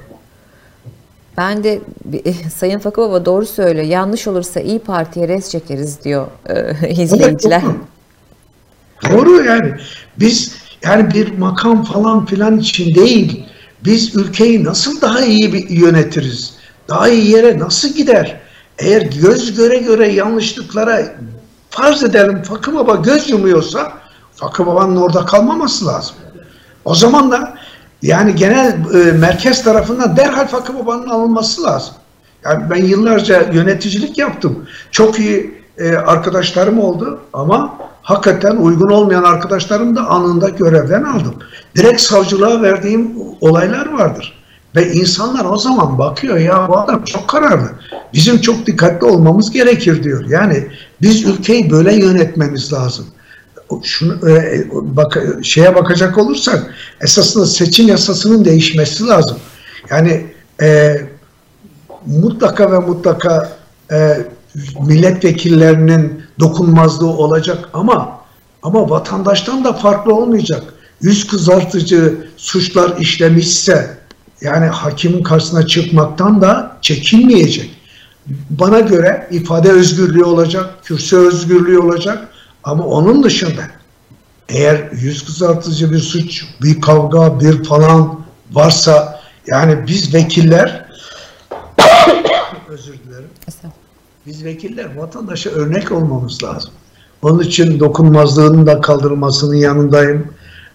Ben 1.37 1.65
de 1.65 1.81
e, 2.25 2.33
Sayın 2.33 2.79
Fakı 2.79 3.23
doğru 3.25 3.47
söylüyor. 3.47 3.87
Yanlış 3.87 4.27
olursa 4.29 4.61
iyi 4.61 4.79
Parti'ye 4.79 5.29
res 5.29 5.51
çekeriz 5.51 6.05
diyor 6.05 6.27
e, 6.47 6.89
izleyiciler. 7.03 7.63
Evet, 7.65 7.77
doğru. 9.11 9.45
yani. 9.45 9.75
Biz 10.19 10.55
yani 10.85 11.15
bir 11.15 11.39
makam 11.39 11.85
falan 11.85 12.27
filan 12.27 12.59
için 12.59 12.95
değil. 12.95 13.45
Biz 13.85 14.17
ülkeyi 14.17 14.65
nasıl 14.65 15.01
daha 15.01 15.21
iyi 15.21 15.53
bir 15.53 15.71
yönetiriz? 15.71 16.55
Daha 16.89 17.09
iyi 17.09 17.31
yere 17.31 17.59
nasıl 17.59 17.89
gider? 17.89 18.41
Eğer 18.79 19.03
göz 19.03 19.57
göre 19.57 19.77
göre 19.77 20.09
yanlışlıklara 20.09 21.03
farz 21.71 22.05
edelim 22.05 22.43
Fakı 22.43 22.75
Baba 22.75 22.95
göz 22.95 23.31
yumuyorsa 23.31 23.93
Fakı 24.35 24.67
Baba'nın 24.67 24.97
orada 24.97 25.25
kalmaması 25.25 25.87
lazım. 25.87 26.17
O 26.85 26.95
zaman 26.95 27.31
da 27.31 27.55
yani 28.03 28.35
genel 28.35 28.77
e, 28.95 29.13
merkez 29.13 29.65
tarafından 29.65 30.17
derhal 30.17 30.47
Fakı 30.47 30.79
Baba'nın 30.79 31.09
alınması 31.09 31.63
lazım. 31.63 31.95
Yani 32.45 32.71
ben 32.71 32.85
yıllarca 32.85 33.53
yöneticilik 33.53 34.19
yaptım. 34.19 34.67
Çok 34.91 35.19
iyi 35.19 35.61
e, 35.79 35.93
arkadaşlarım 35.93 36.79
oldu 36.79 37.21
ama 37.33 37.79
hakikaten 38.03 38.57
uygun 38.57 38.89
olmayan 38.89 39.23
arkadaşlarım 39.23 39.97
da 39.97 40.07
anında 40.07 40.49
görevden 40.49 41.03
aldım. 41.03 41.35
Direkt 41.77 42.01
savcılığa 42.01 42.63
verdiğim 42.63 43.13
olaylar 43.41 43.93
vardır. 43.93 44.41
Ve 44.77 44.93
insanlar 44.93 45.45
o 45.45 45.57
zaman 45.57 45.99
bakıyor 45.99 46.37
ya 46.37 46.69
bu 46.69 46.79
adam 46.79 47.05
çok 47.05 47.29
kararlı. 47.29 47.71
Bizim 48.15 48.41
çok 48.41 48.67
dikkatli 48.67 49.07
olmamız 49.07 49.51
gerekir 49.51 50.03
diyor. 50.03 50.25
Yani 50.29 50.67
biz 51.03 51.25
ülkeyi 51.25 51.71
böyle 51.71 51.95
yönetmemiz 51.95 52.73
lazım 52.73 53.07
şunu 53.83 54.31
e, 54.31 54.65
bak 54.73 55.19
şeye 55.43 55.75
bakacak 55.75 56.19
olursak 56.19 56.75
esasında 57.01 57.47
seçim 57.47 57.89
yasasının 57.89 58.45
değişmesi 58.45 59.07
lazım. 59.07 59.37
Yani 59.91 60.27
e, 60.63 60.97
mutlaka 62.07 62.73
ve 62.73 62.79
mutlaka 62.79 63.53
e, 63.93 64.19
milletvekillerinin 64.81 66.23
dokunmazlığı 66.41 67.11
olacak 67.11 67.69
ama 67.73 68.21
ama 68.63 68.91
vatandaştan 68.91 69.65
da 69.65 69.73
farklı 69.73 70.15
olmayacak. 70.15 70.75
Yüz 71.03 71.27
kızartıcı 71.27 72.27
suçlar 72.37 72.97
işlemişse 72.99 73.99
yani 74.41 74.67
hakimin 74.67 75.23
karşısına 75.23 75.67
çıkmaktan 75.67 76.43
da 76.43 76.77
çekinmeyecek. 76.81 77.71
Bana 78.51 78.81
göre 78.81 79.29
ifade 79.31 79.71
özgürlüğü 79.71 80.25
olacak, 80.25 80.75
kürsü 80.85 81.17
özgürlüğü 81.17 81.79
olacak 81.79 82.29
ama 82.65 82.85
onun 82.85 83.23
dışında 83.23 83.63
eğer 84.49 84.91
yüz 84.93 85.25
kızartıcı 85.25 85.93
bir 85.93 85.99
suç, 85.99 86.45
bir 86.63 86.81
kavga, 86.81 87.41
bir 87.41 87.65
falan 87.65 88.21
varsa 88.53 89.21
yani 89.47 89.87
biz 89.87 90.15
vekiller 90.15 90.87
özür 92.69 92.95
dilerim. 92.95 93.31
Biz 94.31 94.45
vekiller 94.45 94.97
vatandaşa 94.97 95.51
örnek 95.51 95.93
olmamız 95.93 96.45
lazım. 96.45 96.71
Onun 97.23 97.43
için 97.43 97.81
dokunmazlığının 97.81 98.67
da 98.67 98.81
kaldırılmasının 98.81 99.55
yanındayım. 99.55 100.27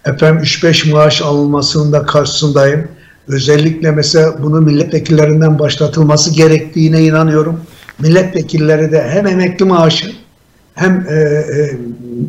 Efendim 0.04 0.42
3-5 0.42 0.92
maaş 0.92 1.22
alınmasının 1.22 1.92
da 1.92 2.02
karşısındayım. 2.02 2.88
Özellikle 3.28 3.90
mesela 3.90 4.42
bunu 4.42 4.60
milletvekillerinden 4.60 5.58
başlatılması 5.58 6.34
gerektiğine 6.34 7.02
inanıyorum. 7.02 7.60
Milletvekilleri 7.98 8.92
de 8.92 9.08
hem 9.10 9.26
emekli 9.26 9.64
maaşı 9.64 10.12
hem 10.74 11.06
e, 11.08 11.14
e, 11.14 11.78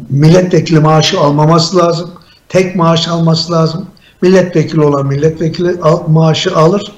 milletvekili 0.10 0.80
maaşı 0.80 1.20
almaması 1.20 1.78
lazım. 1.78 2.12
Tek 2.50 2.76
maaş 2.76 3.08
alması 3.08 3.52
lazım. 3.52 3.86
Milletvekili 4.22 4.82
olan 4.82 5.08
milletvekili 5.08 5.82
al, 5.82 6.08
maaşı 6.08 6.56
alır. 6.56 6.92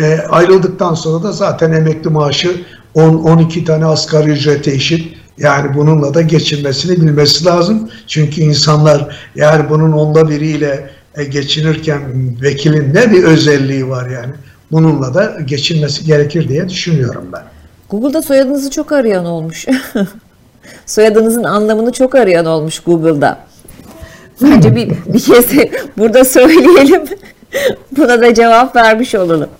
E, 0.00 0.18
ayrıldıktan 0.30 0.94
sonra 0.94 1.22
da 1.22 1.32
zaten 1.32 1.72
emekli 1.72 2.10
maaşı 2.10 2.62
10-12 2.96 3.64
tane 3.64 3.84
asgari 3.84 4.30
ücrete 4.30 4.70
eşit. 4.70 5.16
Yani 5.38 5.74
bununla 5.74 6.14
da 6.14 6.22
geçinmesini 6.22 6.96
bilmesi 6.96 7.44
lazım. 7.44 7.90
Çünkü 8.06 8.40
insanlar 8.40 9.16
yani 9.34 9.70
bunun 9.70 9.92
onda 9.92 10.28
biriyle 10.28 10.90
e, 11.16 11.24
geçinirken 11.24 12.00
vekilin 12.42 12.94
ne 12.94 13.12
bir 13.12 13.24
özelliği 13.24 13.88
var 13.88 14.10
yani. 14.10 14.32
Bununla 14.72 15.14
da 15.14 15.38
geçinmesi 15.44 16.04
gerekir 16.04 16.48
diye 16.48 16.68
düşünüyorum 16.68 17.24
ben. 17.32 17.42
Google'da 17.90 18.22
soyadınızı 18.22 18.70
çok 18.70 18.92
arayan 18.92 19.24
olmuş. 19.24 19.66
Soyadınızın 20.86 21.44
anlamını 21.44 21.92
çok 21.92 22.14
arayan 22.14 22.46
olmuş 22.46 22.80
Google'da. 22.80 23.38
Bence 24.42 24.76
bir, 24.76 24.88
bir 25.06 25.20
kez 25.20 25.46
burada 25.98 26.24
söyleyelim. 26.24 27.02
Buna 27.96 28.20
da 28.20 28.34
cevap 28.34 28.76
vermiş 28.76 29.14
olalım. 29.14 29.50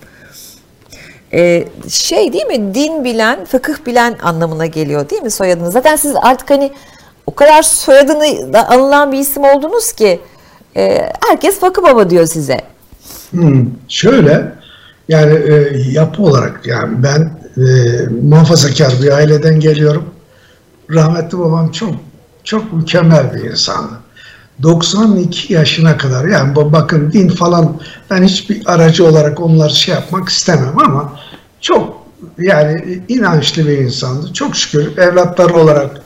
Ee, 1.33 1.65
şey 1.89 2.33
değil 2.33 2.47
mi 2.47 2.75
din 2.75 3.05
bilen, 3.05 3.45
fıkıh 3.45 3.87
bilen 3.87 4.17
anlamına 4.23 4.67
geliyor 4.67 5.11
değil 5.11 5.23
mi 5.23 5.31
soyadınız? 5.31 5.73
Zaten 5.73 5.97
siz 5.97 6.15
artık 6.23 6.51
hani 6.51 6.73
o 7.27 7.35
kadar 7.35 7.63
soyadını 7.63 8.53
da 8.53 8.69
anılan 8.69 9.13
bir 9.13 9.19
isim 9.19 9.45
oldunuz 9.45 9.93
ki 9.93 10.21
e, 10.77 11.11
herkes 11.29 11.61
Fakı 11.61 11.83
Baba 11.83 12.11
diyor 12.11 12.27
size. 12.27 12.61
Hmm, 13.31 13.67
şöyle 13.89 14.53
yani 15.09 15.35
e, 15.35 15.79
yapı 15.91 16.23
olarak 16.23 16.67
yani 16.67 17.03
ben 17.03 17.41
e, 17.57 17.67
muhafazakar 18.23 18.93
bir 19.03 19.13
aileden 19.13 19.61
geliyorum. 19.61 20.05
Rahmetli 20.91 21.39
babam 21.39 21.71
çok 21.71 21.95
çok 22.45 22.73
mükemmel 22.73 23.35
bir 23.35 23.51
insandı. 23.51 23.95
92 24.63 25.53
yaşına 25.53 25.97
kadar 25.97 26.25
yani 26.25 26.57
bakın 26.57 27.13
din 27.13 27.29
falan 27.29 27.81
ben 28.11 28.23
hiçbir 28.23 28.63
aracı 28.67 29.07
olarak 29.07 29.41
onlar 29.41 29.69
şey 29.69 29.95
yapmak 29.95 30.29
istemem 30.29 30.79
ama 30.79 31.13
çok 31.61 32.07
yani 32.39 33.03
inançlı 33.09 33.67
bir 33.67 33.79
insandı. 33.79 34.33
Çok 34.33 34.57
şükür 34.57 34.97
evlatları 34.99 35.55
olarak 35.55 36.03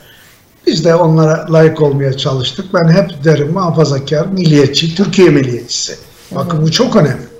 biz 0.67 0.85
de 0.85 0.95
onlara 0.95 1.47
layık 1.53 1.83
olmaya 1.83 2.17
çalıştık. 2.17 2.67
Ben 2.75 2.89
hep 2.89 3.25
derim 3.25 3.53
muhafazakar, 3.53 4.27
milliyetçi, 4.27 4.95
Türkiye 4.95 5.31
milliyetçisi. 5.31 5.99
Bakın 6.31 6.63
bu 6.63 6.71
çok 6.71 6.97
önemli. 6.97 7.31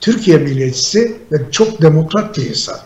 Türkiye 0.00 0.38
milliyetçisi 0.38 1.16
ve 1.32 1.50
çok 1.50 1.82
demokrat 1.82 2.38
bir 2.38 2.50
insan. 2.50 2.76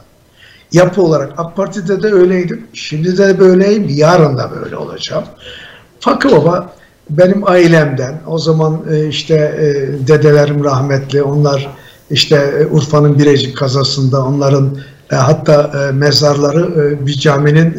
Yapı 0.72 1.02
olarak 1.02 1.32
AK 1.36 1.56
Parti'de 1.56 2.02
de 2.02 2.12
öyleydim. 2.12 2.66
Şimdi 2.72 3.18
de 3.18 3.38
böyleyim. 3.38 3.88
Yarın 3.88 4.38
da 4.38 4.50
böyle 4.50 4.76
olacağım. 4.76 5.24
Fakı 6.00 6.32
Baba 6.32 6.75
benim 7.10 7.48
ailemden 7.48 8.20
o 8.26 8.38
zaman 8.38 8.80
e, 8.90 9.06
işte 9.06 9.34
e, 9.34 9.64
dedelerim 10.08 10.64
rahmetli 10.64 11.22
onlar 11.22 11.70
işte 12.10 12.36
e, 12.36 12.66
Urfa'nın 12.66 13.18
Birecik 13.18 13.56
kazasında 13.56 14.24
onların 14.24 14.78
hatta 15.10 15.90
mezarları 15.94 16.96
bir 17.06 17.12
caminin 17.12 17.76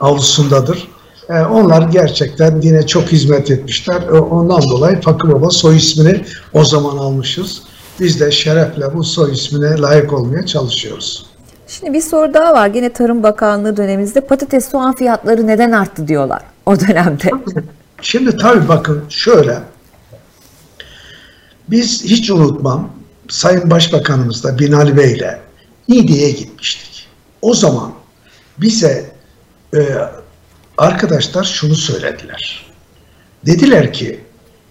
avlusundadır. 0.00 0.88
Onlar 1.28 1.82
gerçekten 1.82 2.62
dine 2.62 2.86
çok 2.86 3.02
hizmet 3.04 3.50
etmişler. 3.50 4.08
Ondan 4.08 4.62
dolayı 4.62 5.00
Fakir 5.00 5.32
Baba 5.32 5.50
soy 5.50 5.76
ismini 5.76 6.24
o 6.52 6.64
zaman 6.64 6.96
almışız. 6.96 7.62
Biz 8.00 8.20
de 8.20 8.30
şerefle 8.30 8.94
bu 8.94 9.04
soy 9.04 9.32
ismine 9.32 9.80
layık 9.80 10.12
olmaya 10.12 10.46
çalışıyoruz. 10.46 11.26
Şimdi 11.68 11.92
bir 11.92 12.00
soru 12.00 12.34
daha 12.34 12.54
var. 12.54 12.70
Yine 12.74 12.92
Tarım 12.92 13.22
Bakanlığı 13.22 13.76
dönemimizde 13.76 14.20
patates 14.20 14.68
soğan 14.68 14.94
fiyatları 14.94 15.46
neden 15.46 15.72
arttı 15.72 16.08
diyorlar 16.08 16.42
o 16.66 16.80
dönemde. 16.80 17.30
Şimdi 18.02 18.36
tabii 18.36 18.68
bakın 18.68 19.04
şöyle. 19.08 19.62
Biz 21.68 22.04
hiç 22.04 22.30
unutmam 22.30 22.92
Sayın 23.28 23.70
Başbakanımız 23.70 24.44
da 24.44 24.58
Binali 24.58 24.96
Bey 24.96 25.12
ile 25.12 25.40
Niğde'ye 25.88 26.30
gitmiştik. 26.30 27.08
O 27.42 27.54
zaman 27.54 27.92
bize 28.58 29.12
e, 29.76 29.80
arkadaşlar 30.78 31.44
şunu 31.44 31.74
söylediler. 31.74 32.66
Dediler 33.46 33.92
ki 33.92 34.20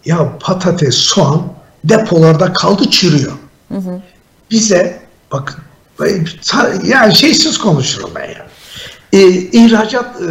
ya 0.06 0.38
patates, 0.40 0.96
soğan 0.96 1.54
depolarda 1.84 2.54
kaldı 2.54 2.90
çürüyor. 2.90 3.32
Hı 3.68 3.78
hı. 3.78 4.02
Bize 4.52 5.02
bakın 5.32 5.64
yani 6.84 7.16
şeysiz 7.16 7.58
konuşurum 7.58 8.12
ben 8.16 8.30
ya. 8.30 8.48
E, 9.14 9.30
ihracat 9.32 10.22
e, 10.22 10.30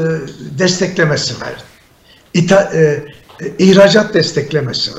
desteklemesi 0.59 1.41
verdi 1.41 1.70
ita, 2.35 2.71
e, 2.75 3.05
ihracat 3.59 4.15
desteklemesi 4.15 4.91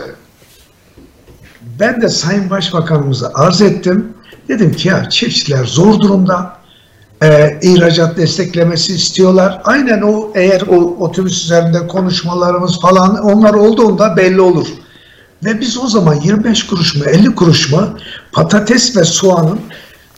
Ben 1.79 2.01
de 2.01 2.09
Sayın 2.09 2.49
Başbakanımıza 2.49 3.31
arz 3.33 3.61
ettim. 3.61 4.13
Dedim 4.47 4.71
ki 4.71 4.87
ya 4.87 5.09
çiftçiler 5.09 5.65
zor 5.65 5.99
durumda. 5.99 6.61
E, 7.23 7.59
ihracat 7.61 8.17
desteklemesi 8.17 8.93
istiyorlar. 8.93 9.61
Aynen 9.63 10.01
o 10.01 10.31
eğer 10.35 10.61
o 10.61 10.75
otobüs 10.75 11.43
üzerinde 11.43 11.87
konuşmalarımız 11.87 12.81
falan 12.81 13.23
onlar 13.23 13.53
olduğunda 13.53 14.17
belli 14.17 14.41
olur. 14.41 14.67
Ve 15.45 15.61
biz 15.61 15.77
o 15.77 15.87
zaman 15.87 16.15
25 16.15 16.67
kuruş 16.67 16.95
mu 16.95 17.03
50 17.05 17.35
kuruş 17.35 17.71
mu 17.71 17.97
patates 18.31 18.97
ve 18.97 19.03
soğanın 19.03 19.59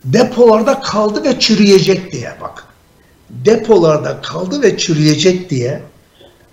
depolarda 0.05 0.80
kaldı 0.80 1.24
ve 1.24 1.39
çürüyecek 1.39 2.11
diye 2.11 2.34
bak. 2.41 2.64
Depolarda 3.30 4.22
kaldı 4.22 4.61
ve 4.61 4.78
çürüyecek 4.78 5.49
diye 5.49 5.82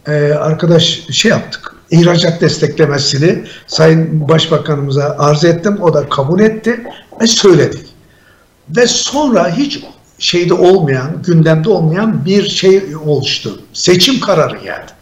e, 0.06 0.12
arkadaş 0.32 1.06
şey 1.10 1.30
yaptık. 1.30 1.74
İhracat 1.90 2.40
desteklemesini 2.40 3.44
Sayın 3.66 4.28
Başbakanımıza 4.28 5.16
arz 5.18 5.44
ettim. 5.44 5.82
O 5.82 5.94
da 5.94 6.08
kabul 6.08 6.40
etti 6.40 6.84
ve 7.20 7.26
söyledik. 7.26 7.86
Ve 8.76 8.86
sonra 8.86 9.56
hiç 9.56 9.84
şeyde 10.18 10.54
olmayan, 10.54 11.22
gündemde 11.22 11.68
olmayan 11.68 12.24
bir 12.24 12.48
şey 12.48 12.82
oluştu. 13.06 13.62
Seçim 13.72 14.20
kararı 14.20 14.56
geldi. 14.56 14.92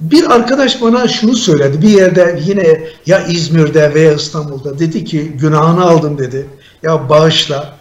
Bir 0.00 0.30
arkadaş 0.30 0.82
bana 0.82 1.08
şunu 1.08 1.34
söyledi. 1.34 1.82
Bir 1.82 1.88
yerde 1.88 2.40
yine 2.44 2.80
ya 3.06 3.26
İzmir'de 3.26 3.94
veya 3.94 4.12
İstanbul'da 4.12 4.78
dedi 4.78 5.04
ki 5.04 5.32
günahını 5.40 5.84
aldım 5.84 6.18
dedi. 6.18 6.46
Ya 6.82 7.08
bağışla. 7.08 7.76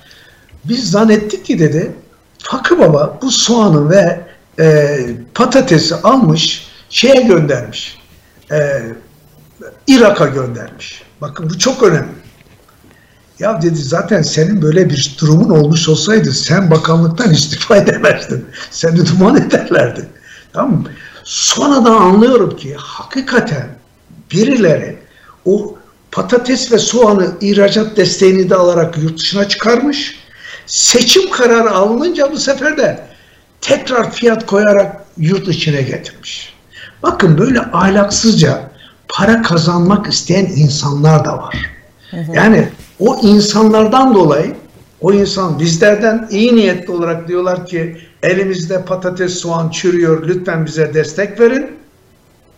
Biz 0.66 0.92
zannettik 0.92 1.46
ki 1.46 1.60
dedi 1.60 1.92
Fakı 2.40 2.80
Baba 2.80 3.20
bu 3.22 3.32
soğanı 3.32 3.90
ve 3.90 4.20
e, 4.60 5.00
patatesi 5.34 5.96
almış 5.96 6.68
şeye 6.90 7.22
göndermiş. 7.22 7.98
E, 8.52 8.82
Irak'a 9.88 10.26
göndermiş. 10.26 11.04
Bakın 11.22 11.50
bu 11.50 11.60
çok 11.60 11.84
önemli. 11.84 12.26
Ya 13.40 13.62
dedi 13.62 13.76
zaten 13.76 14.22
senin 14.22 14.62
böyle 14.62 14.90
bir 14.90 15.16
durumun 15.22 15.50
olmuş 15.50 15.90
olsaydı 15.90 16.32
sen 16.32 16.72
bakanlıktan 16.72 17.32
istifa 17.34 17.78
edemezdin. 17.78 18.46
Seni 18.72 19.06
duman 19.06 19.36
ederlerdi. 19.36 20.10
Tamam 20.54 20.72
mı? 20.72 20.90
Sonradan 21.24 21.96
anlıyorum 21.96 22.56
ki 22.58 22.76
hakikaten 22.78 23.68
birileri 24.32 25.00
o 25.46 25.78
patates 26.12 26.72
ve 26.72 26.78
soğanı 26.78 27.38
ihracat 27.42 27.98
desteğini 27.98 28.50
de 28.50 28.56
alarak 28.56 28.98
yurt 28.98 29.20
dışına 29.20 29.48
çıkarmış. 29.48 30.20
Seçim 30.66 31.30
kararı 31.30 31.72
alınınca 31.72 32.32
bu 32.32 32.38
sefer 32.38 32.78
de 32.78 33.08
tekrar 33.68 34.12
fiyat 34.12 34.46
koyarak 34.46 35.06
yurt 35.18 35.48
içine 35.48 35.82
getirmiş. 35.82 36.54
Bakın 37.04 37.38
böyle 37.38 37.60
ahlaksızca 37.60 38.72
para 39.08 39.42
kazanmak 39.42 40.08
isteyen 40.08 40.46
insanlar 40.46 41.26
da 41.26 41.38
var. 41.38 41.72
Yani 42.34 42.68
o 43.00 43.20
insanlardan 43.22 44.16
dolayı 44.16 44.56
o 45.02 45.14
insan 45.14 45.60
bizlerden 45.60 46.28
iyi 46.32 46.56
niyetli 46.56 46.92
olarak 46.94 47.28
diyorlar 47.28 47.66
ki 47.66 47.98
Elimizde 48.26 48.86
patates, 48.86 49.34
soğan 49.34 49.70
çürüyor. 49.70 50.28
Lütfen 50.28 50.66
bize 50.66 50.94
destek 50.94 51.40
verin. 51.40 51.78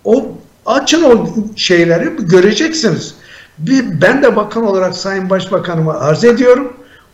O 0.06 0.32
açın 0.66 1.04
o 1.04 1.28
şeyleri 1.56 2.16
göreceksiniz. 2.20 3.16
Bir, 3.58 4.02
ben 4.02 4.24
de 4.24 4.36
bakan 4.36 4.66
olarak 4.66 4.96
Sayın 4.96 5.30
Başbakanıma 5.30 5.94
arz 5.94 6.24
ediyorum. 6.24 6.74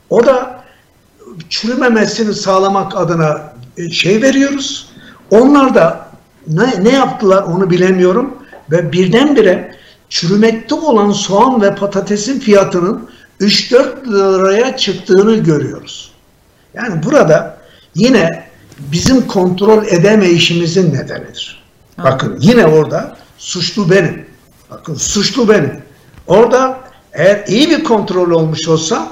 O 0.09 0.25
da 0.25 0.63
çürümemesini 1.49 2.33
sağlamak 2.33 2.97
adına 2.97 3.52
şey 3.91 4.21
veriyoruz. 4.21 4.89
Onlar 5.31 5.75
da 5.75 6.09
ne, 6.47 6.83
ne 6.83 6.91
yaptılar 6.91 7.43
onu 7.43 7.69
bilemiyorum. 7.69 8.33
Ve 8.71 8.91
birdenbire 8.91 9.75
çürümekte 10.09 10.75
olan 10.75 11.11
soğan 11.11 11.61
ve 11.61 11.75
patatesin 11.75 12.39
fiyatının 12.39 13.09
3-4 13.41 14.07
liraya 14.07 14.77
çıktığını 14.77 15.35
görüyoruz. 15.35 16.11
Yani 16.73 17.03
burada 17.03 17.57
yine 17.95 18.43
bizim 18.79 19.27
kontrol 19.27 19.85
edemeyişimizin 19.85 20.93
nedenidir. 20.93 21.63
Bakın 22.03 22.37
yine 22.39 22.65
orada 22.65 23.17
suçlu 23.37 23.89
benim. 23.89 24.25
Bakın 24.71 24.95
suçlu 24.95 25.49
benim. 25.49 25.81
Orada 26.27 26.79
eğer 27.13 27.43
iyi 27.47 27.69
bir 27.69 27.83
kontrol 27.83 28.31
olmuş 28.31 28.67
olsa 28.67 29.07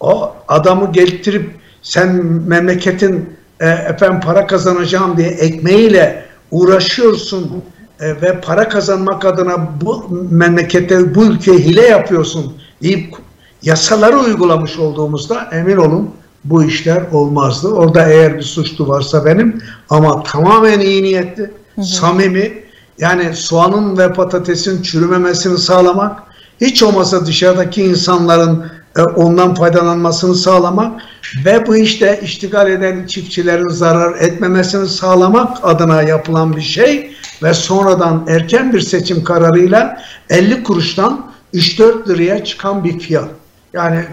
o 0.00 0.36
adamı 0.48 0.92
getirip 0.92 1.50
sen 1.82 2.24
memleketin 2.26 3.35
e, 3.60 3.68
efendim 3.68 4.20
para 4.20 4.46
kazanacağım 4.46 5.16
diye 5.16 5.28
ekmeğiyle 5.28 6.24
uğraşıyorsun 6.50 7.62
e, 8.00 8.20
ve 8.22 8.40
para 8.40 8.68
kazanmak 8.68 9.24
adına 9.24 9.68
bu 9.80 10.06
memlekette 10.30 11.14
bu 11.14 11.24
ülkeye 11.24 11.58
hile 11.58 11.82
yapıyorsun 11.82 12.56
deyip 12.82 13.14
yasaları 13.62 14.18
uygulamış 14.18 14.78
olduğumuzda 14.78 15.48
emin 15.52 15.76
olun 15.76 16.10
bu 16.44 16.64
işler 16.64 17.02
olmazdı. 17.12 17.68
Orada 17.68 18.08
eğer 18.08 18.36
bir 18.36 18.42
suçlu 18.42 18.88
varsa 18.88 19.24
benim 19.24 19.62
ama 19.90 20.22
tamamen 20.22 20.80
iyi 20.80 21.02
niyetli, 21.02 21.42
hı 21.42 21.50
hı. 21.80 21.84
samimi 21.84 22.52
yani 22.98 23.36
soğanın 23.36 23.98
ve 23.98 24.12
patatesin 24.12 24.82
çürümemesini 24.82 25.58
sağlamak, 25.58 26.22
hiç 26.60 26.82
olmasa 26.82 27.26
dışarıdaki 27.26 27.82
insanların 27.82 28.66
e, 28.96 29.02
ondan 29.02 29.54
faydalanmasını 29.54 30.34
sağlamak 30.34 31.02
ve 31.44 31.66
bu 31.66 31.76
işte 31.76 32.20
iştigal 32.22 32.70
eden 32.70 33.06
çiftçilerin 33.06 33.68
zarar 33.68 34.20
etmemesini 34.20 34.88
sağlamak 34.88 35.58
adına 35.62 36.02
yapılan 36.02 36.56
bir 36.56 36.62
şey 36.62 37.16
ve 37.42 37.54
sonradan 37.54 38.26
erken 38.28 38.72
bir 38.72 38.80
seçim 38.80 39.24
kararıyla 39.24 40.02
50 40.30 40.62
kuruştan 40.62 41.30
3-4 41.54 42.08
liraya 42.08 42.44
çıkan 42.44 42.84
bir 42.84 42.98
fiyat. 42.98 43.28
Yani 43.72 44.04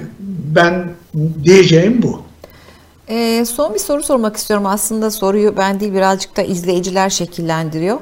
ben 0.55 0.89
diyeceğim 1.43 2.01
bu. 2.01 2.21
E, 3.07 3.45
son 3.45 3.73
bir 3.73 3.79
soru 3.79 4.03
sormak 4.03 4.37
istiyorum. 4.37 4.65
Aslında 4.65 5.11
soruyu 5.11 5.57
ben 5.57 5.79
değil 5.79 5.93
birazcık 5.93 6.37
da 6.37 6.41
izleyiciler 6.41 7.09
şekillendiriyor. 7.09 7.97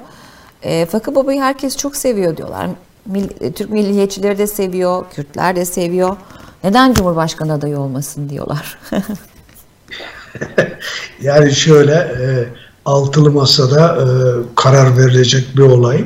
E, 0.63 0.85
Fakı 0.85 1.15
Baba'yı 1.15 1.41
herkes 1.41 1.77
çok 1.77 1.95
seviyor 1.95 2.37
diyorlar. 2.37 2.67
Mil, 3.05 3.29
Türk 3.55 3.69
milliyetçileri 3.69 4.37
de 4.37 4.47
seviyor, 4.47 5.05
Kürtler 5.15 5.55
de 5.55 5.65
seviyor. 5.65 6.17
Neden 6.63 6.93
Cumhurbaşkanı 6.93 7.53
adayı 7.53 7.79
olmasın 7.79 8.29
diyorlar. 8.29 8.77
yani 11.21 11.55
şöyle 11.55 11.93
e, 11.93 12.49
altılı 12.85 13.31
masada 13.31 13.95
e, 13.95 14.05
karar 14.55 14.97
verilecek 14.97 15.57
bir 15.57 15.61
olay 15.61 16.05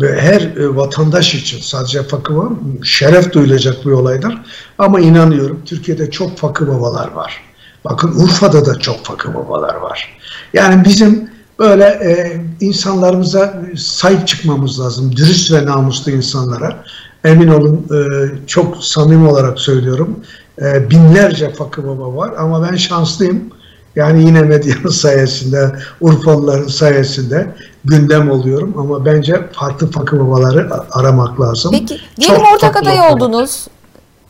ve 0.00 0.20
her 0.20 0.40
e, 0.40 0.76
vatandaş 0.76 1.34
için 1.34 1.60
sadece 1.60 2.02
fakı 2.02 2.36
var 2.36 2.52
şeref 2.84 3.32
duyulacak 3.32 3.86
bir 3.86 3.90
olaydır. 3.90 4.38
Ama 4.78 5.00
inanıyorum 5.00 5.62
Türkiye'de 5.64 6.10
çok 6.10 6.38
fakı 6.38 6.68
babalar 6.68 7.12
var. 7.12 7.42
Bakın 7.84 8.24
Urfa'da 8.24 8.66
da 8.66 8.78
çok 8.78 9.04
fakı 9.04 9.34
babalar 9.34 9.74
var. 9.74 10.18
Yani 10.52 10.84
bizim 10.84 11.30
böyle 11.58 11.84
e, 11.84 12.40
insanlarımıza 12.60 13.62
sahip 13.76 14.28
çıkmamız 14.28 14.80
lazım. 14.80 15.16
Dürüst 15.16 15.52
ve 15.52 15.66
namuslu 15.66 16.12
insanlara. 16.12 16.84
Emin 17.24 17.48
olun 17.48 17.86
e, 17.90 17.98
çok 18.46 18.84
samimi 18.84 19.28
olarak 19.28 19.58
söylüyorum. 19.58 20.20
E, 20.62 20.90
binlerce 20.90 21.52
fakı 21.52 21.88
baba 21.88 22.16
var 22.16 22.32
ama 22.38 22.68
ben 22.70 22.76
şanslıyım. 22.76 23.50
Yani 23.96 24.24
yine 24.24 24.42
medyanın 24.42 24.88
sayesinde, 24.90 25.72
Urfalıların 26.00 26.68
sayesinde 26.68 27.54
gündem 27.84 28.30
oluyorum 28.30 28.74
ama 28.78 29.04
bence 29.04 29.48
farklı 29.52 29.90
fakı 29.90 30.20
babaları 30.20 30.70
aramak 30.90 31.40
lazım. 31.40 31.70
Peki, 31.72 32.00
diyelim 32.20 32.44
ortak 32.54 32.76
aday 32.76 33.00
oldunuz. 33.12 33.66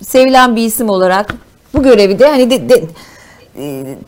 Sevilen 0.03 0.57
bir 0.57 0.63
isim 0.63 0.89
olarak 0.89 1.35
bu 1.75 1.83
görevi 1.83 2.19
de 2.19 2.29
hani 2.29 2.51
de, 2.51 2.69
de, 2.69 2.85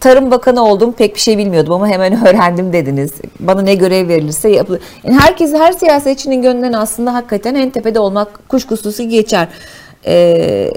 Tarım 0.00 0.30
Bakanı 0.30 0.64
oldum 0.64 0.92
pek 0.92 1.14
bir 1.14 1.20
şey 1.20 1.38
bilmiyordum 1.38 1.72
ama 1.72 1.88
hemen 1.88 2.26
öğrendim 2.26 2.72
dediniz. 2.72 3.10
Bana 3.40 3.62
ne 3.62 3.74
görev 3.74 4.08
verilirse 4.08 4.48
yapılır. 4.48 4.80
Yani 5.04 5.20
herkes 5.20 5.52
her 5.54 5.72
siyasetçinin 5.72 6.42
gönlünden 6.42 6.72
aslında 6.72 7.14
hakikaten 7.14 7.54
en 7.54 7.70
tepede 7.70 7.98
olmak 7.98 8.48
kuşkusuz 8.48 9.08
geçer. 9.08 9.48
Ee, 10.06 10.70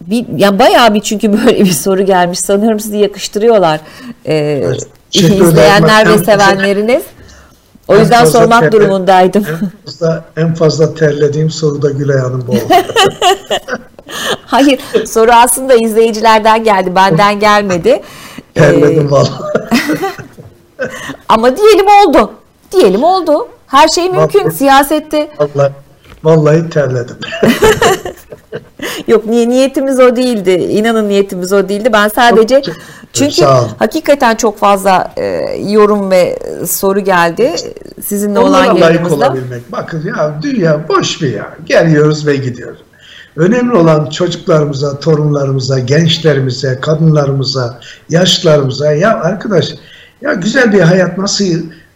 bir, 0.00 0.26
yani 0.36 0.58
bayağı 0.58 0.94
bir 0.94 1.00
çünkü 1.00 1.32
böyle 1.46 1.60
bir 1.60 1.70
soru 1.70 2.02
gelmiş. 2.02 2.38
Sanıyorum 2.38 2.80
sizi 2.80 2.96
yakıştırıyorlar. 2.96 3.80
Ee, 4.26 4.34
evet, 4.64 4.86
izleyenler 5.14 6.08
ve 6.08 6.18
sevenleriniz. 6.18 7.02
O 7.88 7.96
yüzden 7.96 8.24
sormak 8.24 8.60
terle, 8.60 8.72
durumundaydım. 8.72 9.46
En 9.46 9.84
fazla, 9.84 10.24
en 10.36 10.54
fazla 10.54 10.94
terlediğim 10.94 11.50
soru 11.50 11.82
da 11.82 11.90
Gülay 11.90 12.18
Hanım 12.18 12.44
bu 12.46 12.52
Hayır 14.46 14.80
soru 15.06 15.30
aslında 15.32 15.74
izleyicilerden 15.74 16.64
geldi 16.64 16.94
benden 16.94 17.40
gelmedi. 17.40 18.02
Terledim 18.54 19.06
ee, 19.06 19.10
vallahi. 19.10 19.30
ama 21.28 21.56
diyelim 21.56 21.86
oldu. 21.86 22.32
Diyelim 22.72 23.04
oldu. 23.04 23.48
Her 23.66 23.88
şey 23.88 24.10
mümkün 24.10 24.40
vallahi, 24.40 24.54
siyasette. 24.54 25.30
Vallahi, 25.38 25.72
vallahi 26.24 26.70
terledim. 26.70 27.16
Yok 29.08 29.26
niye 29.26 29.48
niyetimiz 29.48 30.00
o 30.00 30.16
değildi. 30.16 30.50
İnanın 30.50 31.08
niyetimiz 31.08 31.52
o 31.52 31.68
değildi. 31.68 31.90
Ben 31.92 32.08
sadece 32.08 32.62
çok, 32.62 32.74
çünkü 33.12 33.44
hakikaten 33.78 34.34
çok 34.34 34.58
fazla 34.58 35.12
e, 35.16 35.24
yorum 35.68 36.10
ve 36.10 36.38
soru 36.66 37.00
geldi 37.00 37.54
sizinle 38.06 38.38
Onlara 38.38 38.50
olan 38.50 38.76
yayınımızda. 38.76 39.20
layık 39.20 39.32
olabilmek. 39.32 39.72
Bakın 39.72 40.02
ya 40.06 40.34
dünya 40.42 40.88
boş 40.88 41.22
bir 41.22 41.32
ya. 41.32 41.54
Geliyoruz 41.64 42.26
ve 42.26 42.36
gidiyoruz. 42.36 42.78
Önemli 43.36 43.72
olan 43.72 44.10
çocuklarımıza, 44.10 45.00
torunlarımıza, 45.00 45.78
gençlerimize, 45.78 46.78
kadınlarımıza, 46.80 47.80
yaşlarımıza 48.10 48.92
ya 48.92 49.20
arkadaş 49.20 49.74
ya 50.22 50.34
güzel 50.34 50.72
bir 50.72 50.80
hayat 50.80 51.18
nasıl 51.18 51.44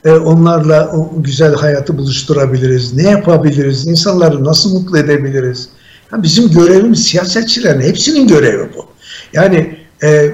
e, 0.04 0.10
onlarla 0.10 0.90
o 0.92 1.22
güzel 1.22 1.54
hayatı 1.54 1.98
buluşturabiliriz? 1.98 2.94
Ne 2.94 3.02
yapabiliriz? 3.02 3.86
İnsanları 3.86 4.44
nasıl 4.44 4.78
mutlu 4.78 4.98
edebiliriz? 4.98 5.68
Ya 6.12 6.22
bizim 6.22 6.50
görevimiz 6.50 7.04
siyasetçilerin 7.04 7.80
hepsinin 7.80 8.28
görevi 8.28 8.68
bu. 8.76 8.86
Yani 9.32 9.78
e, 10.02 10.30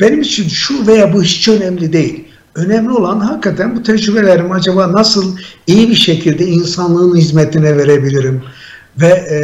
benim 0.00 0.20
için 0.20 0.48
şu 0.48 0.86
veya 0.86 1.12
bu 1.12 1.22
hiç 1.22 1.48
önemli 1.48 1.92
değil. 1.92 2.24
Önemli 2.54 2.90
olan 2.90 3.20
hakikaten 3.20 3.76
bu 3.76 3.82
tecrübelerimi 3.82 4.54
acaba 4.54 4.92
nasıl 4.92 5.36
iyi 5.66 5.90
bir 5.90 5.94
şekilde 5.94 6.46
insanlığın 6.46 7.16
hizmetine 7.16 7.76
verebilirim 7.76 8.42
ve 9.00 9.06
e, 9.06 9.38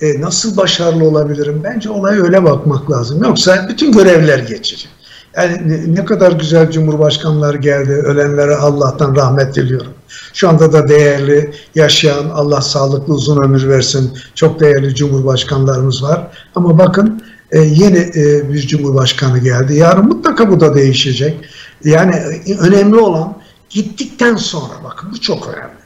e, 0.00 0.20
nasıl 0.20 0.56
başarılı 0.56 1.04
olabilirim? 1.04 1.60
Bence 1.64 1.90
olaya 1.90 2.22
öyle 2.22 2.44
bakmak 2.44 2.90
lazım. 2.90 3.24
Yoksa 3.24 3.66
bütün 3.68 3.92
görevler 3.92 4.38
geçecek. 4.38 4.88
Yani 5.36 5.94
ne, 5.94 6.04
kadar 6.04 6.32
güzel 6.32 6.70
cumhurbaşkanlar 6.70 7.54
geldi. 7.54 7.92
Ölenlere 7.92 8.56
Allah'tan 8.56 9.16
rahmet 9.16 9.54
diliyorum. 9.54 9.92
Şu 10.34 10.48
anda 10.48 10.72
da 10.72 10.88
değerli, 10.88 11.52
yaşayan, 11.74 12.30
Allah 12.34 12.60
sağlıklı 12.60 13.14
uzun 13.14 13.42
ömür 13.42 13.68
versin. 13.68 14.18
Çok 14.34 14.60
değerli 14.60 14.94
cumhurbaşkanlarımız 14.94 16.02
var. 16.02 16.26
Ama 16.54 16.78
bakın 16.78 17.22
e, 17.50 17.60
yeni 17.60 17.98
e, 17.98 18.52
bir 18.52 18.60
cumhurbaşkanı 18.66 19.38
geldi. 19.38 19.74
Yarın 19.74 20.06
mutlaka 20.06 20.50
bu 20.50 20.60
da 20.60 20.74
değişecek. 20.74 21.36
Yani 21.84 22.14
e, 22.46 22.54
önemli 22.58 22.96
olan 22.96 23.36
gittikten 23.70 24.36
sonra, 24.36 24.74
bakın 24.84 25.12
bu 25.12 25.20
çok 25.20 25.48
önemli. 25.48 25.76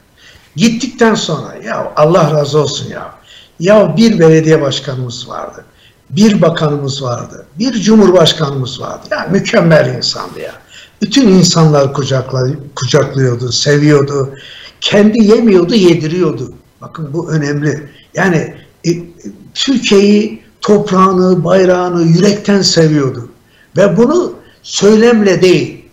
Gittikten 0.55 1.15
sonra, 1.15 1.55
ya 1.65 1.93
Allah 1.95 2.31
razı 2.31 2.59
olsun 2.59 2.89
ya. 2.89 3.20
Ya 3.61 3.97
bir 3.97 4.19
belediye 4.19 4.61
başkanımız 4.61 5.29
vardı 5.29 5.65
bir 6.15 6.41
bakanımız 6.41 7.03
vardı, 7.03 7.45
bir 7.59 7.73
cumhurbaşkanımız 7.73 8.81
vardı. 8.81 9.07
Ya 9.11 9.27
mükemmel 9.31 9.95
insandı 9.95 10.39
ya. 10.39 10.53
Bütün 11.01 11.27
insanlar 11.27 11.93
kucaklıyordu, 12.75 13.51
seviyordu. 13.51 14.29
Kendi 14.81 15.23
yemiyordu, 15.23 15.75
yediriyordu. 15.75 16.53
Bakın 16.81 17.09
bu 17.13 17.31
önemli. 17.31 17.89
Yani 18.13 18.53
e, 18.87 18.89
Türkiye'yi, 19.53 20.43
toprağını, 20.61 21.43
bayrağını 21.43 22.03
yürekten 22.03 22.61
seviyordu. 22.61 23.29
Ve 23.77 23.97
bunu 23.97 24.33
söylemle 24.63 25.41
değil, 25.41 25.85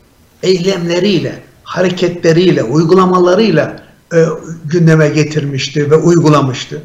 eylemleriyle, 0.43 1.43
hareketleriyle, 1.63 2.63
uygulamalarıyla 2.63 3.83
e, 4.15 4.25
gündeme 4.65 5.09
getirmişti 5.09 5.91
ve 5.91 5.97
uygulamıştı. 5.97 6.83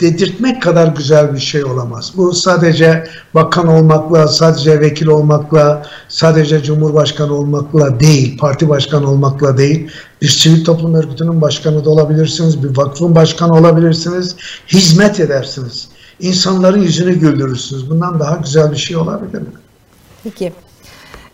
Dedirtmek 0.00 0.62
kadar 0.62 0.86
güzel 0.86 1.34
bir 1.34 1.38
şey 1.38 1.64
olamaz. 1.64 2.12
Bu 2.16 2.32
sadece 2.32 3.06
bakan 3.34 3.68
olmakla, 3.68 4.28
sadece 4.28 4.80
vekil 4.80 5.06
olmakla, 5.06 5.86
sadece 6.08 6.62
cumhurbaşkanı 6.62 7.34
olmakla 7.34 8.00
değil, 8.00 8.38
parti 8.38 8.68
başkanı 8.68 9.10
olmakla 9.10 9.58
değil. 9.58 9.90
Bir 10.22 10.28
sivil 10.28 10.64
toplum 10.64 10.94
örgütünün 10.94 11.40
başkanı 11.40 11.84
da 11.84 11.90
olabilirsiniz, 11.90 12.62
bir 12.62 12.76
vakfın 12.76 13.14
başkanı 13.14 13.52
olabilirsiniz, 13.52 14.36
hizmet 14.68 15.20
edersiniz. 15.20 15.88
İnsanların 16.20 16.82
yüzünü 16.82 17.14
güldürürsünüz. 17.14 17.90
Bundan 17.90 18.20
daha 18.20 18.36
güzel 18.36 18.72
bir 18.72 18.76
şey 18.76 18.96
olabilir 18.96 19.38
mi? 19.40 19.48
Peki. 20.24 20.52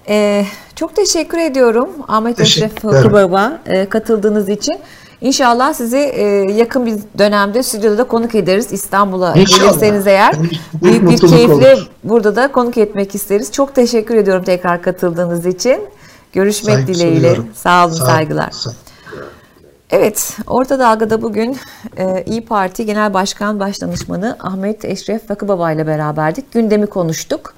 Ee, 0.09 0.47
çok 0.77 0.97
teşekkür 0.97 1.39
ediyorum 1.39 1.89
Ahmet 2.09 2.41
Eşref. 2.41 2.85
Hukubaba 2.85 3.61
e, 3.67 3.89
katıldığınız 3.89 4.49
için. 4.49 4.79
İnşallah 5.29 5.73
sizi 5.75 5.97
e, 5.97 6.23
yakın 6.53 6.87
bir 6.87 6.95
dönemde 7.19 7.63
stüdyoda 7.63 7.99
da 7.99 8.05
konuk 8.05 8.35
ederiz. 8.35 8.73
İstanbul'a 8.73 9.33
gelirseniz 9.33 10.07
eğer 10.07 10.35
Büyük 10.83 11.11
bir 11.11 11.19
keyifle 11.19 11.75
olur. 11.75 11.89
burada 12.05 12.37
da 12.37 12.53
konuk 12.53 12.77
etmek 12.79 13.15
isteriz. 13.15 13.53
Çok 13.53 13.75
teşekkür 13.75 14.15
ediyorum 14.15 14.45
tekrar 14.45 14.83
katıldığınız 14.83 15.47
için. 15.47 15.81
Görüşmek 16.33 16.75
Saygı 16.75 16.87
dileğiyle. 16.95 17.17
sunuyorum. 17.19 17.49
Sağ 17.55 17.87
olun, 17.87 17.95
Sağ- 17.95 18.07
saygılar. 18.07 18.51
sağ- 18.51 18.73
Evet, 19.91 20.37
Orta 20.47 20.79
Dalga'da 20.79 21.23
bugün 21.23 21.57
e, 21.99 22.23
İyi 22.27 22.45
Parti 22.47 22.87
Genel 22.87 23.15
Başkan 23.15 23.61
Başdanışmanı 23.61 24.37
Ahmet 24.41 24.85
Eşref 24.85 25.29
Fakıbaba 25.29 25.73
ile 25.73 25.87
beraberdik. 25.87 26.53
Gündemi 26.53 26.87
konuştuk. 26.87 27.55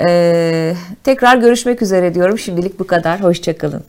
E, 0.00 0.74
tekrar 1.04 1.36
görüşmek 1.36 1.82
üzere 1.82 2.14
diyorum. 2.14 2.38
Şimdilik 2.38 2.78
bu 2.80 2.86
kadar. 2.86 3.22
Hoşçakalın. 3.22 3.84